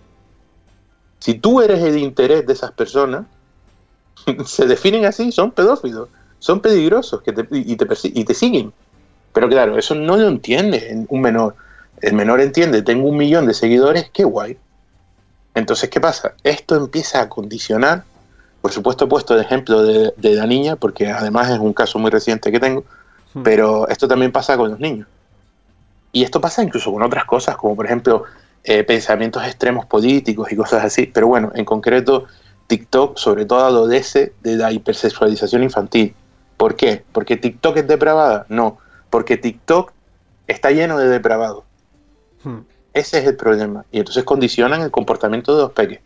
Si 1.20 1.32
tú 1.32 1.62
eres 1.62 1.82
el 1.82 1.96
interés 1.96 2.46
de 2.46 2.52
esas 2.52 2.72
personas, 2.72 3.24
se 4.44 4.66
definen 4.66 5.06
así, 5.06 5.32
son 5.32 5.50
pedófilos, 5.50 6.10
son 6.38 6.60
peligrosos 6.60 7.22
que 7.22 7.32
te, 7.32 7.46
y, 7.50 7.76
te, 7.76 7.86
y 8.04 8.24
te 8.24 8.34
siguen. 8.34 8.72
Pero 9.32 9.48
claro, 9.48 9.78
eso 9.78 9.94
no 9.94 10.16
lo 10.16 10.28
entiende 10.28 11.04
un 11.08 11.20
menor. 11.20 11.54
El 12.00 12.14
menor 12.14 12.40
entiende, 12.40 12.82
tengo 12.82 13.08
un 13.08 13.16
millón 13.16 13.46
de 13.46 13.54
seguidores, 13.54 14.10
qué 14.12 14.24
guay. 14.24 14.56
Entonces, 15.54 15.88
¿qué 15.88 16.00
pasa? 16.00 16.34
Esto 16.42 16.76
empieza 16.76 17.22
a 17.22 17.28
condicionar, 17.28 18.04
por 18.60 18.72
supuesto 18.72 19.04
he 19.04 19.08
puesto 19.08 19.34
de 19.34 19.42
ejemplo 19.42 19.82
de, 19.82 20.12
la 20.34 20.46
niña, 20.46 20.76
porque 20.76 21.10
además 21.10 21.50
es 21.50 21.58
un 21.58 21.72
caso 21.72 21.98
muy 21.98 22.10
reciente 22.10 22.52
que 22.52 22.60
tengo, 22.60 22.84
hmm. 23.34 23.42
pero 23.42 23.88
esto 23.88 24.06
también 24.06 24.32
pasa 24.32 24.56
con 24.56 24.70
los 24.70 24.80
niños. 24.80 25.06
Y 26.12 26.22
esto 26.22 26.40
pasa 26.40 26.62
incluso 26.62 26.92
con 26.92 27.02
otras 27.02 27.24
cosas, 27.24 27.56
como 27.56 27.76
por 27.76 27.86
ejemplo 27.86 28.24
eh, 28.64 28.84
pensamientos 28.84 29.44
extremos 29.44 29.86
políticos 29.86 30.50
y 30.50 30.56
cosas 30.56 30.84
así. 30.84 31.06
Pero 31.06 31.28
bueno, 31.28 31.52
en 31.54 31.64
concreto, 31.64 32.24
TikTok 32.66 33.16
sobre 33.16 33.44
todo 33.44 33.64
adolece 33.64 34.32
de 34.42 34.56
la 34.56 34.72
hipersexualización 34.72 35.62
infantil. 35.62 36.14
¿Por 36.56 36.76
qué? 36.76 37.04
¿Porque 37.12 37.36
TikTok 37.36 37.76
es 37.78 37.86
depravada? 37.86 38.46
No, 38.48 38.78
porque 39.10 39.36
TikTok 39.36 39.92
está 40.46 40.70
lleno 40.70 40.98
de 40.98 41.08
depravados. 41.08 41.64
Hmm. 42.42 42.60
Ese 42.92 43.18
es 43.18 43.26
el 43.26 43.36
problema. 43.36 43.84
Y 43.92 43.98
entonces 43.98 44.24
condicionan 44.24 44.80
el 44.80 44.90
comportamiento 44.90 45.54
de 45.54 45.62
los 45.62 45.72
peques. 45.72 46.00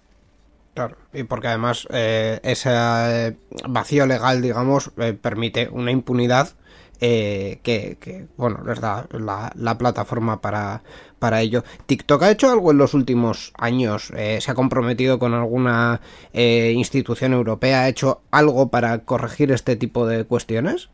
Claro, 0.81 0.97
y 1.13 1.25
porque 1.25 1.49
además 1.49 1.87
eh, 1.91 2.41
ese 2.43 2.71
eh, 2.73 3.37
vacío 3.69 4.07
legal, 4.07 4.41
digamos, 4.41 4.93
eh, 4.97 5.13
permite 5.13 5.69
una 5.71 5.91
impunidad 5.91 6.55
que, 6.99 8.29
bueno, 8.39 8.63
les 8.65 8.81
da 8.81 9.07
la, 9.13 9.79
plataforma 9.79 10.41
para, 10.41 10.83
para 11.19 11.43
ello. 11.43 11.65
¿TikTok 11.85 12.23
ha 12.23 12.31
hecho 12.31 12.51
algo 12.51 12.71
en 12.71 12.79
los 12.79 12.95
últimos 12.95 13.53
años? 13.59 14.11
¿Se 14.15 14.51
ha 14.51 14.55
comprometido 14.55 15.19
con 15.19 15.33
alguna 15.33 16.01
institución 16.35 17.33
europea? 17.33 17.83
¿Ha 17.83 17.89
hecho 17.89 18.21
algo 18.31 18.69
para 18.69 18.99
corregir 19.05 19.51
este 19.51 19.77
tipo 19.77 20.07
de 20.07 20.25
cuestiones? 20.25 20.91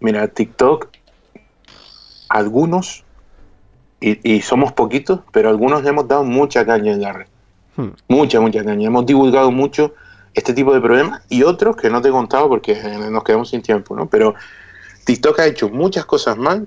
Mira, 0.00 0.28
TikTok, 0.28 0.88
algunos 2.30 3.04
y, 4.00 4.40
somos 4.40 4.72
poquitos, 4.72 5.20
pero 5.30 5.50
algunos 5.50 5.82
le 5.82 5.90
hemos 5.90 6.08
dado 6.08 6.24
mucha 6.24 6.64
caña 6.64 6.92
en 6.92 7.02
la 7.02 7.12
red. 7.12 7.26
Hmm. 7.78 7.90
Mucha, 8.08 8.40
mucha. 8.40 8.58
Hemos 8.58 9.06
divulgado 9.06 9.52
mucho 9.52 9.94
este 10.34 10.52
tipo 10.52 10.74
de 10.74 10.80
problemas 10.80 11.22
y 11.28 11.44
otros 11.44 11.76
que 11.76 11.88
no 11.88 12.02
te 12.02 12.08
he 12.08 12.10
contado 12.10 12.48
porque 12.48 12.74
nos 13.08 13.22
quedamos 13.22 13.50
sin 13.50 13.62
tiempo, 13.62 13.94
¿no? 13.94 14.06
Pero 14.06 14.34
TikTok 15.04 15.38
ha 15.38 15.46
hecho 15.46 15.68
muchas 15.68 16.04
cosas 16.04 16.36
mal. 16.36 16.66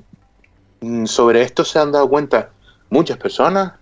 Mm, 0.79 1.05
sobre 1.05 1.41
esto 1.41 1.65
se 1.65 1.79
han 1.79 1.91
dado 1.91 2.07
cuenta 2.07 2.51
muchas 2.89 3.17
personas. 3.17 3.73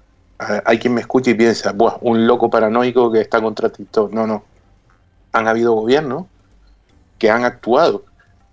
Hay 0.66 0.80
quien 0.80 0.96
me 0.96 1.02
escucha 1.02 1.30
y 1.30 1.36
piensa, 1.36 1.72
Buah, 1.72 1.98
un 2.02 2.26
loco 2.26 2.50
paranoico 2.50 3.12
que 3.12 3.22
está 3.22 3.40
contra 3.40 3.70
TikTok. 3.70 4.12
No, 4.12 4.26
no. 4.26 4.44
Han 5.34 5.48
habido 5.48 5.74
gobiernos 5.74 6.26
que 7.20 7.30
han 7.30 7.44
actuado. 7.44 8.06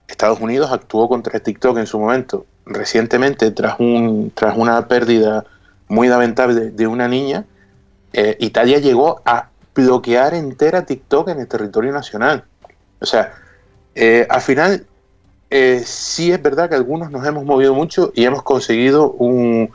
Estados 0.07 0.39
Unidos 0.41 0.71
actuó 0.71 1.09
contra 1.09 1.41
TikTok 1.41 1.79
en 1.79 1.87
su 1.87 1.99
momento 1.99 2.45
recientemente, 2.67 3.51
tras, 3.53 3.79
un, 3.79 4.33
tras 4.35 4.59
una 4.59 4.87
pérdida 4.87 5.47
muy 5.89 6.09
lamentable 6.09 6.73
de 6.73 6.87
una 6.87 7.09
niña, 7.09 7.47
eh, 8.17 8.37
Italia 8.41 8.79
llegó 8.79 9.21
a 9.25 9.51
bloquear 9.75 10.33
entera 10.33 10.87
TikTok 10.87 11.29
en 11.29 11.41
el 11.41 11.47
territorio 11.47 11.93
nacional. 11.93 12.45
O 12.99 13.05
sea, 13.05 13.35
eh, 13.95 14.27
al 14.31 14.41
final 14.41 14.87
eh, 15.51 15.83
sí 15.85 16.33
es 16.33 16.43
verdad 16.43 16.71
que 16.71 16.75
algunos 16.75 17.11
nos 17.11 17.27
hemos 17.27 17.45
movido 17.45 17.75
mucho 17.75 18.11
y 18.15 18.25
hemos 18.25 18.43
conseguido 18.43 19.13
un, 19.13 19.71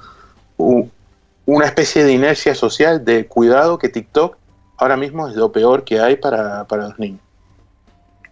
una 0.57 1.65
especie 1.65 2.03
de 2.03 2.13
inercia 2.13 2.55
social 2.55 3.05
de 3.05 3.27
cuidado 3.27 3.77
que 3.77 3.89
TikTok 3.89 4.37
ahora 4.77 4.97
mismo 4.97 5.27
es 5.27 5.35
lo 5.35 5.51
peor 5.51 5.83
que 5.83 5.99
hay 5.99 6.15
para, 6.15 6.65
para 6.65 6.87
los 6.89 6.99
niños. 6.99 7.21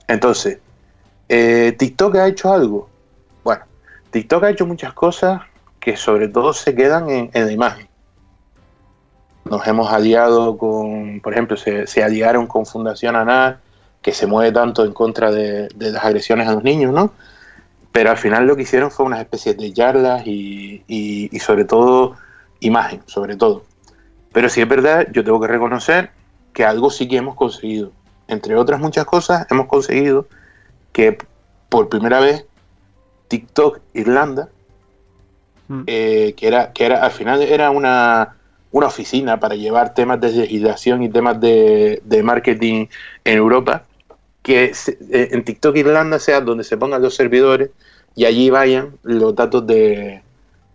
Entonces, 0.08 0.58
TikTok 1.28 2.16
ha 2.16 2.28
hecho 2.28 2.52
algo. 2.52 2.90
TikTok 4.12 4.44
ha 4.44 4.50
hecho 4.50 4.66
muchas 4.66 4.94
cosas 4.94 5.42
que 5.80 5.96
sobre 5.96 6.28
todo 6.28 6.54
se 6.54 6.74
quedan 6.74 7.10
en, 7.10 7.30
la 7.34 7.52
imagen. 7.52 7.89
Nos 9.46 9.66
hemos 9.68 9.92
aliado 9.92 10.58
con, 10.58 11.22
por 11.22 11.34
ejemplo, 11.34 11.58
se, 11.58 11.88
se 11.88 12.04
aliaron 12.04 12.48
con 12.48 12.66
Fundación 12.66 13.16
ANAR, 13.16 13.60
que 14.02 14.14
se 14.14 14.28
mueve 14.28 14.52
tanto 14.52 14.86
en 14.86 14.94
contra 14.94 15.32
de, 15.32 15.70
las 15.78 16.04
agresiones 16.04 16.48
a 16.48 16.54
los 16.54 16.64
niños, 16.64 16.94
¿no? 16.94 17.14
Pero 17.92 18.12
al 18.12 18.18
final 18.18 18.46
lo 18.46 18.56
que 18.56 18.64
hicieron 18.64 18.92
fue 18.92 19.06
una 19.06 19.20
especie 19.20 19.54
de 19.54 19.74
charlas 19.74 20.26
y, 20.26 20.84
y 20.88 21.40
sobre 21.40 21.66
todo 21.66 22.16
imagen, 22.60 23.02
sobre 23.08 23.36
todo. 23.36 23.64
Pero 24.32 24.50
sí 24.50 24.62
es 24.62 24.68
verdad, 24.68 25.08
yo 25.12 25.24
tengo 25.24 25.40
que 25.40 25.48
reconocer 25.48 26.12
que 26.54 26.66
algo 26.66 26.90
sí 26.90 27.08
que 27.08 27.18
hemos 27.18 27.36
conseguido. 27.36 27.92
Entre 28.28 28.56
otras 28.56 28.80
muchas 28.80 29.06
cosas, 29.06 29.48
hemos 29.50 29.68
conseguido 29.68 30.28
que 30.92 31.18
por 31.70 31.90
primera 31.90 32.20
vez 32.20 32.46
TikTok 33.28 33.80
Irlanda, 33.94 34.50
mm. 35.68 35.84
eh, 35.88 36.34
que, 36.36 36.48
era, 36.48 36.74
que 36.74 36.86
era, 36.86 37.04
al 37.04 37.12
final 37.12 37.42
era 37.42 37.72
una, 37.72 38.36
una 38.72 38.88
oficina 38.88 39.40
para 39.40 39.56
llevar 39.56 39.94
temas 39.94 40.22
de 40.22 40.32
legislación 40.32 41.04
y 41.04 41.10
temas 41.10 41.40
de, 41.40 42.22
marketing 42.24 42.88
en 43.24 43.38
Europa, 43.38 43.84
que 44.42 44.66
eh, 44.66 45.30
en 45.32 45.44
TikTok 45.44 45.76
Irlanda 45.78 46.20
sea 46.20 46.42
donde 46.42 46.64
se 46.64 46.78
pongan 46.78 47.02
los 47.02 47.16
servidores 47.16 47.72
y 48.16 48.26
allí 48.26 48.50
vayan 48.50 48.98
los 49.04 49.36
datos 49.36 49.66
de, 49.66 50.22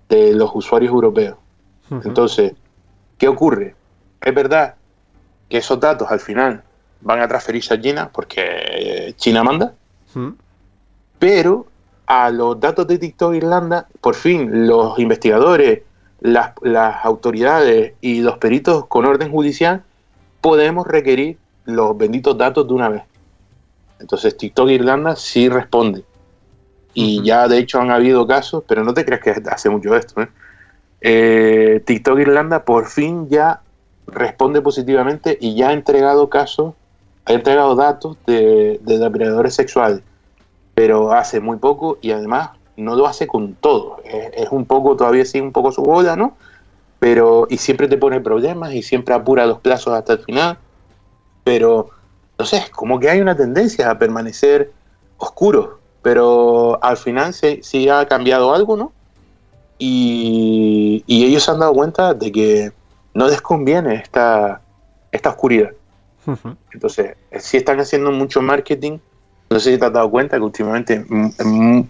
los 0.09 0.51
usuarios 0.55 0.92
europeos. 0.92 1.36
Entonces, 2.05 2.55
¿qué 3.18 3.28
ocurre? 3.28 3.74
Es 4.20 4.34
verdad 4.34 4.74
que 5.49 5.59
esos 5.59 5.78
datos 5.78 6.11
al 6.11 6.20
final 6.20 6.62
van 7.01 7.20
a 7.20 7.28
transferirse 7.28 7.74
a 7.74 7.80
China 7.80 8.11
porque 8.12 8.42
eh, 8.45 9.12
China 9.16 9.45
manda, 9.45 9.74
pero 11.18 11.66
a 12.07 12.30
los 12.30 12.59
datos 12.61 12.86
de 12.86 12.99
TikTok 12.99 13.34
Irlanda, 13.34 13.88
por 14.01 14.14
fin 14.14 14.66
los 14.66 14.99
investigadores, 14.99 15.82
las, 16.25 17.05
autoridades 17.05 17.93
y 18.01 18.22
los 18.22 18.39
peritos 18.39 18.87
con 18.87 19.05
orden 19.05 19.31
judicial 19.31 19.83
podemos 20.41 20.87
requerir 20.87 21.37
los 21.66 21.97
benditos 21.97 22.37
datos 22.37 22.66
de 22.66 22.75
una 22.75 22.89
vez. 22.89 23.03
Entonces 24.01 24.37
TikTok 24.37 24.70
Irlanda 24.70 25.16
sí 25.16 25.49
responde. 25.49 26.03
Y 26.95 27.22
ya 27.22 27.47
de 27.47 27.59
hecho 27.59 27.81
han 27.81 27.91
habido 27.91 28.27
casos, 28.27 28.64
pero 28.66 28.85
no 28.85 28.95
te 28.95 29.05
creas 29.05 29.20
que 29.20 29.35
hace 29.51 29.68
mucho 29.68 29.95
esto. 29.95 30.22
¿eh? 30.22 30.29
Eh, 31.01 31.83
TikTok 31.85 32.18
Irlanda 32.18 32.64
por 32.64 32.87
fin 32.87 33.29
ya 33.29 33.61
responde 34.07 34.62
positivamente 34.62 35.37
y 35.41 35.55
ya 35.55 35.68
ha 35.68 35.72
entregado 35.72 36.31
casos, 36.31 36.75
ha 37.27 37.33
entregado 37.33 37.75
datos 37.75 38.16
de, 38.27 38.81
de 38.83 38.99
depredadores 38.99 39.55
sexuales 39.55 40.03
pero 40.75 41.12
hace 41.12 41.41
muy 41.41 41.57
poco 41.59 41.99
y 42.01 42.11
además 42.11 42.51
no 42.77 42.97
lo 42.97 43.07
hace 43.07 43.27
con 43.27 43.55
todo. 43.55 43.99
Es, 44.05 44.49
un 44.51 44.64
poco, 44.64 44.97
todavía 44.97 45.25
sigue 45.25 45.43
un 45.43 45.53
poco 45.53 45.72
su 45.72 45.83
bola, 45.83 46.16
¿no? 46.16 46.37
Pero, 46.99 47.47
y 47.51 47.59
siempre 47.59 47.89
te 47.89 47.99
pone 47.99 48.20
problemas 48.20 48.72
y 48.75 48.83
siempre 48.83 49.14
apura 49.14 49.47
los 49.47 49.61
plazos 49.61 49.95
hasta 49.95 50.14
el 50.14 50.18
final. 50.20 50.59
Pero, 51.45 51.91
no 52.39 52.45
sé, 52.45 52.59
es 52.59 52.70
como 52.70 52.99
que 52.99 53.11
hay 53.11 53.20
una 53.20 53.37
tendencia 53.37 53.91
a 53.91 53.99
permanecer 53.99 54.72
oscuro. 55.18 55.79
Pero 56.03 56.79
al 56.83 56.97
final 56.97 57.33
sí, 57.33 57.89
ha 57.89 58.07
cambiado 58.07 58.55
algo, 58.55 58.77
¿no? 58.77 58.93
Y, 59.79 61.03
y, 61.07 61.25
ellos 61.25 61.43
se 61.43 61.51
han 61.51 61.59
dado 61.59 61.72
cuenta 61.75 62.14
de 62.14 62.31
que 62.31 62.72
no 63.12 63.27
les 63.27 63.41
conviene 63.41 63.97
esta, 63.97 64.61
esta 65.11 65.31
oscuridad. 65.31 65.70
Entonces, 66.72 67.16
sí 67.39 67.57
están 67.57 67.81
haciendo 67.81 68.11
mucho 68.12 68.41
marketing 68.41 68.99
no 69.55 69.61
sé 69.61 69.72
si 69.72 69.78
te 69.78 69.86
has 69.86 69.92
dado 69.92 70.11
cuenta 70.11 70.36
que 70.36 70.42
últimamente 70.42 71.07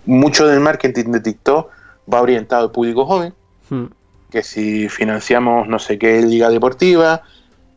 mucho 0.04 0.46
del 0.46 0.60
marketing 0.60 1.12
de 1.12 1.20
TikTok 1.20 1.70
va 2.12 2.20
orientado 2.20 2.64
al 2.64 2.70
público 2.70 3.06
joven. 3.06 3.32
Hmm. 3.70 3.86
Que 4.30 4.42
si 4.42 4.88
financiamos 4.90 5.66
no 5.66 5.78
sé 5.78 5.98
qué 5.98 6.20
liga 6.20 6.50
deportiva, 6.50 7.22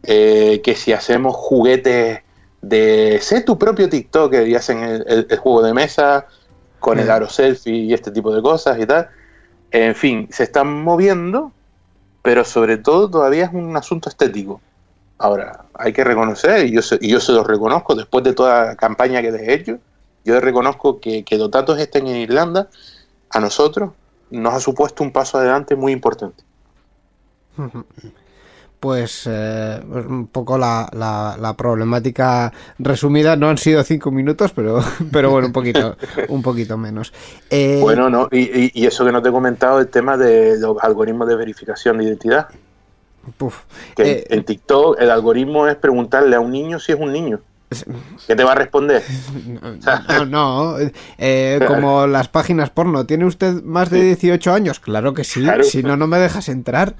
eh, 0.03 0.59
que 0.61 0.75
si 0.75 0.91
hacemos 0.91 1.35
juguetes 1.37 2.19
de 2.61 3.19
ser 3.21 3.45
tu 3.45 3.57
propio 3.57 3.87
TikToker 3.87 4.45
y 4.45 4.55
hacen 4.55 4.79
el, 4.83 5.05
el- 5.07 5.27
el 5.29 5.37
juego 5.37 5.61
de 5.63 5.73
mesa 5.73 6.25
con 6.79 6.99
el 6.99 7.09
aro 7.09 7.29
selfie 7.29 7.73
y 7.73 7.93
este 7.93 8.11
tipo 8.11 8.35
de 8.35 8.41
cosas 8.41 8.77
y 8.79 8.85
tal. 8.85 9.07
En 9.71 9.95
fin, 9.95 10.27
se 10.31 10.43
están 10.43 10.67
moviendo, 10.83 11.53
pero 12.23 12.43
sobre 12.43 12.77
todo 12.77 13.09
todavía 13.09 13.45
es 13.45 13.53
un 13.53 13.75
asunto 13.77 14.09
estético. 14.09 14.59
Ahora, 15.19 15.65
hay 15.73 15.93
que 15.93 16.03
reconocer, 16.03 16.67
y 16.67 16.71
yo 16.71 16.81
se, 16.81 16.97
y 17.01 17.09
yo 17.09 17.19
se 17.19 17.31
lo 17.31 17.43
reconozco 17.43 17.95
después 17.95 18.23
de 18.23 18.33
toda 18.33 18.65
la 18.65 18.75
campaña 18.75 19.21
que 19.21 19.31
les 19.31 19.41
he 19.41 19.53
hecho, 19.53 19.79
yo 20.23 20.39
reconozco 20.39 20.99
que, 20.99 21.23
que 21.23 21.37
los 21.37 21.49
datos 21.49 21.79
estén 21.79 22.07
en 22.07 22.17
Irlanda, 22.17 22.67
a 23.31 23.39
nosotros 23.39 23.91
nos 24.29 24.53
ha 24.53 24.59
supuesto 24.59 25.03
un 25.03 25.11
paso 25.11 25.37
adelante 25.39 25.75
muy 25.75 25.91
importante. 25.91 26.43
Pues 28.79 29.23
eh, 29.25 29.81
pues 29.91 30.05
un 30.05 30.27
poco 30.27 30.55
la, 30.55 30.87
la- 30.93 31.35
la 31.39 31.53
problemática 31.57 32.53
resumida. 32.77 33.35
No 33.35 33.49
han 33.49 33.57
sido 33.57 33.83
cinco 33.83 34.11
minutos, 34.11 34.51
pero, 34.53 34.81
pero 35.11 35.31
bueno, 35.31 35.47
un 35.47 35.53
poquito, 35.53 35.97
un 36.29 36.43
poquito 36.43 36.77
menos. 36.77 37.11
Eh, 37.49 37.79
Bueno, 37.81 38.07
no, 38.07 38.27
y- 38.31 38.71
y 38.79 38.85
eso 38.85 39.03
que 39.03 39.11
no 39.11 39.19
te 39.23 39.29
he 39.29 39.31
comentado, 39.31 39.79
el 39.79 39.87
tema 39.87 40.15
de 40.15 40.59
los 40.59 40.77
algoritmos 40.79 41.27
de 41.27 41.35
verificación 41.35 41.97
de 41.97 42.03
identidad. 42.03 42.49
Que 43.95 44.11
eh, 44.11 44.23
en 44.29 44.43
TikTok 44.43 44.97
el 44.99 45.11
algoritmo 45.11 45.67
es 45.67 45.75
preguntarle 45.75 46.35
a 46.35 46.39
un 46.39 46.51
niño 46.51 46.79
si 46.79 46.91
es 46.93 46.99
un 46.99 47.11
niño. 47.11 47.39
¿Qué 48.27 48.35
te 48.35 48.43
va 48.45 48.53
a 48.53 48.55
responder? 48.55 49.03
No, 50.07 50.25
no, 50.25 50.75
eh, 51.17 51.59
como 51.67 52.07
las 52.07 52.27
páginas 52.29 52.69
porno. 52.69 53.05
¿Tiene 53.05 53.25
usted 53.25 53.61
más 53.63 53.89
de 53.89 54.01
18 54.01 54.53
años? 54.53 54.79
Claro 54.79 55.13
que 55.13 55.23
sí, 55.23 55.41
Claro. 55.41 55.63
si 55.63 55.83
no, 55.83 55.97
no 55.97 56.07
me 56.07 56.17
dejas 56.17 56.47
entrar. 56.49 56.95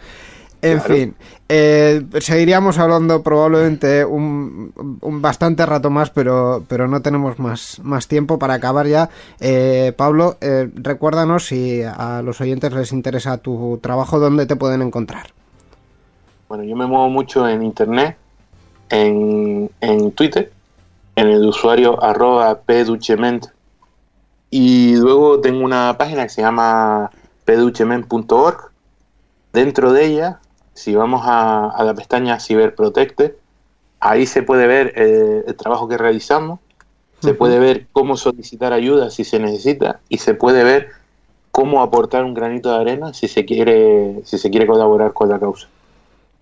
En 0.63 0.79
Claro. 0.79 0.93
fin, 0.95 1.15
eh, 1.49 2.03
seguiríamos 2.19 2.79
hablando 2.79 3.21
probablemente 3.21 4.03
un, 4.03 4.73
un 5.01 5.21
bastante 5.21 5.63
rato 5.67 5.91
más, 5.91 6.09
pero, 6.09 6.63
pero 6.67 6.87
no 6.87 7.01
tenemos 7.03 7.37
más, 7.37 7.79
más 7.83 8.07
tiempo 8.07 8.39
para 8.39 8.55
acabar 8.55 8.87
ya. 8.87 9.09
Eh, 9.39 9.93
Pablo, 9.95 10.37
recuérdanos 10.73 11.45
si 11.45 11.83
a 11.83 12.23
los 12.23 12.41
oyentes 12.41 12.73
les 12.73 12.91
interesa 12.91 13.37
tu 13.37 13.79
trabajo, 13.83 14.19
¿dónde 14.19 14.47
te 14.47 14.55
pueden 14.55 14.81
encontrar? 14.81 15.27
Bueno, 16.47 16.63
yo 16.63 16.75
me 16.75 16.85
muevo 16.85 17.09
mucho 17.09 17.47
en 17.47 17.61
internet, 17.61 18.17
en, 18.89 19.69
en 19.81 20.11
Twitter, 20.11 20.51
en 21.15 21.27
el 21.27 21.45
usuario 21.45 22.01
arroba 22.01 22.61
pduchement 22.61 23.47
y 24.49 24.95
luego 24.95 25.41
tengo 25.41 25.65
una 25.65 25.97
página 25.97 26.23
que 26.23 26.29
se 26.29 26.41
llama 26.41 27.11
pduchement.org. 27.45 28.71
Dentro 29.51 29.91
de 29.91 30.05
ella, 30.05 30.39
si 30.73 30.95
vamos 30.95 31.23
a, 31.25 31.69
a 31.69 31.83
la 31.83 31.93
pestaña 31.93 32.39
Cyberprotecte, 32.39 33.35
ahí 33.99 34.25
se 34.25 34.43
puede 34.43 34.67
ver 34.67 34.93
eh, 34.95 35.43
el 35.47 35.55
trabajo 35.55 35.87
que 35.87 35.97
realizamos, 35.97 36.59
se 37.19 37.33
puede 37.33 37.57
ver 37.57 37.87
cómo 37.91 38.15
solicitar 38.15 38.73
ayuda 38.73 39.09
si 39.09 39.23
se 39.23 39.39
necesita 39.39 39.99
y 40.07 40.19
se 40.19 40.35
puede 40.35 40.63
ver 40.63 40.89
cómo 41.51 41.81
aportar 41.81 42.23
un 42.23 42.35
granito 42.35 42.69
de 42.69 42.77
arena 42.77 43.13
si 43.13 43.27
se 43.27 43.43
quiere, 43.43 44.21
si 44.23 44.37
se 44.37 44.51
quiere 44.51 44.67
colaborar 44.67 45.13
con 45.13 45.29
la 45.29 45.39
causa. 45.39 45.67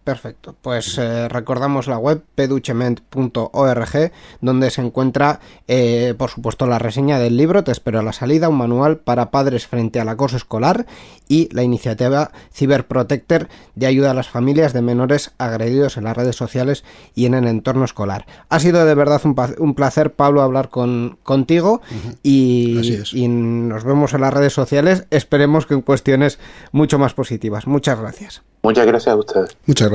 Perfecto, 0.06 0.56
pues 0.62 1.00
eh, 1.00 1.28
recordamos 1.30 1.88
la 1.88 1.98
web 1.98 2.22
peduchement.org 2.36 4.12
donde 4.40 4.70
se 4.70 4.82
encuentra 4.82 5.40
eh, 5.68 6.14
por 6.16 6.30
supuesto 6.30 6.68
la 6.68 6.78
reseña 6.78 7.18
del 7.18 7.38
libro 7.38 7.64
Te 7.64 7.72
espero 7.72 7.98
a 7.98 8.04
la 8.04 8.14
salida, 8.14 8.48
un 8.48 8.60
manual 8.60 8.98
para 8.98 9.32
padres 9.32 9.66
frente 9.66 10.00
al 10.00 10.08
acoso 10.08 10.38
escolar 10.38 10.86
y 11.28 11.50
la 11.56 11.64
iniciativa 11.64 12.30
Cyberprotector 12.54 13.48
de 13.74 13.88
ayuda 13.88 14.12
a 14.12 14.14
las 14.14 14.30
familias 14.30 14.74
de 14.74 14.84
menores 14.84 15.32
agredidos 15.40 15.98
en 15.98 16.04
las 16.04 16.16
redes 16.16 16.36
sociales 16.36 16.84
y 17.16 17.26
en 17.26 17.34
el 17.34 17.48
entorno 17.48 17.84
escolar. 17.84 18.28
Ha 18.50 18.60
sido 18.60 18.86
de 18.86 18.94
verdad 18.94 19.20
un, 19.58 19.74
placer 19.74 20.14
Pablo 20.14 20.44
hablar 20.44 20.70
con, 20.70 21.18
contigo 21.24 21.82
y 22.22 23.26
nos 23.28 23.84
vemos 23.84 24.14
en 24.14 24.22
las 24.22 24.36
redes 24.36 24.54
sociales, 24.54 25.08
esperemos 25.10 25.66
que 25.66 25.74
en 25.74 25.82
cuestiones 25.82 26.38
mucho 26.72 27.00
más 27.00 27.16
positivas. 27.16 27.66
Muchas 27.66 28.00
gracias. 28.00 28.44
Muchas 28.66 28.88
gracias 28.88 29.14
a 29.14 29.18
ustedes. 29.18 29.58
Muchas 29.68 29.90
gracias. 29.90 29.95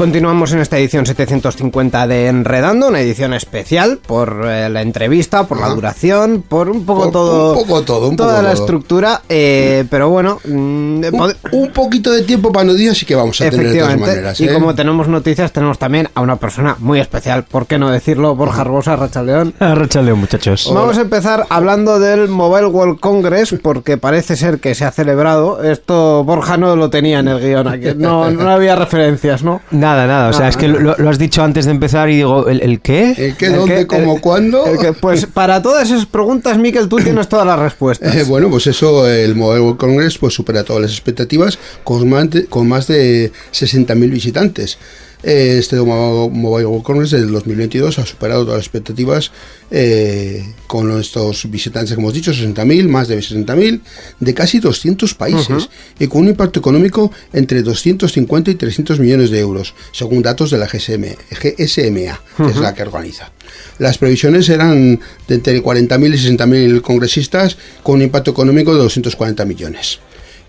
Continuamos 0.00 0.50
en 0.54 0.60
esta 0.60 0.78
edición 0.78 1.04
750 1.04 2.06
de 2.06 2.28
Enredando, 2.28 2.88
una 2.88 3.00
edición 3.02 3.34
especial 3.34 3.98
por 3.98 4.44
eh, 4.46 4.70
la 4.70 4.80
entrevista, 4.80 5.46
por 5.46 5.60
la 5.60 5.68
duración, 5.68 6.42
por 6.48 6.70
un 6.70 6.86
poco 6.86 7.02
Por- 7.02 7.12
todo. 7.12 7.52
un 7.52 7.58
poco 7.66 7.82
todo, 7.82 8.08
un 8.08 8.16
toda 8.16 8.30
poco 8.36 8.42
la 8.42 8.52
todo. 8.54 8.62
estructura, 8.62 9.20
eh, 9.28 9.84
pero 9.90 10.08
bueno, 10.08 10.38
mm, 10.42 10.50
Un, 10.50 11.02
pod- 11.12 11.36
un 11.52 11.70
poquito 11.72 12.10
de 12.12 12.22
tiempo 12.22 12.50
para 12.50 12.64
noticias 12.64 12.96
sí 12.96 13.04
que 13.04 13.14
vamos 13.14 13.38
a 13.42 13.50
tener 13.50 13.72
de 13.74 13.78
todas 13.78 13.98
maneras. 14.00 14.40
y 14.40 14.48
¿eh? 14.48 14.54
como 14.54 14.74
tenemos 14.74 15.06
noticias, 15.06 15.52
tenemos 15.52 15.78
también 15.78 16.08
a 16.14 16.22
una 16.22 16.36
persona 16.36 16.76
muy 16.78 16.98
especial, 16.98 17.44
¿por 17.44 17.66
qué 17.66 17.78
no 17.78 17.90
decirlo? 17.90 18.34
Borja 18.34 18.62
Arbosa, 18.62 18.96
Racha 18.96 19.22
León. 19.22 19.52
Racha 19.60 20.00
León, 20.00 20.20
muchachos. 20.20 20.70
Vamos 20.72 20.96
a 20.96 21.02
empezar 21.02 21.44
hablando 21.50 22.00
del 22.00 22.26
Mobile 22.28 22.68
World 22.68 23.00
Congress, 23.00 23.54
porque 23.62 23.98
parece 23.98 24.36
ser 24.36 24.60
que 24.60 24.74
se 24.74 24.86
ha 24.86 24.92
celebrado. 24.92 25.62
Esto 25.62 26.24
Borja 26.24 26.56
no 26.56 26.74
lo 26.74 26.88
tenía 26.88 27.18
en 27.18 27.28
el 27.28 27.38
guion, 27.38 27.68
aquí. 27.68 27.88
No, 27.98 28.30
no 28.30 28.48
había 28.50 28.76
referencias, 28.76 29.42
¿no? 29.42 29.60
Nada, 29.70 29.89
nada. 30.06 30.28
O 30.28 30.32
sea, 30.32 30.40
Nada, 30.40 30.50
es 30.50 30.56
que 30.56 30.68
lo, 30.68 30.96
lo 30.96 31.08
has 31.10 31.18
dicho 31.18 31.42
antes 31.42 31.64
de 31.64 31.70
empezar 31.70 32.08
y 32.10 32.16
digo, 32.16 32.48
¿el, 32.48 32.60
el 32.62 32.80
qué? 32.80 33.12
¿El 33.16 33.36
qué, 33.36 33.46
El 33.46 33.56
dónde, 33.56 33.86
cómo, 33.86 34.14
el- 34.16 34.20
cuándo? 34.20 34.64
pues 35.00 35.26
para 35.26 35.60
todas 35.62 35.90
esas 35.90 36.06
preguntas, 36.06 36.58
Miquel, 36.58 36.88
tú 36.88 36.96
tienes 36.98 37.28
todas 37.28 37.46
las 37.46 37.58
respuestas. 37.58 38.14
Eh, 38.14 38.24
bueno, 38.24 38.48
pues 38.50 38.66
eso, 38.66 39.06
el 39.08 39.34
Mobile 39.34 39.60
World 39.60 39.78
Congress 39.78 40.18
pues 40.18 40.34
supera 40.34 40.64
todas 40.64 40.82
las 40.82 40.90
expectativas 40.92 41.58
con 41.84 42.08
más 42.08 42.30
de, 42.30 42.46
con 42.46 42.68
más 42.68 42.86
de 42.86 43.32
60.000 43.52 44.10
visitantes. 44.10 44.78
Eh, 45.22 45.56
Este 45.58 45.76
Mo- 45.76 46.30
Mobile 46.30 46.66
World 46.66 46.82
Congress 46.84 47.10
del 47.10 47.30
2022 47.30 47.98
ha 47.98 48.06
superado 48.06 48.44
todas 48.44 48.58
las 48.58 48.66
expectativas 48.66 49.30
eh, 49.70 50.44
con 50.66 50.98
estos 50.98 51.50
visitantes 51.50 51.94
que 51.94 52.00
hemos 52.00 52.14
dicho, 52.14 52.32
60.000, 52.32 52.88
más 52.88 53.08
de 53.08 53.18
60.000, 53.18 53.80
de 54.18 54.34
casi 54.34 54.60
200 54.60 55.14
países 55.14 55.68
y 55.98 56.06
con 56.06 56.22
un 56.22 56.28
impacto 56.28 56.58
económico 56.60 57.12
entre 57.32 57.62
250 57.62 58.50
y 58.50 58.54
300 58.54 58.98
millones 58.98 59.30
de 59.30 59.40
euros, 59.40 59.74
según 59.92 60.22
datos 60.22 60.50
de 60.50 60.58
la 60.58 60.66
GSM, 60.66 61.04
GSMA, 61.30 62.20
que 62.36 62.50
es 62.50 62.56
la 62.56 62.74
que 62.74 62.82
organiza. 62.82 63.30
Las 63.78 63.98
previsiones 63.98 64.48
eran 64.48 65.00
de 65.28 65.34
entre 65.34 65.62
40.000 65.62 66.14
y 66.14 66.36
60.000 66.36 66.80
congresistas 66.80 67.56
con 67.82 67.96
un 67.96 68.02
impacto 68.02 68.30
económico 68.30 68.72
de 68.74 68.80
240 68.80 69.44
millones. 69.44 69.98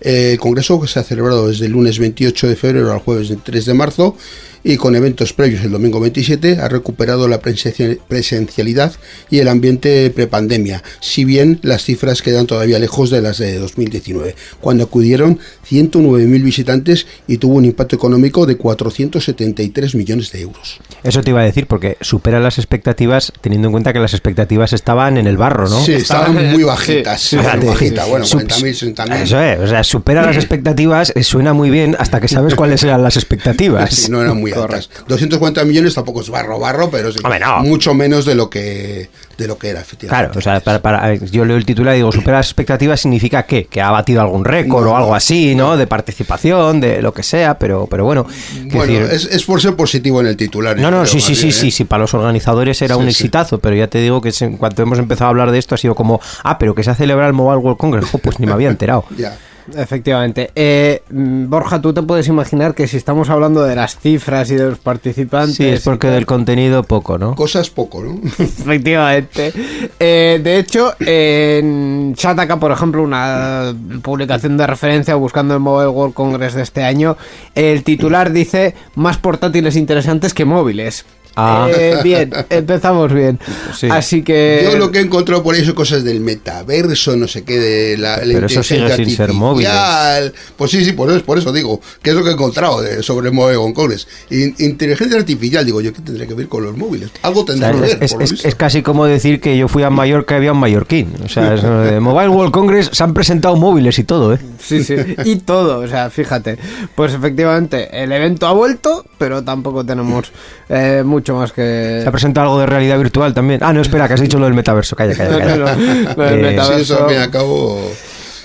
El 0.00 0.36
congreso 0.40 0.80
que 0.80 0.88
se 0.88 0.98
ha 0.98 1.04
celebrado 1.04 1.46
desde 1.48 1.66
el 1.66 1.72
lunes 1.72 2.00
28 2.00 2.48
de 2.48 2.56
febrero 2.56 2.92
al 2.92 2.98
jueves 2.98 3.32
3 3.44 3.64
de 3.66 3.74
marzo 3.74 4.16
y 4.64 4.76
con 4.76 4.94
eventos 4.96 5.32
previos 5.32 5.64
el 5.64 5.70
domingo 5.72 5.98
27 6.00 6.58
ha 6.60 6.68
recuperado 6.68 7.26
la 7.28 7.40
presencia- 7.40 7.96
presencialidad 8.08 8.92
y 9.30 9.38
el 9.40 9.48
ambiente 9.48 10.10
prepandemia, 10.10 10.82
si 11.00 11.24
bien 11.24 11.58
las 11.62 11.84
cifras 11.84 12.22
quedan 12.22 12.46
todavía 12.46 12.78
lejos 12.78 13.10
de 13.10 13.20
las 13.22 13.38
de 13.38 13.58
2019, 13.58 14.36
cuando 14.60 14.84
acudieron 14.84 15.38
109.000 15.68 16.42
visitantes 16.42 17.06
y 17.26 17.38
tuvo 17.38 17.54
un 17.56 17.64
impacto 17.64 17.96
económico 17.96 18.46
de 18.46 18.56
473 18.56 19.94
millones 19.94 20.32
de 20.32 20.40
euros. 20.42 20.78
Eso 21.02 21.22
te 21.22 21.30
iba 21.30 21.40
a 21.40 21.44
decir, 21.44 21.66
porque 21.66 21.96
supera 22.00 22.38
las 22.40 22.58
expectativas, 22.58 23.32
teniendo 23.40 23.68
en 23.68 23.72
cuenta 23.72 23.92
que 23.92 23.98
las 23.98 24.12
expectativas 24.14 24.72
estaban 24.72 25.16
en 25.18 25.26
el 25.26 25.36
barro, 25.36 25.68
¿no? 25.68 25.82
Sí, 25.84 25.94
estaban 25.94 26.34
muy 26.52 26.62
bajitas. 26.62 27.20
sí, 27.20 27.36
muy 27.36 27.44
Fíjate, 27.44 27.66
bajitas. 27.66 28.08
Bueno, 28.08 28.24
sup- 28.24 28.46
40.000, 28.46 28.94
60.000. 28.94 29.22
Eso 29.22 29.40
es, 29.40 29.58
o 29.60 29.66
sea, 29.66 29.82
supera 29.84 30.24
las 30.24 30.36
expectativas, 30.36 31.12
eh, 31.16 31.22
suena 31.24 31.52
muy 31.52 31.70
bien 31.70 31.96
hasta 31.98 32.20
que 32.20 32.28
sabes 32.28 32.54
cuáles 32.54 32.82
eran 32.84 33.02
las 33.02 33.16
expectativas. 33.16 33.92
Sí, 33.94 34.10
no 34.10 34.22
eran 34.22 34.36
muy 34.38 34.51
muy 34.54 34.64
altas. 34.64 34.86
Correcto. 34.88 35.04
240 35.08 35.64
millones 35.64 35.94
tampoco 35.94 36.20
es 36.20 36.30
barro 36.30 36.58
barro, 36.58 36.90
pero 36.90 37.10
sí, 37.12 37.18
Hombre, 37.22 37.40
no. 37.40 37.60
mucho 37.60 37.94
menos 37.94 38.24
de 38.24 38.34
lo 38.34 38.48
que 38.50 39.08
de 39.38 39.46
lo 39.48 39.58
que 39.58 39.70
era 39.70 39.80
efectivamente. 39.80 40.30
Claro, 40.32 40.38
o 40.38 40.42
sea, 40.42 40.60
para, 40.60 40.80
para- 40.82 41.14
yo 41.14 41.44
leo 41.44 41.56
el 41.56 41.64
titular 41.64 41.94
y 41.94 41.98
digo, 41.98 42.12
supera 42.12 42.36
las 42.36 42.46
expectativas 42.46 43.00
significa 43.00 43.42
¿qué? 43.44 43.64
que 43.66 43.80
ha 43.80 43.90
batido 43.90 44.20
algún 44.20 44.44
récord 44.44 44.84
No, 44.84 44.92
o 44.92 44.96
algo 44.96 45.14
así, 45.14 45.54
¿no? 45.54 45.76
De 45.76 45.86
participación, 45.86 46.80
de 46.80 47.02
lo 47.02 47.12
que 47.12 47.22
sea, 47.22 47.58
pero, 47.58 47.86
pero 47.90 48.04
bueno. 48.04 48.26
Bueno, 48.66 48.84
decir- 48.92 49.08
es, 49.10 49.24
es 49.26 49.44
por 49.44 49.60
ser 49.60 49.74
positivo 49.74 50.20
en 50.20 50.26
el 50.28 50.36
titular. 50.36 50.76
No, 50.76 50.90
no, 50.90 50.98
creo, 51.02 51.06
sí, 51.06 51.20
sí, 51.20 51.34
sí, 51.34 51.46
bien, 51.46 51.52
sí, 51.54 51.68
¿eh? 51.68 51.70
sí, 51.70 51.84
para 51.84 52.02
los 52.02 52.14
organizadores 52.14 52.80
era 52.82 52.94
Sí, 52.94 53.00
un 53.00 53.06
sí. 53.06 53.10
exitazo, 53.10 53.58
pero 53.58 53.74
ya 53.74 53.88
te 53.88 53.98
digo 53.98 54.20
que 54.20 54.32
en 54.40 54.56
cuanto 54.58 54.82
hemos 54.82 54.98
empezado 54.98 55.26
a 55.26 55.30
hablar 55.30 55.50
de 55.50 55.58
esto 55.58 55.74
ha 55.74 55.78
sido 55.78 55.94
como, 55.94 56.20
ah, 56.44 56.58
pero 56.58 56.74
que 56.74 56.84
se 56.84 56.90
ha 56.90 56.94
celebrado 56.94 57.28
el 57.28 57.34
Mobile 57.34 57.58
World 57.58 57.78
Congress, 57.78 58.06
pues 58.22 58.38
ni 58.38 58.46
me 58.46 58.52
había 58.52 58.68
enterado. 58.68 59.04
Ya. 59.16 59.36
Efectivamente. 59.74 60.50
Eh, 60.54 61.02
mm, 61.10 61.48
Borja, 61.48 61.80
tú 61.80 61.92
te 61.92 62.02
puedes 62.02 62.28
imaginar 62.28 62.74
que 62.74 62.86
si 62.86 62.96
estamos 62.96 63.30
hablando 63.30 63.62
de 63.62 63.76
las 63.76 63.98
cifras 63.98 64.50
y 64.50 64.56
de 64.56 64.70
los 64.70 64.78
participantes... 64.78 65.56
Sí, 65.56 65.64
es 65.66 65.82
porque 65.82 66.08
del 66.08 66.26
contenido 66.26 66.82
poco, 66.82 67.18
¿no? 67.18 67.34
Cosas 67.34 67.70
poco, 67.70 68.02
¿no? 68.02 68.20
Efectivamente. 68.38 69.52
Eh, 69.98 70.40
de 70.42 70.58
hecho, 70.58 70.94
en 71.00 72.14
Shataka, 72.14 72.58
por 72.58 72.72
ejemplo, 72.72 73.02
una 73.02 73.74
publicación 74.02 74.56
de 74.56 74.66
referencia 74.66 75.14
buscando 75.14 75.54
el 75.54 75.60
Mobile 75.60 75.88
World 75.88 76.14
Congress 76.14 76.54
de 76.54 76.62
este 76.62 76.82
año, 76.82 77.16
el 77.54 77.84
titular 77.84 78.32
dice 78.32 78.74
más 78.94 79.18
portátiles 79.18 79.76
interesantes 79.76 80.34
que 80.34 80.44
móviles. 80.44 81.04
Ah. 81.36 81.68
Eh, 81.74 81.96
bien, 82.04 82.30
empezamos 82.50 83.12
bien. 83.12 83.38
Sí. 83.74 83.88
Así 83.90 84.22
que... 84.22 84.68
Yo 84.70 84.76
lo 84.78 84.90
que 84.90 84.98
he 84.98 85.02
encontrado 85.02 85.42
por 85.42 85.54
ahí 85.54 85.64
son 85.64 85.74
cosas 85.74 86.04
del 86.04 86.20
metaverso, 86.20 87.16
no 87.16 87.26
sé 87.28 87.42
qué, 87.44 87.58
de 87.58 87.96
la, 87.98 88.18
la 88.18 88.34
Pero 88.34 88.46
eso 88.46 88.62
sigue 88.62 88.80
inteligencia 88.80 89.06
sin 89.06 89.16
ser 89.16 89.30
artificial. 89.70 90.32
Pues 90.56 90.70
sí, 90.70 90.84
sí, 90.84 90.92
por 90.92 91.10
eso, 91.10 91.24
por 91.24 91.38
eso 91.38 91.52
digo, 91.52 91.80
que 92.02 92.10
es 92.10 92.16
lo 92.16 92.22
que 92.22 92.30
he 92.30 92.32
encontrado 92.34 92.80
de- 92.82 93.02
sobre 93.02 93.28
el 93.28 93.34
Mobile 93.34 93.72
Congress. 93.74 94.06
In- 94.30 94.54
inteligencia 94.58 95.18
artificial, 95.18 95.64
digo 95.64 95.80
yo, 95.80 95.92
¿qué 95.92 96.02
tendrá 96.02 96.26
que 96.26 96.34
ver 96.34 96.48
con 96.48 96.64
los 96.64 96.76
móviles? 96.76 97.10
Algo 97.22 97.40
O 97.40 97.44
tendrá 97.44 97.72
sea, 97.72 97.80
que 97.80 97.86
es, 97.86 97.94
ver, 97.94 98.04
es- 98.04 98.12
por 98.12 98.20
lo 98.20 98.24
es- 98.26 98.44
es 98.44 98.54
casi 98.54 98.82
como 98.82 99.06
decir 99.06 99.40
que 99.40 99.56
yo 99.56 99.68
fui 99.68 99.82
a 99.82 99.90
Mallorca 99.90 100.34
y 100.34 100.36
había 100.38 100.52
un 100.52 100.58
mallorquín. 100.58 101.14
O 101.24 101.28
sea, 101.28 101.54
es, 101.54 101.62
de 101.62 102.00
Mobile 102.00 102.28
World 102.28 102.52
Congress 102.52 102.90
se 102.92 103.02
han 103.02 103.14
presentado 103.14 103.56
móviles 103.56 103.98
y 103.98 104.04
todo, 104.04 104.34
¿eh? 104.34 104.38
Sí, 104.60 104.84
sí, 104.84 104.94
y 105.24 105.36
todo, 105.36 105.78
o 105.80 105.88
sea, 105.88 106.10
fíjate. 106.10 106.58
Pues 106.94 107.14
efectivamente, 107.14 107.88
el 108.02 108.12
evento 108.12 108.46
ha 108.46 108.52
vuelto, 108.52 109.04
pero 109.18 109.42
tampoco 109.42 109.84
tenemos 109.84 110.30
eh, 110.68 111.02
mucho 111.04 111.21
más 111.34 111.52
que... 111.52 112.00
Se 112.02 112.08
ha 112.08 112.10
presentado 112.10 112.46
algo 112.48 112.60
de 112.60 112.66
realidad 112.66 112.98
virtual 112.98 113.32
también. 113.34 113.60
Ah, 113.62 113.72
no, 113.72 113.80
espera, 113.80 114.08
que 114.08 114.14
has 114.14 114.20
dicho 114.20 114.38
lo 114.38 114.44
del 114.46 114.54
metaverso. 114.54 114.96
Calla, 114.96 115.14
calla, 115.14 115.38
calla. 115.38 115.56
no, 115.56 115.64
no, 115.66 116.14
lo 116.16 116.24
del 116.24 116.38
Eh, 116.38 116.42
metaverso. 116.42 116.76
Sí, 116.76 116.82
eso 116.82 117.02
al 117.04 117.08
fin 117.10 117.18
y 117.18 117.22
al 117.22 117.30
cabo. 117.30 117.90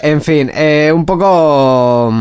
En 0.02 0.22
fin, 0.22 0.52
eh, 0.54 0.92
un 0.94 1.06
poco 1.06 2.14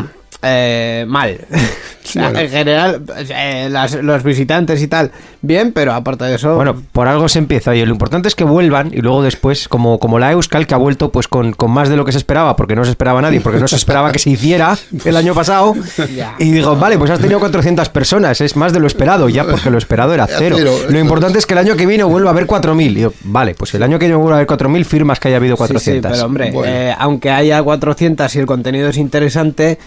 eh, 0.47 1.05
mal. 1.09 1.39
Bueno. 2.15 2.39
En 2.39 2.49
general, 2.49 3.03
eh, 3.31 3.67
las- 3.69 3.95
los 4.01 4.23
visitantes 4.23 4.81
y 4.81 4.87
tal, 4.87 5.11
bien, 5.43 5.73
pero 5.73 5.93
aparte 5.93 6.25
de 6.25 6.37
eso... 6.37 6.55
Bueno, 6.55 6.81
por 6.93 7.09
algo 7.09 7.29
se 7.29 7.41
empieza 7.41 7.75
y 7.75 7.85
lo 7.85 7.91
importante 7.91 8.29
es 8.29 8.37
que 8.37 8.45
vuelvan 8.45 8.93
y 8.95 8.99
luego 9.03 9.25
después, 9.25 9.67
como, 9.67 9.99
como 9.99 10.21
la 10.21 10.31
Euskal 10.31 10.69
que 10.69 10.75
ha 10.75 10.79
vuelto 10.79 11.11
pues 11.11 11.27
con, 11.27 11.53
con 11.53 11.73
más 11.73 11.89
de 11.89 11.97
lo 11.97 12.05
que 12.05 12.13
se 12.13 12.19
esperaba, 12.19 12.55
porque 12.55 12.77
no 12.77 12.85
se 12.85 12.91
esperaba 12.91 13.21
nadie, 13.21 13.41
porque 13.41 13.59
no 13.59 13.67
se 13.67 13.75
esperaba 13.75 14.13
que 14.13 14.21
se 14.21 14.31
hiciera 14.31 14.79
el 15.05 15.17
año 15.17 15.35
pasado. 15.35 15.75
Ya. 16.17 16.37
Y 16.39 16.53
digo, 16.53 16.77
vale, 16.77 16.97
pues 16.97 17.11
has 17.11 17.19
tenido 17.19 17.41
400 17.41 17.89
personas, 17.89 18.41
es 18.41 18.55
más 18.55 18.73
de 18.73 18.79
lo 18.79 18.87
esperado 18.87 19.29
ya, 19.29 19.43
porque 19.45 19.69
lo 19.69 19.77
esperado 19.77 20.15
era 20.15 20.27
cero. 20.39 20.55
cero, 20.59 20.73
Lo 20.89 20.99
importante 21.01 21.41
es 21.41 21.45
que 21.45 21.55
el 21.55 21.59
año 21.59 21.75
que 21.77 21.87
viene 21.87 22.05
vuelva 22.05 22.31
a 22.31 22.33
haber 22.33 22.47
4.000. 22.47 22.83
Y 22.83 22.95
digo, 22.95 23.13
vale, 23.25 23.55
pues 23.57 23.75
el 23.75 23.83
año 23.83 23.99
que 23.99 24.07
viene 24.07 24.15
vuelva 24.17 24.37
a 24.37 24.39
haber 24.43 24.47
4.000, 24.49 24.85
firmas 24.85 25.19
que 25.19 25.27
haya 25.29 25.39
habido 25.39 25.57
Sí, 25.57 25.65
sí, 25.65 25.69
400. 26.01 26.13
pero 26.13 26.25
hombre, 26.25 26.51
Bueno. 26.53 26.73
eh, 26.73 26.95
aunque 26.97 27.31
haya 27.33 27.61
400 27.61 28.33
y 28.37 28.39
el 28.39 28.47
contenido 28.47 28.89
es 28.89 28.97
interesante, 28.97 29.79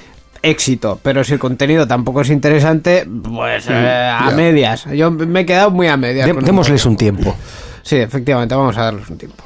éxito. 0.42 1.00
Pero 1.02 1.24
si 1.24 1.34
el 1.34 1.40
contenido 1.40 1.88
tampoco 1.88 2.22
es 2.22 2.30
interesante, 2.30 3.08
pues 3.24 3.66
eh, 3.70 4.12
a 4.18 4.32
medias. 4.32 4.86
Yo 4.86 5.12
me 5.12 5.42
he 5.42 5.46
quedado 5.46 5.72
muy 5.72 5.88
a 5.88 5.98
medias. 5.98 6.26
De- 6.28 6.34
con 6.34 6.42
el 6.44 6.46
démosles 6.46 6.86
un 6.86 6.98
tiempo. 6.98 7.36
Sí, 7.82 7.98
efectivamente, 7.98 8.56
vamos 8.56 8.78
a 8.78 8.84
darles 8.84 9.10
un 9.10 9.18
tiempo. 9.18 9.44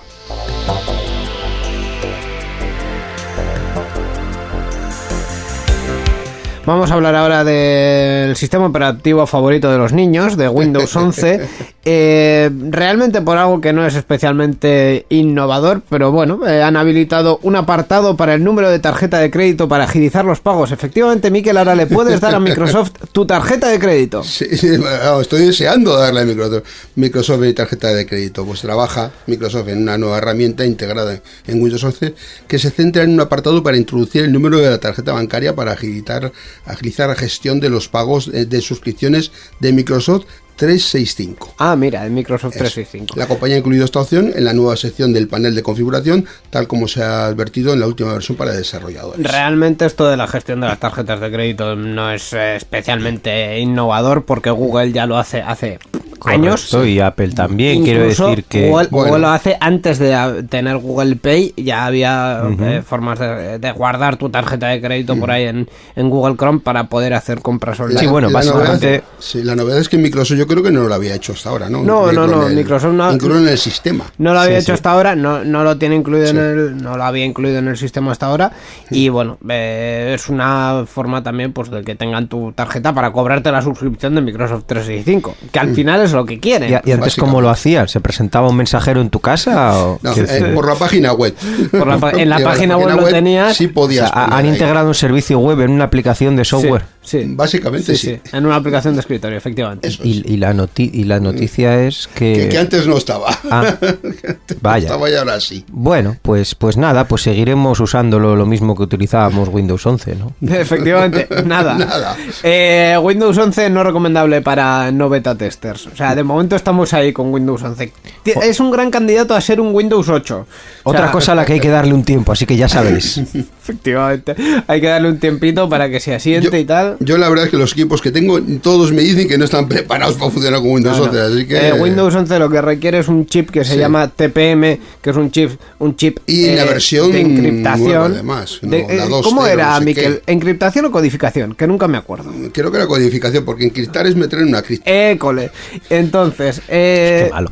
Vamos 6.66 6.92
a 6.92 6.94
hablar 6.94 7.14
ahora 7.16 7.44
del 7.44 8.38
sistema 8.38 8.68
operativo 8.68 9.28
favorito 9.28 9.70
de 9.70 9.78
los 9.78 9.92
niños, 9.92 10.38
de 10.38 10.48
Windows 10.48 10.96
11. 10.96 11.50
Eh, 11.86 12.50
realmente 12.70 13.22
por 13.22 13.38
algo 13.38 13.60
que 13.60 13.74
no 13.74 13.86
es 13.86 13.96
especialmente 13.96 15.06
innovador, 15.10 15.82
pero 15.90 16.14
bueno, 16.14 16.48
eh, 16.48 16.64
han 16.64 16.78
habilitado 16.78 17.40
un 17.44 17.58
apartado 17.58 18.16
para 18.16 18.36
el 18.36 18.44
número 18.44 18.70
de 18.70 18.80
tarjeta 18.80 19.20
de 19.20 19.30
crédito 19.30 19.68
para 19.68 19.84
agilizar 19.84 20.24
los 20.24 20.40
pagos. 20.40 20.72
Efectivamente, 20.72 21.30
Miquel, 21.30 21.58
ahora 21.58 21.76
le 21.76 21.86
puedes 21.86 22.22
dar 22.22 22.36
a 22.36 22.40
Microsoft 22.44 22.92
tu 23.12 23.26
tarjeta 23.26 23.68
de 23.68 23.80
crédito. 23.80 24.24
Sí, 24.24 24.46
sí, 24.58 24.78
bueno, 24.78 25.20
estoy 25.20 25.46
deseando 25.46 25.98
darle 25.98 26.22
a 26.22 26.26
Microsoft, 26.26 26.64
Microsoft 26.96 27.40
mi 27.40 27.54
tarjeta 27.54 27.90
de 27.90 28.06
crédito. 28.06 28.46
Pues 28.46 28.62
trabaja 28.62 29.12
Microsoft 29.28 29.68
en 29.68 29.82
una 29.82 29.98
nueva 29.98 30.20
herramienta 30.20 30.66
integrada 30.66 31.22
en 31.48 31.62
Windows 31.62 31.84
11 31.84 32.16
que 32.48 32.60
se 32.60 32.72
centra 32.72 33.04
en 33.04 33.12
un 33.12 33.20
apartado 33.20 33.62
para 33.62 33.76
introducir 33.76 34.24
el 34.24 34.32
número 34.32 34.60
de 34.60 34.70
la 34.70 34.78
tarjeta 34.78 35.12
bancaria 35.12 35.54
para 35.54 35.74
agilitar, 35.74 36.32
agilizar 36.66 37.10
la 37.10 37.16
gestión 37.16 37.60
de 37.60 37.70
los 37.70 37.90
pagos 37.90 38.30
eh, 38.34 38.46
de 38.46 38.62
suscripciones 38.62 39.32
de 39.60 39.74
Microsoft 39.74 40.26
365. 40.56 41.56
Ah, 41.58 41.76
mira, 41.76 42.06
el 42.06 42.12
Microsoft 42.12 42.56
Eso. 42.56 42.60
365. 42.66 43.16
La 43.20 43.28
compañía 43.28 43.56
ha 43.56 43.60
incluido 43.60 43.86
esta 43.86 44.00
opción 44.00 44.32
en 44.36 44.46
la 44.46 44.54
nueva 44.54 44.76
sección 44.78 45.14
del 45.14 45.28
panel 45.28 45.56
de 45.56 45.64
configuración, 45.64 46.26
tal 46.50 46.68
como 46.68 46.88
se 46.88 47.04
ha 47.04 47.26
advertido 47.26 47.74
en 47.74 47.80
la 47.80 47.88
última 47.88 48.14
versión 48.14 48.38
para 48.38 48.52
desarrolladores. 48.54 49.26
Realmente 49.30 49.86
esto 49.86 50.08
de 50.08 50.18
la 50.18 50.28
gestión 50.28 50.62
de 50.62 50.68
las 50.68 50.80
tarjetas 50.80 51.20
de 51.20 51.32
crédito 51.32 51.76
no 51.76 52.12
es 52.12 52.34
eh, 52.34 52.56
especialmente 52.56 53.60
innovador 53.60 54.26
porque 54.26 54.50
Google 54.52 54.92
ya 54.92 55.06
lo 55.06 55.18
hace 55.18 55.42
hace 55.42 55.80
años. 56.26 56.68
Correcto, 56.70 56.86
y 56.88 57.00
Apple 57.02 57.30
también, 57.32 57.84
quiero 57.84 58.04
decir 58.04 58.46
que... 58.46 58.70
Google, 58.70 58.88
Bueno. 58.90 59.08
Google 59.10 59.22
lo 59.24 59.30
hace 59.30 59.58
antes 59.60 60.00
de 60.00 60.46
tener 60.50 60.78
Google 60.78 61.18
Pay, 61.18 61.54
ya 61.58 61.86
había 61.86 62.42
eh, 62.62 62.82
formas 62.86 63.20
de, 63.20 63.60
de 63.60 63.72
guardar 63.74 64.16
tu 64.16 64.30
tarjeta 64.30 64.68
de 64.68 64.80
crédito 64.80 65.18
por 65.18 65.32
ahí 65.32 65.44
en, 65.48 65.68
en 65.98 66.10
Google 66.10 66.38
Chrome 66.38 66.60
para 66.62 66.86
poder 66.86 67.14
hacer 67.14 67.42
compras 67.42 67.78
online. 67.82 68.00
Sí, 68.00 68.08
bueno, 68.08 68.30
básicamente- 68.32 68.88
Novedad, 68.88 69.04
sí, 69.20 69.44
la 69.44 69.56
novedad 69.56 69.80
es 69.80 69.90
que 69.90 69.98
Microsoft 69.98 70.38
yo 70.44 70.48
creo 70.48 70.64
que 70.64 70.72
no 70.72 70.84
lo 70.88 70.94
había 70.94 71.16
hecho 71.16 71.34
hasta 71.34 71.50
ahora, 71.50 71.70
¿no? 71.70 71.82
No, 71.84 72.12
no, 72.12 72.28
no, 72.28 72.48
el- 72.48 72.56
Microsoft 72.56 72.94
no- 72.94 73.12
Incluirlo 73.14 73.42
en 73.44 73.48
el 73.50 73.58
sistema. 73.58 74.06
No 74.18 74.34
lo 74.34 74.40
había 74.42 74.58
Sí, 74.58 74.64
hecho 74.64 74.74
sí. 74.74 74.74
hasta 74.74 74.92
ahora, 74.92 75.16
no, 75.16 75.44
no 75.46 75.64
lo 75.64 75.78
tiene 75.78 75.96
incluido 75.96 76.28
en 76.28 76.38
el, 76.38 76.78
no 76.78 76.98
lo 76.98 77.04
había 77.04 77.24
incluido 77.26 77.60
en 77.60 77.68
el 77.70 77.78
sistema 77.78 78.12
hasta 78.12 78.28
ahora. 78.28 78.52
Y 78.90 79.10
bueno, 79.10 79.38
eh, 79.50 80.12
es 80.16 80.28
una 80.30 80.84
forma 80.88 81.24
también 81.24 81.54
pues 81.54 81.70
de 81.72 81.82
que 81.84 81.96
tengan 81.96 82.28
tu 82.28 82.52
tarjeta 82.52 82.94
para 82.94 83.12
cobrarte 83.12 83.52
la 83.52 83.62
suscripción 83.62 84.16
de 84.16 84.22
Microsoft 84.22 84.64
365, 84.68 85.36
que 85.52 85.60
al 85.60 85.74
final 85.74 86.02
es 86.02 86.12
lo 86.12 86.26
que 86.26 86.40
quieren. 86.40 86.72
¿Y, 86.86 86.90
y 86.90 86.92
antes 86.92 87.16
cómo 87.16 87.40
lo 87.42 87.50
hacían? 87.50 87.88
¿Se 87.88 88.00
presentaba 88.02 88.50
un 88.50 88.58
mensajero 88.58 89.02
en 89.02 89.10
tu 89.10 89.20
casa? 89.20 89.78
O... 89.78 90.00
No, 90.02 90.14
eh, 90.14 90.52
por 90.54 90.68
la 90.68 90.76
página 90.76 91.14
web. 91.14 91.34
Por 91.72 91.88
la 91.88 91.98
pa- 91.98 92.12
en 92.12 92.30
la 92.30 92.40
página 92.40 92.78
web 92.78 92.96
lo 92.98 93.06
tenías. 93.08 93.56
Sí 93.56 93.66
o 93.68 93.74
podías. 93.74 94.10
sea, 94.10 94.26
han 94.26 94.34
ahí. 94.46 94.50
integrado 94.50 94.88
un 94.88 94.94
servicio 94.96 95.40
web 95.40 95.62
en 95.62 95.72
una 95.72 95.86
aplicación 95.86 96.36
de 96.36 96.44
software. 96.46 96.84
sí. 97.02 97.24
Básicamente 97.28 97.96
Sí, 97.96 97.98
sí. 97.98 98.20
sí, 98.24 98.36
en 98.36 98.46
una 98.46 98.56
aplicación 98.56 98.94
de 98.94 99.00
escritorio, 99.02 99.38
efectivamente. 99.38 99.88
Eso 99.88 100.02
es. 100.04 100.08
Y, 100.10 100.24
y 100.26 100.33
la 100.38 100.54
noti- 100.54 100.90
y 100.94 101.04
la 101.06 101.20
noticia 101.20 101.84
es 101.86 102.08
que... 102.14 102.34
Que, 102.34 102.50
que 102.50 102.58
antes 102.58 102.88
no 102.88 102.98
estaba. 102.98 103.30
Ah, 103.50 103.76
vaya. 104.62 104.86
Estaba 104.86 105.10
y 105.10 105.16
ahora 105.16 105.40
sí. 105.40 105.66
Bueno, 105.70 106.18
pues, 106.22 106.56
pues 106.56 106.78
nada, 106.78 107.08
pues 107.08 107.22
seguiremos 107.24 107.80
usándolo 107.80 108.36
lo 108.36 108.46
mismo 108.46 108.76
que 108.76 108.84
utilizábamos 108.84 109.50
Windows 109.50 109.86
11, 109.86 110.16
¿no? 110.16 110.34
Efectivamente, 110.56 111.28
nada. 111.46 111.74
Nada. 111.84 112.16
Eh, 112.44 112.98
Windows 113.02 113.38
11 113.38 113.70
no 113.70 113.84
recomendable 113.84 114.42
para 114.42 114.92
no 114.92 115.10
beta 115.10 115.36
testers. 115.36 115.88
O 115.88 115.96
sea, 115.96 116.16
de 116.16 116.24
momento 116.24 116.56
estamos 116.56 116.94
ahí 116.94 117.12
con 117.14 117.34
Windows 117.34 117.62
11. 117.64 117.92
Ti- 118.24 118.32
Es 118.42 118.60
un 118.60 118.72
gran 118.72 118.90
candidato 118.92 119.36
a 119.36 119.42
ser 119.42 119.60
un 119.60 119.74
Windows 119.74 120.08
8. 120.10 120.48
O 120.84 120.90
Otra 120.90 121.04
sea, 121.04 121.12
cosa 121.12 121.32
a 121.32 121.36
la 121.36 121.46
que 121.46 121.54
hay 121.54 121.60
que 121.60 121.70
darle 121.70 121.94
un 121.94 122.04
tiempo, 122.04 122.32
así 122.32 122.46
que 122.46 122.56
ya 122.56 122.68
sabéis. 122.70 123.18
Efectivamente. 123.18 124.36
Hay 124.68 124.82
que 124.82 124.88
darle 124.88 125.10
un 125.10 125.20
tiempito 125.20 125.68
para 125.70 125.90
que 125.90 126.00
se 126.00 126.14
asiente 126.14 126.60
y 126.60 126.66
tal. 126.66 126.98
yo 127.00 127.18
la 127.18 127.30
verdad 127.30 127.46
es 127.46 127.52
que 127.52 127.58
los 127.58 127.72
equipos 127.74 128.02
que 128.02 128.12
tengo, 128.12 128.40
todos 128.62 128.92
me 128.92 129.02
dicen 129.02 129.28
que 129.28 129.38
no 129.38 129.46
están 129.46 129.68
preparados 129.68 130.16
para 130.24 130.34
funcionar 130.34 130.60
con 130.62 130.72
Windows 130.72 130.98
No, 130.98 131.06
no. 131.06 131.12
11, 131.12 131.22
así 131.22 131.46
que... 131.48 131.68
Eh, 131.70 131.74
Windows 131.74 132.16
11 132.16 132.40
lo 132.40 132.50
que 132.50 132.62
requiere 132.62 133.00
es 133.00 133.08
un 133.08 133.26
chip 133.26 133.50
que 133.50 133.64
se 133.64 133.74
Sí. 133.74 133.80
llama 133.80 134.08
TPM, 134.08 134.80
que 135.02 135.10
es 135.10 135.16
un 135.16 135.32
chip, 135.32 135.52
un 135.80 135.96
chip 135.96 136.20
Y 136.28 136.46
eh, 136.46 136.56
la 136.56 136.66
versión 136.66 137.12
de 137.12 137.22
encriptación. 137.22 138.14
además, 138.14 138.60
¿no? 138.62 138.72
De- 138.72 138.86
La 138.96 139.06
eh, 139.06 139.10
2.0, 139.10 139.24
¿Cómo 139.24 139.46
era, 139.48 139.72
no 139.74 139.80
sé 139.80 139.86
Miquel? 139.86 140.22
qué. 140.26 140.32
¿Encriptación 140.34 140.86
o 140.86 140.92
codificación? 140.92 141.56
Que 141.56 141.68
nunca 141.68 141.88
me 141.88 141.98
acuerdo. 141.98 142.32
Creo 142.54 142.72
que 142.72 142.78
era 142.78 142.88
codificación, 142.88 143.46
porque 143.46 143.66
encriptar 143.66 144.08
es 144.08 144.16
meter 144.16 144.40
en 144.40 144.48
una 144.50 144.62
cripta. 144.62 144.90
École. 144.90 145.52
Entonces, 145.90 146.62
eh, 146.68 147.24
Qué 147.28 147.32
malo. 147.32 147.52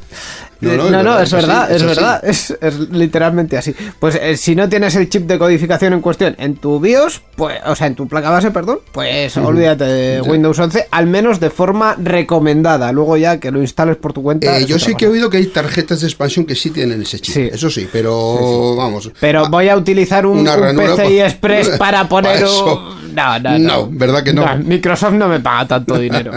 Eh, 0.61 0.77
No, 0.91 1.01
no, 1.03 1.19
es, 1.19 1.31
verdad, 1.31 1.71
es, 1.71 1.83
verdad, 1.83 2.21
es, 2.23 2.55
es 2.61 2.79
literalmente 2.91 3.57
así. 3.57 3.73
Pues 3.99 4.15
eh, 4.21 4.37
si 4.37 4.55
no 4.55 4.69
tienes 4.69 4.95
el 4.95 5.09
chip 5.09 5.23
de 5.27 5.37
codificación 5.39 5.93
en 5.93 6.01
cuestión 6.01 6.35
en 6.37 6.55
tu 6.55 6.79
BIOS, 6.79 7.21
pues, 7.35 7.59
o 7.65 7.75
sea, 7.75 7.87
en 7.87 7.95
tu 7.95 8.07
placa 8.07 8.29
base, 8.29 8.51
perdón, 8.51 8.79
pues 8.91 9.35
olvídate 9.37 9.83
de 9.85 10.21
Windows 10.21 10.59
11, 10.59 10.87
al 10.91 11.07
menos 11.07 11.39
de 11.39 11.49
forma 11.49 11.95
recomendada. 12.01 12.91
Luego 12.91 13.17
ya 13.17 13.39
que 13.39 13.51
lo 13.51 13.59
instales 13.61 13.97
por 13.97 14.13
tu 14.13 14.21
cuenta. 14.23 14.57
Eh, 14.59 14.65
yo 14.65 14.77
sí 14.79 14.95
que 14.95 15.05
he 15.05 15.07
oído 15.07 15.29
que 15.29 15.37
hay 15.37 15.47
tarjetas 15.47 16.01
de 16.01 16.07
expansión 16.07 16.45
que 16.45 16.55
sí 16.55 16.69
tienen 16.69 17.01
ese 17.01 17.19
chip. 17.19 17.33
Sí. 17.33 17.49
Eso 17.51 17.69
sí, 17.69 17.87
pero 17.91 18.75
vamos. 18.75 19.11
Pero 19.19 19.45
Ah, 19.45 19.49
voy 19.49 19.69
a 19.69 19.75
utilizar 19.75 20.25
un, 20.25 20.39
una 20.39 20.55
un 20.55 20.75
PCI 20.77 20.95
pa- 20.95 21.25
Express 21.27 21.69
para 21.79 22.07
poner 22.07 22.39
para 22.41 22.49
un... 22.51 23.15
No, 23.15 23.39
no, 23.39 23.59
no. 23.59 23.59
No, 23.59 23.87
¿verdad 23.91 24.23
que 24.23 24.31
no? 24.33 24.45
Microsoft 24.57 25.13
no 25.13 25.27
me 25.27 25.39
paga 25.39 25.67
tanto 25.67 25.97
dinero. 25.99 26.31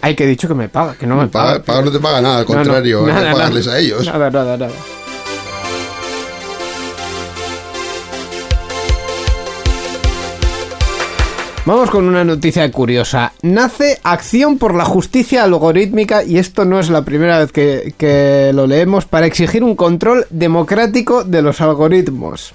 Ay, 0.00 0.14
que 0.14 0.26
dicho 0.26 0.46
que 0.46 0.54
me 0.54 0.68
paga, 0.68 0.94
que 0.94 1.06
no 1.06 1.16
me 1.16 1.26
paga. 1.26 1.46
Pagar, 1.46 1.62
pagar 1.64 1.84
no 1.86 1.90
te 1.90 1.98
paga 1.98 2.20
nada, 2.20 2.38
al 2.40 2.44
No, 2.46 2.50
no, 2.50 2.56
contrario, 2.56 3.00
hay 3.06 3.12
nada, 3.12 3.26
que 3.26 3.32
pagarles 3.32 3.66
nada. 3.66 3.69
A 3.70 3.78
ellos. 3.78 4.06
Nada, 4.06 4.30
nada, 4.30 4.56
nada. 4.56 4.74
Vamos 11.66 11.90
con 11.90 12.08
una 12.08 12.24
noticia 12.24 12.68
curiosa. 12.72 13.32
Nace 13.42 14.00
Acción 14.02 14.58
por 14.58 14.74
la 14.74 14.84
Justicia 14.84 15.44
Algorítmica, 15.44 16.24
y 16.24 16.38
esto 16.38 16.64
no 16.64 16.80
es 16.80 16.88
la 16.88 17.04
primera 17.04 17.38
vez 17.38 17.52
que, 17.52 17.94
que 17.96 18.50
lo 18.54 18.66
leemos, 18.66 19.04
para 19.04 19.26
exigir 19.26 19.62
un 19.62 19.76
control 19.76 20.26
democrático 20.30 21.22
de 21.22 21.42
los 21.42 21.60
algoritmos. 21.60 22.54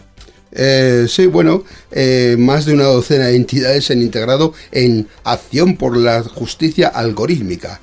Eh, 0.51 1.05
sí, 1.09 1.27
bueno, 1.27 1.63
eh, 1.91 2.35
más 2.39 2.65
de 2.65 2.73
una 2.73 2.85
docena 2.85 3.25
de 3.25 3.35
entidades 3.35 3.85
se 3.85 3.93
han 3.93 4.01
integrado 4.01 4.53
en 4.71 5.07
Acción 5.23 5.75
por 5.75 5.97
la 5.97 6.23
Justicia 6.23 6.87
Algorítmica. 6.87 7.81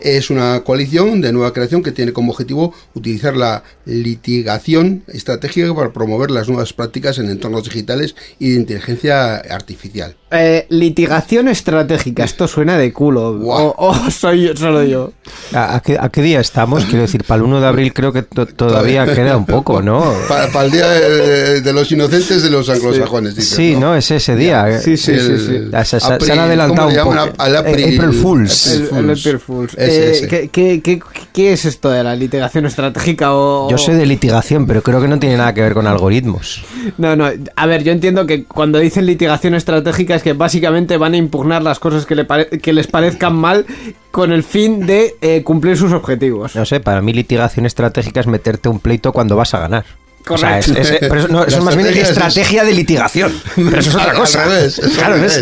Es 0.00 0.30
una 0.30 0.60
coalición 0.60 1.20
de 1.20 1.32
nueva 1.32 1.52
creación 1.52 1.82
que 1.82 1.92
tiene 1.92 2.12
como 2.12 2.32
objetivo 2.32 2.74
utilizar 2.94 3.36
la 3.36 3.62
litigación 3.84 5.02
estratégica 5.08 5.74
para 5.74 5.92
promover 5.92 6.30
las 6.30 6.48
nuevas 6.48 6.72
prácticas 6.72 7.18
en 7.18 7.30
entornos 7.30 7.64
digitales 7.64 8.14
y 8.38 8.50
de 8.50 8.56
inteligencia 8.56 9.36
artificial. 9.36 10.16
Eh, 10.32 10.66
litigación 10.68 11.48
estratégica, 11.48 12.22
esto 12.24 12.46
suena 12.46 12.76
de 12.78 12.92
culo. 12.92 13.36
Guau. 13.38 13.74
O, 13.76 13.90
o 13.90 14.10
soy 14.10 14.44
yo- 14.46 14.56
solo 14.56 14.84
yo. 14.84 15.12
¿A, 15.52 15.76
a 15.76 15.80
qué, 15.80 15.96
a 16.00 16.08
qué 16.08 16.22
día 16.22 16.40
estamos? 16.40 16.84
Quiero 16.84 17.02
decir, 17.02 17.24
para 17.24 17.38
el 17.38 17.42
1 17.46 17.60
de 17.60 17.66
abril 17.66 17.92
creo 17.92 18.12
que 18.12 18.22
to- 18.22 18.46
todavía 18.46 19.04
queda 19.12 19.36
un 19.36 19.46
poco, 19.46 19.82
¿no? 19.82 20.14
Para, 20.28 20.64
el 20.64 20.70
Día 20.70 20.88
de, 20.88 21.60
de 21.62 21.72
los 21.72 21.90
Inocentes 21.90 22.42
de 22.44 22.50
los 22.50 22.68
anglosajones, 22.68 23.34
dices, 23.34 23.56
Sí, 23.56 23.74
¿no? 23.76 23.96
Es 23.96 24.10
ese 24.12 24.36
día. 24.36 24.68
eh. 24.70 24.78
Sí, 24.80 24.96
sí, 24.96 25.18
sí, 25.18 25.38
sí. 25.38 25.58
Ya 25.72 25.84
Se, 25.84 25.98
se- 25.98 26.20
se 26.20 26.32
han 26.32 26.38
adelantado 26.38 26.88
¿cómo 26.88 27.14
le 27.14 27.22
un 27.22 27.30
poco. 27.32 27.42
April- 27.42 27.98
April 27.98 28.12
Fools. 28.12 28.66
El, 28.68 28.84
April 28.84 28.98
el 29.10 29.16
Fools. 29.16 29.26
April 29.26 29.38
Fools. 29.40 29.74
Ese, 29.90 30.10
ese. 30.10 30.28
¿qué, 30.28 30.48
qué, 30.48 30.80
qué, 30.82 31.00
qué 31.32 31.52
es 31.52 31.64
esto 31.64 31.90
de 31.90 32.02
la 32.02 32.14
litigación 32.14 32.66
estratégica 32.66 33.34
o...? 33.34 33.70
Yo 33.70 33.78
soy 33.78 33.94
de 33.94 34.06
litigación, 34.06 34.66
pero 34.66 34.82
creo 34.82 35.00
que 35.00 35.08
no 35.08 35.18
tiene 35.18 35.36
nada 35.36 35.54
que 35.54 35.62
ver 35.62 35.74
con 35.74 35.86
algoritmos. 35.86 36.64
No, 36.98 37.16
no, 37.16 37.28
a 37.56 37.66
ver, 37.66 37.84
yo 37.84 37.92
entiendo 37.92 38.26
que 38.26 38.44
cuando 38.44 38.78
dicen 38.78 39.06
litigación 39.06 39.54
estratégica 39.54 40.14
es 40.14 40.22
que 40.22 40.32
básicamente 40.32 40.96
van 40.96 41.14
a 41.14 41.16
impugnar 41.16 41.62
las 41.62 41.78
cosas 41.78 42.06
que, 42.06 42.14
le 42.14 42.26
que 42.26 42.72
les 42.72 42.86
parezcan 42.86 43.34
mal 43.34 43.66
con 44.10 44.32
el 44.32 44.42
fin 44.42 44.86
de 44.86 45.14
eh, 45.20 45.42
cumplir 45.42 45.76
sus 45.76 45.92
objetivos. 45.92 46.56
No 46.56 46.64
sé, 46.64 46.80
para 46.80 47.00
mí 47.00 47.12
litigación 47.12 47.66
estratégica 47.66 48.20
es 48.20 48.26
meterte 48.26 48.68
un 48.68 48.80
pleito 48.80 49.12
cuando 49.12 49.36
vas 49.36 49.54
a 49.54 49.60
ganar. 49.60 49.84
O 50.28 50.36
sea, 50.38 50.58
es, 50.58 50.66
Correcto. 50.68 50.94
es- 50.94 50.98
pero 51.00 51.16
eso, 51.20 51.28
no, 51.28 51.42
eso 51.46 51.50
La 51.50 51.56
es 51.58 51.64
más 51.64 51.76
bien 51.76 51.86
estrategia 51.88 52.02
es 52.02 52.10
estrategia 52.10 52.64
de 52.64 52.72
litigación. 52.74 53.42
Pero 53.56 53.78
eso 53.80 53.88
es 53.90 53.94
otra 53.96 54.12
cosa. 54.14 54.42
al 54.42 54.48
revés, 54.50 54.80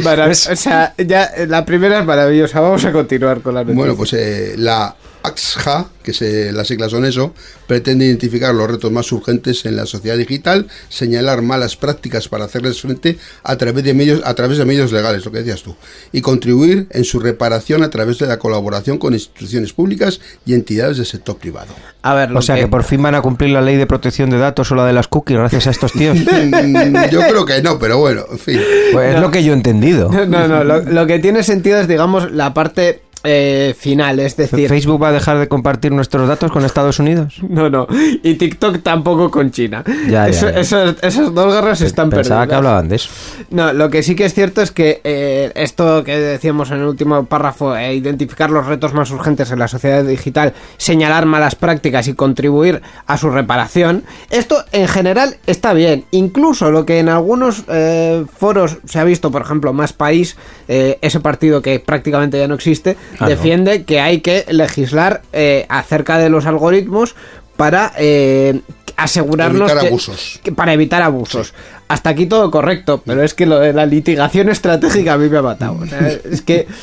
Claro, 0.03 0.25
es- 0.31 0.47
o 0.49 0.57
sea, 0.57 0.95
ya 0.97 1.31
la 1.49 1.65
primera 1.65 1.99
es 2.01 2.05
maravillosa. 2.07 2.61
Vamos 2.61 2.85
a 2.85 2.93
continuar 2.93 3.41
con 3.41 3.55
la 3.55 3.61
noticia. 3.61 3.77
Bueno, 3.79 3.97
pues 3.97 4.13
eh, 4.15 4.55
la 4.57 4.95
AXHA, 5.23 5.87
que 6.03 6.13
se, 6.13 6.53
las 6.53 6.69
siglas 6.69 6.91
son 6.91 7.05
eso, 7.05 7.35
pretende 7.67 8.07
identificar 8.07 8.55
los 8.55 8.71
retos 8.71 8.91
más 8.91 9.11
urgentes 9.13 9.65
en 9.67 9.77
la 9.77 9.87
sociedad 9.87 10.17
digital, 10.17 10.67
señalar 10.89 11.43
malas 11.43 11.77
prácticas 11.77 12.29
para 12.29 12.45
hacerles 12.45 12.81
frente 12.81 13.19
a 13.43 13.57
través 13.57 13.85
de 13.85 13.95
medios, 13.95 14.23
a 14.25 14.35
través 14.35 14.59
de 14.59 14.65
medios 14.65 14.93
legales, 14.93 15.25
lo 15.25 15.33
que 15.33 15.39
decías 15.39 15.63
tú, 15.63 15.77
y 16.13 16.21
contribuir 16.21 16.87
en 16.91 17.05
su 17.05 17.21
reparación 17.21 17.83
a 17.83 17.91
través 17.91 18.19
de 18.19 18.27
la 18.27 18.39
colaboración 18.39 18.99
con 18.99 19.13
instituciones 19.13 19.73
públicas 19.73 20.21
y 20.47 20.55
entidades 20.55 20.97
del 20.97 21.07
sector 21.07 21.37
privado. 21.37 21.75
a 22.03 22.15
ver, 22.15 22.33
O 22.37 22.43
sea, 22.43 22.57
que 22.57 22.69
por 22.69 22.85
fin 22.85 23.03
van 23.03 23.15
a 23.15 23.23
cumplir 23.23 23.51
la 23.51 23.61
ley 23.61 23.77
de 23.77 23.87
protección 23.87 24.31
de 24.31 24.39
datos 24.39 24.71
o 24.73 24.75
la 24.75 24.87
de 24.87 24.93
las 24.93 25.09
cookies 25.09 25.39
gracias 25.39 25.67
a 25.67 25.71
estos 25.71 25.93
tíos. 25.93 26.17
Mm, 26.49 27.11
Yo 27.11 27.21
creo 27.21 27.45
que 27.45 27.61
no, 27.63 27.79
pero 27.79 27.99
bueno, 27.99 28.25
en 28.31 28.39
fin. 28.39 28.61
Pues 28.93 29.15
es 29.15 29.21
lo 29.21 29.31
que 29.31 29.43
yo 29.45 29.53
he 29.53 29.57
entendido. 29.57 30.11
No, 30.29 30.47
no, 30.49 30.65
lo, 30.65 30.81
lo 30.83 31.07
que 31.07 31.19
tiene 31.19 31.43
sentido 31.43 31.79
es, 31.79 31.89
digamos, 31.89 32.31
la 32.33 32.55
parte 32.55 33.03
eh, 33.25 33.75
final, 33.79 34.21
es 34.21 34.37
decir... 34.37 34.69
¿Facebook 34.69 35.03
va 35.03 35.09
a 35.09 35.13
dejar 35.13 35.39
de 35.39 35.49
compartir 35.49 35.93
nuestros 35.93 36.29
datos 36.29 36.51
con 36.53 36.65
Estados 36.65 36.99
Unidos? 36.99 37.37
No, 37.49 37.69
no. 37.71 37.87
Y 38.23 38.35
TikTok 38.35 38.83
tampoco 38.83 39.31
con 39.31 39.51
China. 39.51 39.83
Ya, 40.09 40.29
ya, 40.29 40.51
Eso- 40.51 40.95
ya. 41.01 41.31
Dos 41.31 41.55
guerras 41.55 41.81
están 41.81 42.11
Pensaba 42.11 42.47
que 42.47 42.55
hablaban 42.55 42.89
de 42.89 42.97
eso. 42.97 43.09
No, 43.51 43.73
lo 43.73 43.91
que 43.91 44.03
sí 44.03 44.15
que 44.15 44.27
es 44.27 44.35
cierto 44.35 44.63
es 44.63 44.71
que 44.71 45.01
eh, 45.03 45.51
esto 45.57 46.05
que 46.05 46.19
decíamos 46.19 46.71
en 46.71 46.79
el 46.79 46.85
último 46.85 47.25
párrafo, 47.25 47.75
eh, 47.77 47.95
identificar 47.95 48.51
los 48.51 48.67
retos 48.67 48.93
más 48.95 49.11
urgentes 49.11 49.51
en 49.51 49.59
la 49.59 49.67
sociedad 49.67 50.05
digital, 50.05 50.53
señalar 50.77 51.27
malas 51.27 51.55
prácticas 51.57 52.07
y 52.07 52.15
contribuir 52.15 52.83
a 53.07 53.17
su 53.17 53.31
reparación, 53.31 54.05
esto 54.31 54.63
en 54.73 54.87
general 54.87 55.37
está 55.47 55.73
bien. 55.73 56.05
Incluso 56.13 56.71
lo 56.71 56.85
que 56.87 56.99
en 57.01 57.09
algunos 57.09 57.65
eh, 57.69 58.25
foros 58.39 58.79
se 58.85 58.99
ha 59.01 59.05
visto, 59.05 59.31
por 59.31 59.43
ejemplo, 59.43 59.73
Más 59.73 59.93
País, 59.93 60.37
ese 60.69 61.21
partido 61.21 61.63
que 61.63 61.81
prácticamente 61.81 62.39
ya 62.39 62.47
no 62.47 62.55
existe, 62.55 62.97
Ah, 63.15 63.25
no. 63.25 63.29
defiende 63.29 63.85
que 63.85 64.01
hay 64.01 64.21
que 64.21 64.45
legislar 64.51 65.23
eh, 65.33 65.67
acerca 65.69 66.19
de 66.19 66.29
los 66.31 66.47
algoritmos 66.47 67.15
para 67.57 67.93
eh, 67.99 68.61
asegurarnos 68.97 69.71
Evitar 69.71 69.81
que- 69.83 69.89
abusos. 69.89 70.41
que- 70.43 70.53
para 70.53 70.73
evitar 70.73 71.03
abusos. 71.03 71.55
Hasta 71.89 72.11
aquí 72.11 72.27
todo 72.27 72.51
correcto, 72.51 73.03
pero 73.05 73.23
es 73.23 73.35
que 73.35 73.47
lo 73.47 73.59
de 73.59 73.73
la 73.73 73.87
litigación 73.87 74.49
estratégica 74.51 75.15
a 75.15 75.19
mí 75.19 75.29
me 75.29 75.39
ha 75.39 75.43
matado. 75.43 75.79
O 75.81 75.87
sea, 75.87 76.09
es 76.09 76.43
que 76.43 76.67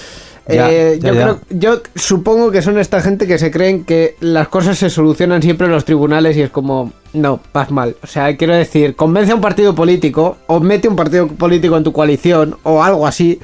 Ya, 0.47 0.69
eh, 0.71 0.99
ya, 1.01 1.07
yo, 1.09 1.15
ya. 1.15 1.21
creo- 1.23 1.39
yo 1.49 1.81
supongo 1.95 2.51
que 2.51 2.61
son 2.61 2.77
esta 2.77 3.01
gente 3.01 3.25
que 3.25 3.39
se 3.39 3.49
creen 3.49 3.83
que 3.83 4.15
las 4.19 4.47
cosas 4.47 4.77
se 4.77 4.91
solucionan 4.91 5.41
siempre 5.41 5.65
en 5.65 5.73
los 5.73 5.85
tribunales 5.85 6.37
y 6.37 6.41
es 6.43 6.51
como, 6.51 6.93
no, 7.13 7.39
vas 7.51 7.71
mal. 7.71 7.95
O 8.03 8.05
sea, 8.05 8.37
quiero 8.37 8.53
decir, 8.55 8.95
convence 8.95 9.31
a 9.31 9.35
un 9.35 9.41
partido 9.41 9.73
político 9.73 10.37
o 10.45 10.59
mete 10.59 10.87
un 10.87 10.95
partido 10.95 11.27
político 11.27 11.75
en 11.77 11.83
tu 11.83 11.91
coalición 11.91 12.57
o 12.61 12.83
algo 12.83 13.07
así, 13.07 13.39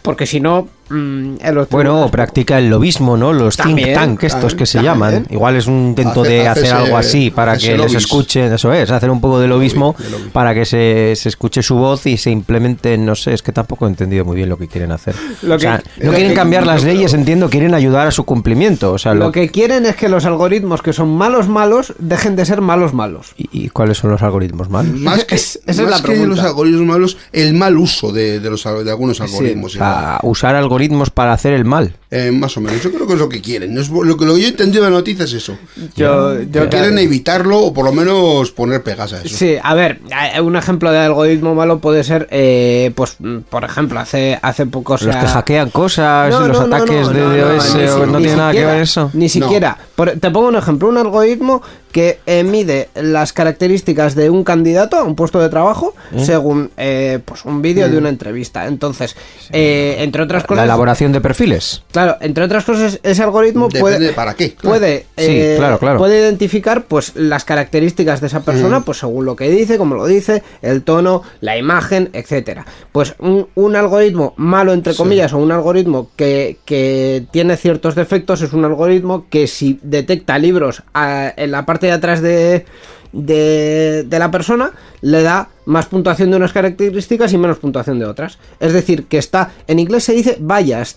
porque 0.00 0.24
si 0.24 0.40
no, 0.40 0.66
mm, 0.88 1.34
en 1.40 1.54
los 1.54 1.68
Bueno, 1.68 2.08
practica 2.10 2.58
el 2.58 2.68
lobismo, 2.70 3.16
¿no? 3.16 3.32
Los 3.32 3.56
También, 3.56 3.88
think 3.88 3.98
tank 3.98 4.22
estos 4.24 4.54
que 4.54 4.66
se 4.66 4.78
también. 4.78 4.94
llaman. 4.94 5.26
Igual 5.30 5.56
es 5.56 5.66
un 5.66 5.88
intento 5.88 6.22
Hace- 6.22 6.30
de 6.30 6.48
hacer 6.48 6.72
algo 6.72 6.96
así 6.96 7.30
para 7.30 7.56
que 7.56 7.68
les 7.68 7.78
lobbies. 7.78 7.94
escuchen, 7.96 8.52
eso 8.52 8.72
es, 8.72 8.90
hacer 8.90 9.10
un 9.10 9.20
poco 9.20 9.38
de 9.40 9.48
lobismo 9.48 9.94
lobby. 9.98 10.30
para 10.32 10.54
que 10.54 10.64
se, 10.64 11.14
se 11.16 11.28
escuche 11.28 11.62
su 11.62 11.76
voz 11.76 12.06
y 12.06 12.16
se 12.16 12.30
implementen, 12.30 13.04
no 13.04 13.14
sé, 13.14 13.34
es 13.34 13.42
que 13.42 13.52
tampoco 13.52 13.86
he 13.86 13.88
entendido 13.88 14.24
muy 14.24 14.36
bien 14.36 14.48
lo 14.48 14.56
que 14.58 14.68
quieren 14.68 14.92
hacer. 14.92 15.14
Lo 15.42 15.56
o 15.56 15.58
sea, 15.58 15.82
no 16.02 16.10
quieren 16.12 16.30
que- 16.30 16.34
cambiar 16.34 16.66
las 16.66 16.84
leyes, 16.84 17.10
creo- 17.10 17.20
entiendo, 17.20 17.50
quieren 17.50 17.74
ayudar 17.74 18.06
a 18.06 18.10
su 18.10 18.24
cumplimiento. 18.24 18.92
O 18.92 18.98
sea, 18.98 19.14
lo, 19.14 19.26
Lo 19.26 19.32
que 19.32 19.48
quieren 19.50 19.86
es 19.86 19.96
que 19.96 20.08
los 20.08 20.24
algoritmos 20.24 20.82
que 20.82 20.92
son 20.92 21.08
malos 21.16 21.48
malos 21.48 21.94
dejen 21.98 22.36
de 22.36 22.44
ser 22.44 22.60
malos 22.60 22.94
malos. 22.94 23.34
¿Y, 23.36 23.48
y 23.64 23.68
cuáles 23.70 23.98
son 23.98 24.10
los 24.10 24.22
algoritmos 24.22 24.68
malos? 24.70 24.92
Más 25.00 25.24
que, 25.24 25.34
Es- 25.36 25.60
esa 25.66 25.70
es 25.70 25.80
más 25.82 25.90
la 25.90 25.96
que 25.98 26.02
pregunta. 26.12 26.28
los 26.36 26.38
algoritmos 26.44 26.86
malos, 26.86 27.18
el 27.32 27.54
mal 27.54 27.76
uso 27.76 28.12
de, 28.12 28.40
de 28.40 28.50
los, 28.50 28.62
de 28.64 28.90
algunos 28.90 29.20
algoritmos. 29.20 29.76
Para 29.76 30.20
usar 30.22 30.54
algoritmos 30.54 30.75
para 31.14 31.32
hacer 31.32 31.52
el 31.54 31.64
mal. 31.64 31.94
Eh, 32.10 32.30
más 32.30 32.56
o 32.56 32.60
menos, 32.60 32.80
yo 32.82 32.92
creo 32.92 33.06
que 33.06 33.14
es 33.14 33.18
lo 33.18 33.28
que 33.28 33.40
quieren. 33.40 33.76
Es 33.78 33.88
lo 33.88 34.16
que 34.16 34.24
lo 34.24 34.34
que 34.34 34.40
yo 34.40 34.46
he 34.46 34.50
entendido 34.50 34.84
de 34.84 34.90
la 34.90 34.96
noticia 34.96 35.24
es 35.24 35.32
eso. 35.32 35.56
Yo, 35.96 36.40
yo 36.42 36.62
Que 36.62 36.68
quieren 36.68 36.98
evitarlo 36.98 37.58
o 37.58 37.74
por 37.74 37.84
lo 37.84 37.92
menos 37.92 38.52
poner 38.52 38.82
pegas 38.82 39.12
a 39.12 39.22
eso. 39.22 39.36
Sí, 39.36 39.56
a 39.60 39.74
ver, 39.74 40.00
eh, 40.34 40.40
un 40.40 40.54
ejemplo 40.56 40.92
de 40.92 40.98
algoritmo 40.98 41.54
malo 41.54 41.80
puede 41.80 42.04
ser, 42.04 42.28
eh, 42.30 42.92
pues, 42.94 43.16
mm, 43.18 43.38
por 43.50 43.64
ejemplo, 43.64 43.98
hace, 43.98 44.38
hace 44.40 44.66
poco... 44.66 44.92
los 44.94 45.00
sea- 45.02 45.20
que 45.20 45.26
hackean 45.26 45.70
cosas, 45.70 46.30
No, 46.30 46.46
los 46.46 46.60
no, 46.60 46.76
ataques 46.76 47.06
no, 47.06 47.08
de 47.12 47.20
no, 47.20 47.28
no, 47.30 47.54
DOS, 47.54 48.06
no 48.08 48.18
tiene 48.18 48.36
nada 48.36 48.52
que 48.52 48.64
ver 48.64 48.82
eso. 48.82 49.10
Ni 49.12 49.28
siquiera. 49.28 49.76
Por- 49.96 50.12
te 50.12 50.30
pongo 50.30 50.48
un 50.48 50.56
ejemplo, 50.56 50.88
un 50.88 50.98
algoritmo 50.98 51.60
que 51.90 52.18
eh, 52.26 52.44
mide 52.44 52.90
las 52.94 53.32
características 53.32 54.14
de 54.14 54.28
un 54.28 54.44
candidato 54.44 54.96
a 54.98 55.02
un 55.02 55.14
puesto 55.16 55.40
de 55.40 55.48
trabajo 55.48 55.94
según 56.18 56.70
eh, 56.76 57.20
pues 57.24 57.46
un 57.46 57.62
vídeo 57.62 57.88
de 57.88 57.96
una 57.96 58.10
entrevista. 58.10 58.66
Entonces, 58.66 59.16
eh, 59.50 59.96
entre 60.00 60.22
otras 60.22 60.42
La 60.42 60.46
cosas... 60.46 60.65
elaboración 60.66 61.12
de 61.12 61.20
perfiles. 61.20 61.82
Claro, 61.90 62.16
entre 62.20 62.44
otras 62.44 62.64
cosas, 62.64 63.00
ese 63.02 63.22
algoritmo 63.22 63.66
Depende 63.68 63.80
puede, 63.80 63.98
de 63.98 64.12
para 64.12 64.34
qué, 64.34 64.52
claro. 64.54 64.78
puede, 64.78 65.06
Sí, 65.16 65.24
eh, 65.28 65.54
claro, 65.58 65.78
claro. 65.78 65.98
puede 65.98 66.18
identificar 66.18 66.84
pues 66.84 67.12
las 67.16 67.44
características 67.44 68.20
de 68.20 68.26
esa 68.26 68.40
persona, 68.42 68.82
pues 68.82 68.98
según 68.98 69.24
lo 69.24 69.34
que 69.36 69.48
dice, 69.48 69.78
como 69.78 69.94
lo 69.94 70.06
dice, 70.06 70.42
el 70.62 70.82
tono, 70.82 71.22
la 71.40 71.56
imagen, 71.56 72.10
etcétera. 72.12 72.66
Pues 72.92 73.14
un, 73.18 73.48
un 73.54 73.76
algoritmo 73.76 74.34
malo 74.36 74.72
entre 74.72 74.94
comillas 74.94 75.32
o 75.32 75.38
un 75.38 75.52
algoritmo 75.52 76.10
que, 76.16 76.58
que 76.64 77.24
tiene 77.30 77.56
ciertos 77.56 77.94
defectos 77.94 78.42
es 78.42 78.52
un 78.52 78.64
algoritmo 78.64 79.26
que 79.30 79.46
si 79.46 79.78
detecta 79.82 80.38
libros 80.38 80.82
ah, 80.94 81.32
en 81.36 81.50
la 81.50 81.64
parte 81.66 81.86
de 81.86 81.92
atrás 81.92 82.20
de 82.20 82.66
de, 83.12 84.04
de 84.06 84.18
la 84.18 84.30
persona 84.30 84.72
le 85.00 85.22
da 85.22 85.48
más 85.66 85.86
puntuación 85.86 86.30
de 86.30 86.36
unas 86.38 86.52
características 86.52 87.32
y 87.32 87.38
menos 87.38 87.58
puntuación 87.58 87.98
de 87.98 88.06
otras. 88.06 88.38
Es 88.58 88.72
decir, 88.72 89.04
que 89.06 89.18
está, 89.18 89.50
en 89.66 89.78
inglés 89.78 90.04
se 90.04 90.12
dice 90.14 90.36
biased, 90.40 90.96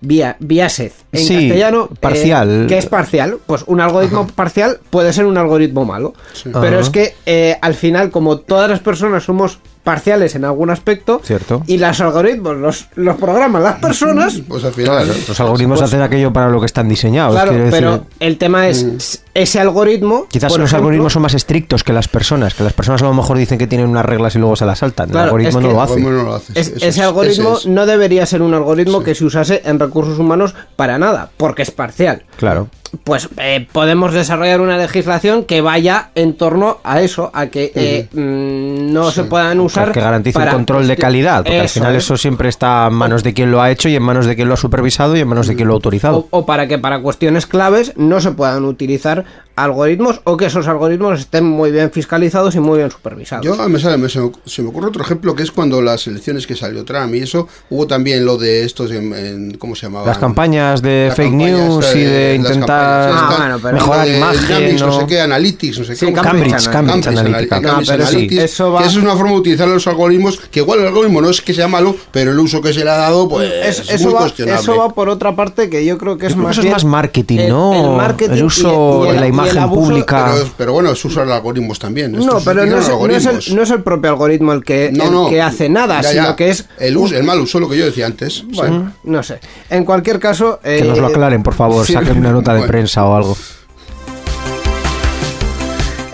vía, 0.00 0.36
vía 0.40 0.68
SED. 0.68 0.92
En 1.12 1.20
Sí, 1.24 1.34
castellano, 1.34 1.88
eh, 1.92 1.96
parcial. 2.00 2.66
que 2.68 2.78
es 2.78 2.86
parcial. 2.86 3.38
Pues 3.46 3.64
un 3.66 3.80
algoritmo 3.80 4.26
parcial 4.26 4.78
puede 4.90 5.12
ser 5.12 5.24
un 5.26 5.38
algoritmo 5.38 5.84
malo. 5.84 6.14
Pero 6.44 6.58
Ajá. 6.58 6.80
es 6.80 6.90
que 6.90 7.14
eh, 7.26 7.56
al 7.60 7.74
final, 7.74 8.10
como 8.10 8.38
todas 8.38 8.68
las 8.70 8.80
personas 8.80 9.24
somos 9.24 9.58
parciales 9.88 10.34
en 10.34 10.44
algún 10.44 10.68
aspecto, 10.68 11.18
Cierto. 11.24 11.62
y 11.66 11.78
los 11.78 11.98
algoritmos 12.02 12.58
los, 12.58 12.88
los 12.94 13.16
programan 13.16 13.62
las 13.62 13.76
personas, 13.76 14.38
Pues 14.48 14.62
al 14.62 14.74
final. 14.74 15.08
Los 15.26 15.40
algoritmos 15.40 15.80
hacen 15.80 16.02
aquello 16.02 16.30
para 16.30 16.50
lo 16.50 16.60
que 16.60 16.66
están 16.66 16.90
diseñados. 16.90 17.32
claro, 17.32 17.52
decir. 17.54 17.70
pero 17.70 18.04
el 18.20 18.36
tema 18.36 18.68
es 18.68 18.82
s- 18.82 19.18
ese 19.32 19.60
algoritmo. 19.60 20.26
Quizás 20.28 20.50
los 20.50 20.58
ejemplo, 20.58 20.76
algoritmos 20.76 21.12
son 21.14 21.22
más 21.22 21.32
estrictos 21.32 21.84
que 21.84 21.94
las 21.94 22.06
personas, 22.06 22.52
que 22.52 22.64
las 22.64 22.74
personas 22.74 23.00
a 23.00 23.06
lo 23.06 23.14
mejor 23.14 23.38
dicen 23.38 23.56
que 23.56 23.66
tienen 23.66 23.88
unas 23.88 24.04
reglas 24.04 24.34
y 24.34 24.38
luego 24.40 24.56
se 24.56 24.66
las 24.66 24.80
saltan. 24.80 25.08
Claro, 25.08 25.24
el 25.36 25.46
algoritmo 25.46 25.60
es 25.60 25.64
no 25.66 25.72
lo 25.72 25.82
hace. 25.82 26.00
No 26.00 26.10
lo. 26.10 26.36
Es- 26.36 26.56
ese 26.68 26.86
es, 26.88 26.98
algoritmo 26.98 27.52
ese 27.56 27.60
es. 27.60 27.66
no 27.74 27.86
debería 27.86 28.26
ser 28.26 28.42
un 28.42 28.52
algoritmo 28.52 29.02
que 29.02 29.14
se 29.14 29.24
usase 29.24 29.62
en 29.64 29.78
recursos 29.78 30.18
humanos 30.18 30.54
para 30.76 30.98
nada, 30.98 31.30
porque 31.38 31.62
es 31.62 31.70
parcial. 31.70 32.24
Claro. 32.36 32.68
Pues 33.04 33.28
eh, 33.38 33.66
podemos 33.72 34.12
desarrollar 34.12 34.60
una 34.60 34.78
legislación 34.78 35.44
que 35.44 35.60
vaya 35.60 36.08
en 36.14 36.34
torno 36.36 36.78
a 36.84 37.00
eso, 37.02 37.30
a 37.34 37.46
que 37.48 37.70
eh, 37.74 38.08
mm, 38.12 38.92
no 38.92 39.10
se 39.10 39.24
puedan 39.24 39.60
usar. 39.60 39.92
que 39.92 40.00
garantice 40.00 40.38
para- 40.38 40.52
un 40.52 40.56
control 40.58 40.86
de 40.88 40.96
calidad, 40.96 41.44
porque 41.44 41.60
al 41.60 41.68
final 41.68 41.94
es. 41.96 42.04
eso 42.04 42.16
siempre 42.16 42.48
está 42.48 42.86
en 42.86 42.94
manos 42.94 43.22
de 43.22 43.34
quien 43.34 43.50
lo 43.50 43.60
ha 43.60 43.70
hecho 43.70 43.88
y 43.88 43.96
en 43.96 44.02
manos 44.02 44.26
de 44.26 44.36
quien 44.36 44.48
lo 44.48 44.54
ha 44.54 44.58
supervisado 44.58 45.16
y 45.16 45.20
en 45.20 45.28
manos 45.28 45.46
de 45.48 45.54
quien 45.56 45.68
lo 45.68 45.74
ha 45.74 45.76
autorizado. 45.76 46.26
O, 46.30 46.38
o 46.38 46.46
para 46.46 46.66
que 46.66 46.78
para 46.78 47.00
cuestiones 47.00 47.46
claves 47.46 47.92
no 47.96 48.20
se 48.20 48.30
puedan 48.32 48.64
utilizar 48.64 49.24
algoritmos 49.62 50.20
o 50.24 50.36
que 50.36 50.46
esos 50.46 50.66
algoritmos 50.68 51.20
estén 51.20 51.44
muy 51.44 51.70
bien 51.70 51.90
fiscalizados 51.90 52.54
y 52.54 52.60
muy 52.60 52.78
bien 52.78 52.90
supervisados. 52.90 53.44
Yo 53.44 53.56
me 53.68 53.78
sale, 53.78 53.96
me- 53.98 54.08
se, 54.08 54.20
me, 54.20 54.30
se 54.44 54.62
me 54.62 54.68
ocurre 54.68 54.88
otro 54.88 55.02
ejemplo 55.02 55.34
que 55.34 55.42
es 55.42 55.50
cuando 55.50 55.80
las 55.82 56.06
elecciones 56.06 56.46
que 56.46 56.54
salió 56.56 56.84
Trump 56.84 57.14
y 57.14 57.18
eso, 57.20 57.48
hubo 57.70 57.86
también 57.86 58.24
lo 58.24 58.36
de 58.36 58.64
estos 58.64 58.90
en, 58.90 59.12
en- 59.14 59.50
¿cómo 59.58 59.74
se 59.74 59.86
llamaba? 59.86 60.06
Las 60.06 60.18
campañas 60.18 60.80
de 60.82 61.06
Las 61.08 61.16
fake 61.16 61.30
campañas, 61.30 61.60
news 61.68 61.86
y 61.94 61.98
eh, 61.98 62.08
de 62.08 62.34
intentar 62.36 62.70
Ah, 62.80 63.10
estas, 63.10 63.38
bueno, 63.38 63.58
pero- 63.62 63.74
mejorar 63.74 64.06
de 64.06 64.16
imagen. 64.18 64.46
Dynamics, 64.48 64.80
no 64.80 64.86
¿no? 64.88 65.00
sé 65.00 65.06
qué, 65.06 65.20
Analytics, 65.20 65.78
no 65.80 65.84
sé 65.84 65.96
Sí, 65.96 66.06
qué. 66.06 66.12
Cambridge 66.12 66.68
Cambridge, 66.68 66.68
Analytica. 66.68 66.72
Cambridge 66.72 67.06
Analytica. 67.06 67.56
Analytica, 67.56 67.72
No, 67.80 67.86
pero 67.86 68.06
sí, 68.06 68.14
Analytics, 68.16 68.42
eso 68.42 68.72
va- 68.72 68.80
que 68.80 68.86
eso 68.88 68.98
es 68.98 69.04
una 69.04 69.16
forma 69.16 69.32
de 69.32 69.38
utilizar 69.38 69.68
los 69.68 69.86
algoritmos, 69.86 70.38
que 70.50 70.60
igual 70.60 70.80
el 70.80 70.86
algoritmo 70.86 71.20
no 71.20 71.30
es 71.30 71.40
que 71.42 71.54
sea 71.54 71.68
malo, 71.68 71.94
pero 72.12 72.30
el 72.32 72.38
uso 72.38 72.60
que 72.60 72.72
se 72.72 72.84
le 72.84 72.90
ha 72.90 72.96
dado, 72.96 73.28
pues 73.28 73.50
Es- 73.52 73.80
es, 73.80 73.90
eso, 73.90 74.04
muy 74.04 74.14
va, 74.14 74.20
cuestionable. 74.20 74.62
eso 74.62 74.76
va 74.76 74.88
por 74.94 75.08
otra 75.08 75.34
parte 75.34 75.68
que 75.70 75.84
yo 75.84 75.98
creo 75.98 76.16
que 76.18 76.26
es 76.26 76.32
Yo 76.32 76.36
creo 76.36 76.44
que 76.44 76.48
más 76.48 76.52
eso 76.54 76.60
es 76.60 76.64
bien 76.64 76.72
más 76.74 76.84
marketing, 76.84 77.38
el- 77.38 77.48
¿no? 77.50 77.74
el 77.74 77.96
marketing 77.96 78.32
El 78.36 78.44
uso 78.44 79.04
de 79.04 79.14
la 79.14 79.26
el 79.26 79.32
imagen 79.52 79.62
abuso- 79.70 79.88
pública. 79.88 80.30
Pero, 80.34 80.50
pero 80.56 80.72
bueno, 80.72 80.90
es 80.90 81.04
usar 81.04 81.28
algoritmos 81.30 81.78
también. 81.78 82.12
No, 82.12 82.40
pero 82.44 82.64
no 82.66 82.78
es, 82.78 82.88
no 82.88 83.06
es 83.06 83.26
el, 83.48 83.56
no 83.56 83.62
es 83.62 83.70
el 83.70 83.82
propio 83.82 84.10
algoritmo 84.10 84.52
el 84.52 84.62
que, 84.64 84.90
No, 84.92 85.04
el 85.04 85.10
no. 85.12 85.28
que 85.28 85.42
hace 85.42 85.68
nada, 85.68 86.00
Ya, 86.00 86.12
ya. 86.12 86.22
sino 86.24 86.36
que 86.36 86.50
es... 86.50 86.64
El, 86.78 86.96
uso, 86.96 87.16
el 87.16 87.24
mal 87.24 87.40
uso, 87.40 87.58
lo 87.60 87.68
que 87.68 87.76
yo 87.78 87.84
decía 87.86 88.06
antes. 88.06 88.44
Bueno, 88.54 88.92
no 89.04 89.22
sé. 89.22 89.40
En 89.70 89.84
cualquier 89.84 90.18
caso... 90.18 90.60
Que 90.62 90.78
eh, 90.78 90.84
nos 90.84 90.98
lo 90.98 91.06
aclaren, 91.08 91.42
por 91.42 91.54
favor, 91.54 91.84
sí. 91.86 91.92
saquen 91.92 92.18
una 92.18 92.32
nota 92.32 92.52
de 92.52 92.58
Bueno. 92.60 92.70
prensa 92.72 93.04
o 93.06 93.14
algo. 93.16 93.36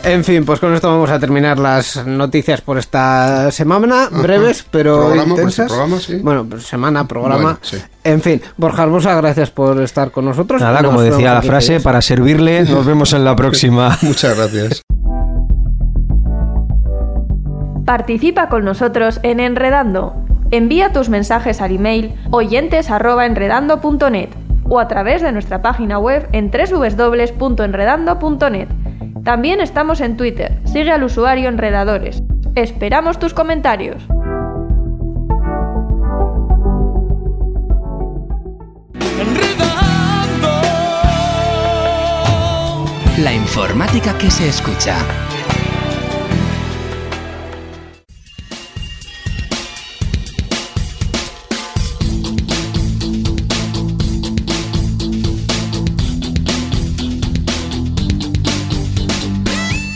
En 0.07 0.23
fin, 0.23 0.45
pues 0.45 0.61
con 0.61 0.75
esto 0.75 0.89
vamos 0.91 1.09
a 1.11 1.19
terminar 1.19 1.59
las 1.59 2.07
noticias 2.07 2.61
por 2.61 2.77
esta 2.79 3.51
semana, 3.51 4.09
breves 4.11 4.67
pero 4.71 4.99
Programa, 5.07 5.31
intensas. 5.31 5.65
este 5.67 5.75
programa, 5.75 5.99
sí. 5.99 6.17
Bueno, 6.23 6.45
pues 6.49 6.65
semana, 6.65 7.09
programa. 7.09 7.43
Bueno, 7.43 7.59
sí. 7.63 7.79
En 8.05 8.21
fin, 8.21 8.43
Borja 8.59 8.83
Arbosa, 8.83 9.15
gracias 9.15 9.51
por 9.51 9.81
estar 9.81 10.11
con 10.11 10.27
nosotros. 10.27 10.61
Nada, 10.61 10.83
Nos 10.83 10.91
como 10.91 11.01
decía 11.01 11.33
la 11.35 11.41
15 11.41 11.49
frase, 11.51 11.81
para 11.81 12.03
servirle, 12.03 12.65
nos 12.65 12.85
vemos 12.85 13.15
en 13.15 13.25
la 13.25 13.35
próxima. 13.45 13.97
Muchas 14.03 14.37
gracias. 14.37 14.83
Participa 17.87 18.51
con 18.51 18.65
nosotros 18.65 19.21
en 19.23 19.41
Enredando. 19.41 20.15
Envía 20.51 20.93
tus 20.93 21.09
mensajes 21.09 21.63
al 21.63 21.73
email 21.73 22.15
oyentes@enredando.net 22.31 24.29
o 24.69 24.79
a 24.81 24.89
través 24.89 25.23
de 25.23 25.33
nuestra 25.33 25.63
página 25.63 25.99
web 25.99 26.29
en 26.33 26.51
www.enredando.net. 26.51 28.69
También 29.25 29.63
estamos 29.63 30.03
en 30.03 30.19
Twitter. 30.19 30.61
Sigue 30.65 30.93
al 30.93 31.03
usuario 31.03 31.49
Enredadores. 31.49 32.23
Esperamos 32.55 33.19
tus 33.19 33.33
comentarios. 33.33 34.07
La 43.19 43.33
informática 43.33 44.13
que 44.19 44.31
se 44.31 44.47
escucha. 44.47 44.99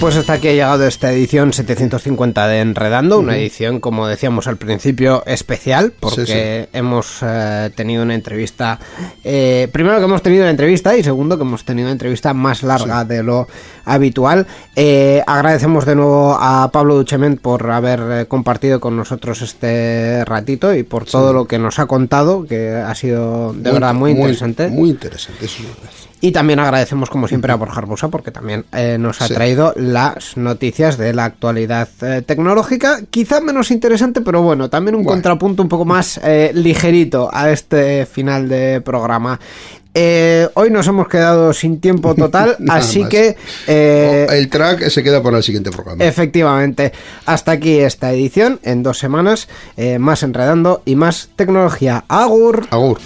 Pues 0.01 0.15
hasta 0.15 0.35
aquí 0.35 0.47
ha 0.47 0.53
llegado 0.53 0.87
esta 0.87 1.13
edición 1.13 1.53
750 1.53 2.47
de 2.47 2.61
Enredando, 2.61 3.19
una 3.19 3.37
edición, 3.37 3.81
como 3.81 4.07
decíamos 4.07 4.47
al 4.47 4.57
principio, 4.57 5.25
especial, 5.27 5.93
porque 5.99 6.69
Sí, 6.73 6.79
hemos 6.79 7.19
eh, 7.23 7.71
tenido 7.75 8.05
una 8.05 8.15
entrevista, 8.15 8.79
eh, 9.25 9.69
primero 9.73 9.99
que 9.99 10.05
hemos 10.05 10.23
tenido 10.23 10.45
una 10.45 10.53
entrevista 10.53 10.97
y 10.97 11.03
segundo 11.03 11.37
que 11.37 11.43
hemos 11.43 11.65
tenido 11.65 11.87
una 11.87 11.93
entrevista 11.93 12.33
más 12.33 12.63
larga 12.63 13.05
de 13.05 13.25
lo 13.25 13.49
habitual. 13.85 14.47
Eh, 14.77 15.21
agradecemos 15.27 15.85
de 15.85 15.97
nuevo 15.97 16.39
a 16.39 16.71
Pablo 16.73 16.95
Duchement 16.95 17.41
por 17.41 17.69
haber 17.69 18.01
eh, 18.01 18.27
compartido 18.27 18.79
con 18.79 18.97
nosotros 18.97 19.43
este 19.43 20.25
ratito 20.25 20.77
y 20.77 20.85
por 20.85 21.07
todo 21.07 21.33
lo 21.33 21.47
que 21.47 21.59
nos 21.59 21.81
ha 21.81 21.87
contado, 21.87 22.47
que 22.47 22.71
ha 22.71 22.95
sido 22.95 23.53
de 23.53 23.73
verdad 23.73 23.95
muy 23.95 24.13
interesante. 24.13 24.69
Muy 24.69 24.91
interesante, 24.91 25.45
eso 25.45 25.63
es 25.63 25.69
verdad. 25.69 26.08
Y 26.21 26.33
también 26.33 26.59
agradecemos 26.59 27.11
como 27.11 27.29
siempre 27.29 27.53
a 27.53 27.57
Borja 27.57 27.79
Arbusa 27.79 28.09
porque 28.09 28.31
también 28.33 28.65
eh, 28.73 28.97
nos 28.99 29.23
ha 29.23 29.29
Sí. 29.29 29.35
traído 29.35 29.73
las 29.77 30.37
noticias 30.37 30.99
de 30.99 31.13
la 31.15 31.25
actualidad 31.27 31.89
eh, 32.03 32.23
tecnológica, 32.27 33.01
quizá 33.11 33.41
menos 33.41 33.71
interesante, 33.71 34.21
pero 34.21 34.43
bueno, 34.43 34.69
también 34.69 34.97
un 34.97 35.05
Bueno. 35.05 35.15
contrapunto 35.15 35.63
un 35.63 35.69
poco 35.69 35.85
más 35.85 36.19
eh, 36.25 36.51
ligerito 36.55 37.31
a 37.33 37.51
este 37.53 38.05
final 38.07 38.49
de 38.49 38.81
programa. 38.81 39.39
Eh, 39.95 40.49
hoy 40.55 40.71
nos 40.71 40.87
hemos 40.87 41.09
quedado 41.09 41.53
sin 41.53 41.81
tiempo 41.81 42.15
total, 42.15 42.57
así 42.69 43.01
más. 43.01 43.09
que... 43.09 43.37
eh, 43.67 44.27
O 44.29 44.33
el 44.33 44.49
track 44.49 44.89
se 44.91 45.03
queda 45.03 45.23
para 45.23 45.39
el 45.39 45.43
siguiente 45.43 45.71
programa. 45.71 46.05
Efectivamente, 46.05 46.93
hasta 47.27 47.53
aquí 47.53 47.79
esta 47.79 48.13
edición, 48.13 48.61
en 48.65 48.83
dos 48.83 48.99
semanas, 48.99 49.49
eh, 49.77 49.99
más 49.99 50.23
enredando 50.23 50.83
y 50.85 50.95
más 50.97 51.31
tecnología. 51.37 52.05
Agur. 52.09 52.67
Agur. 52.71 52.99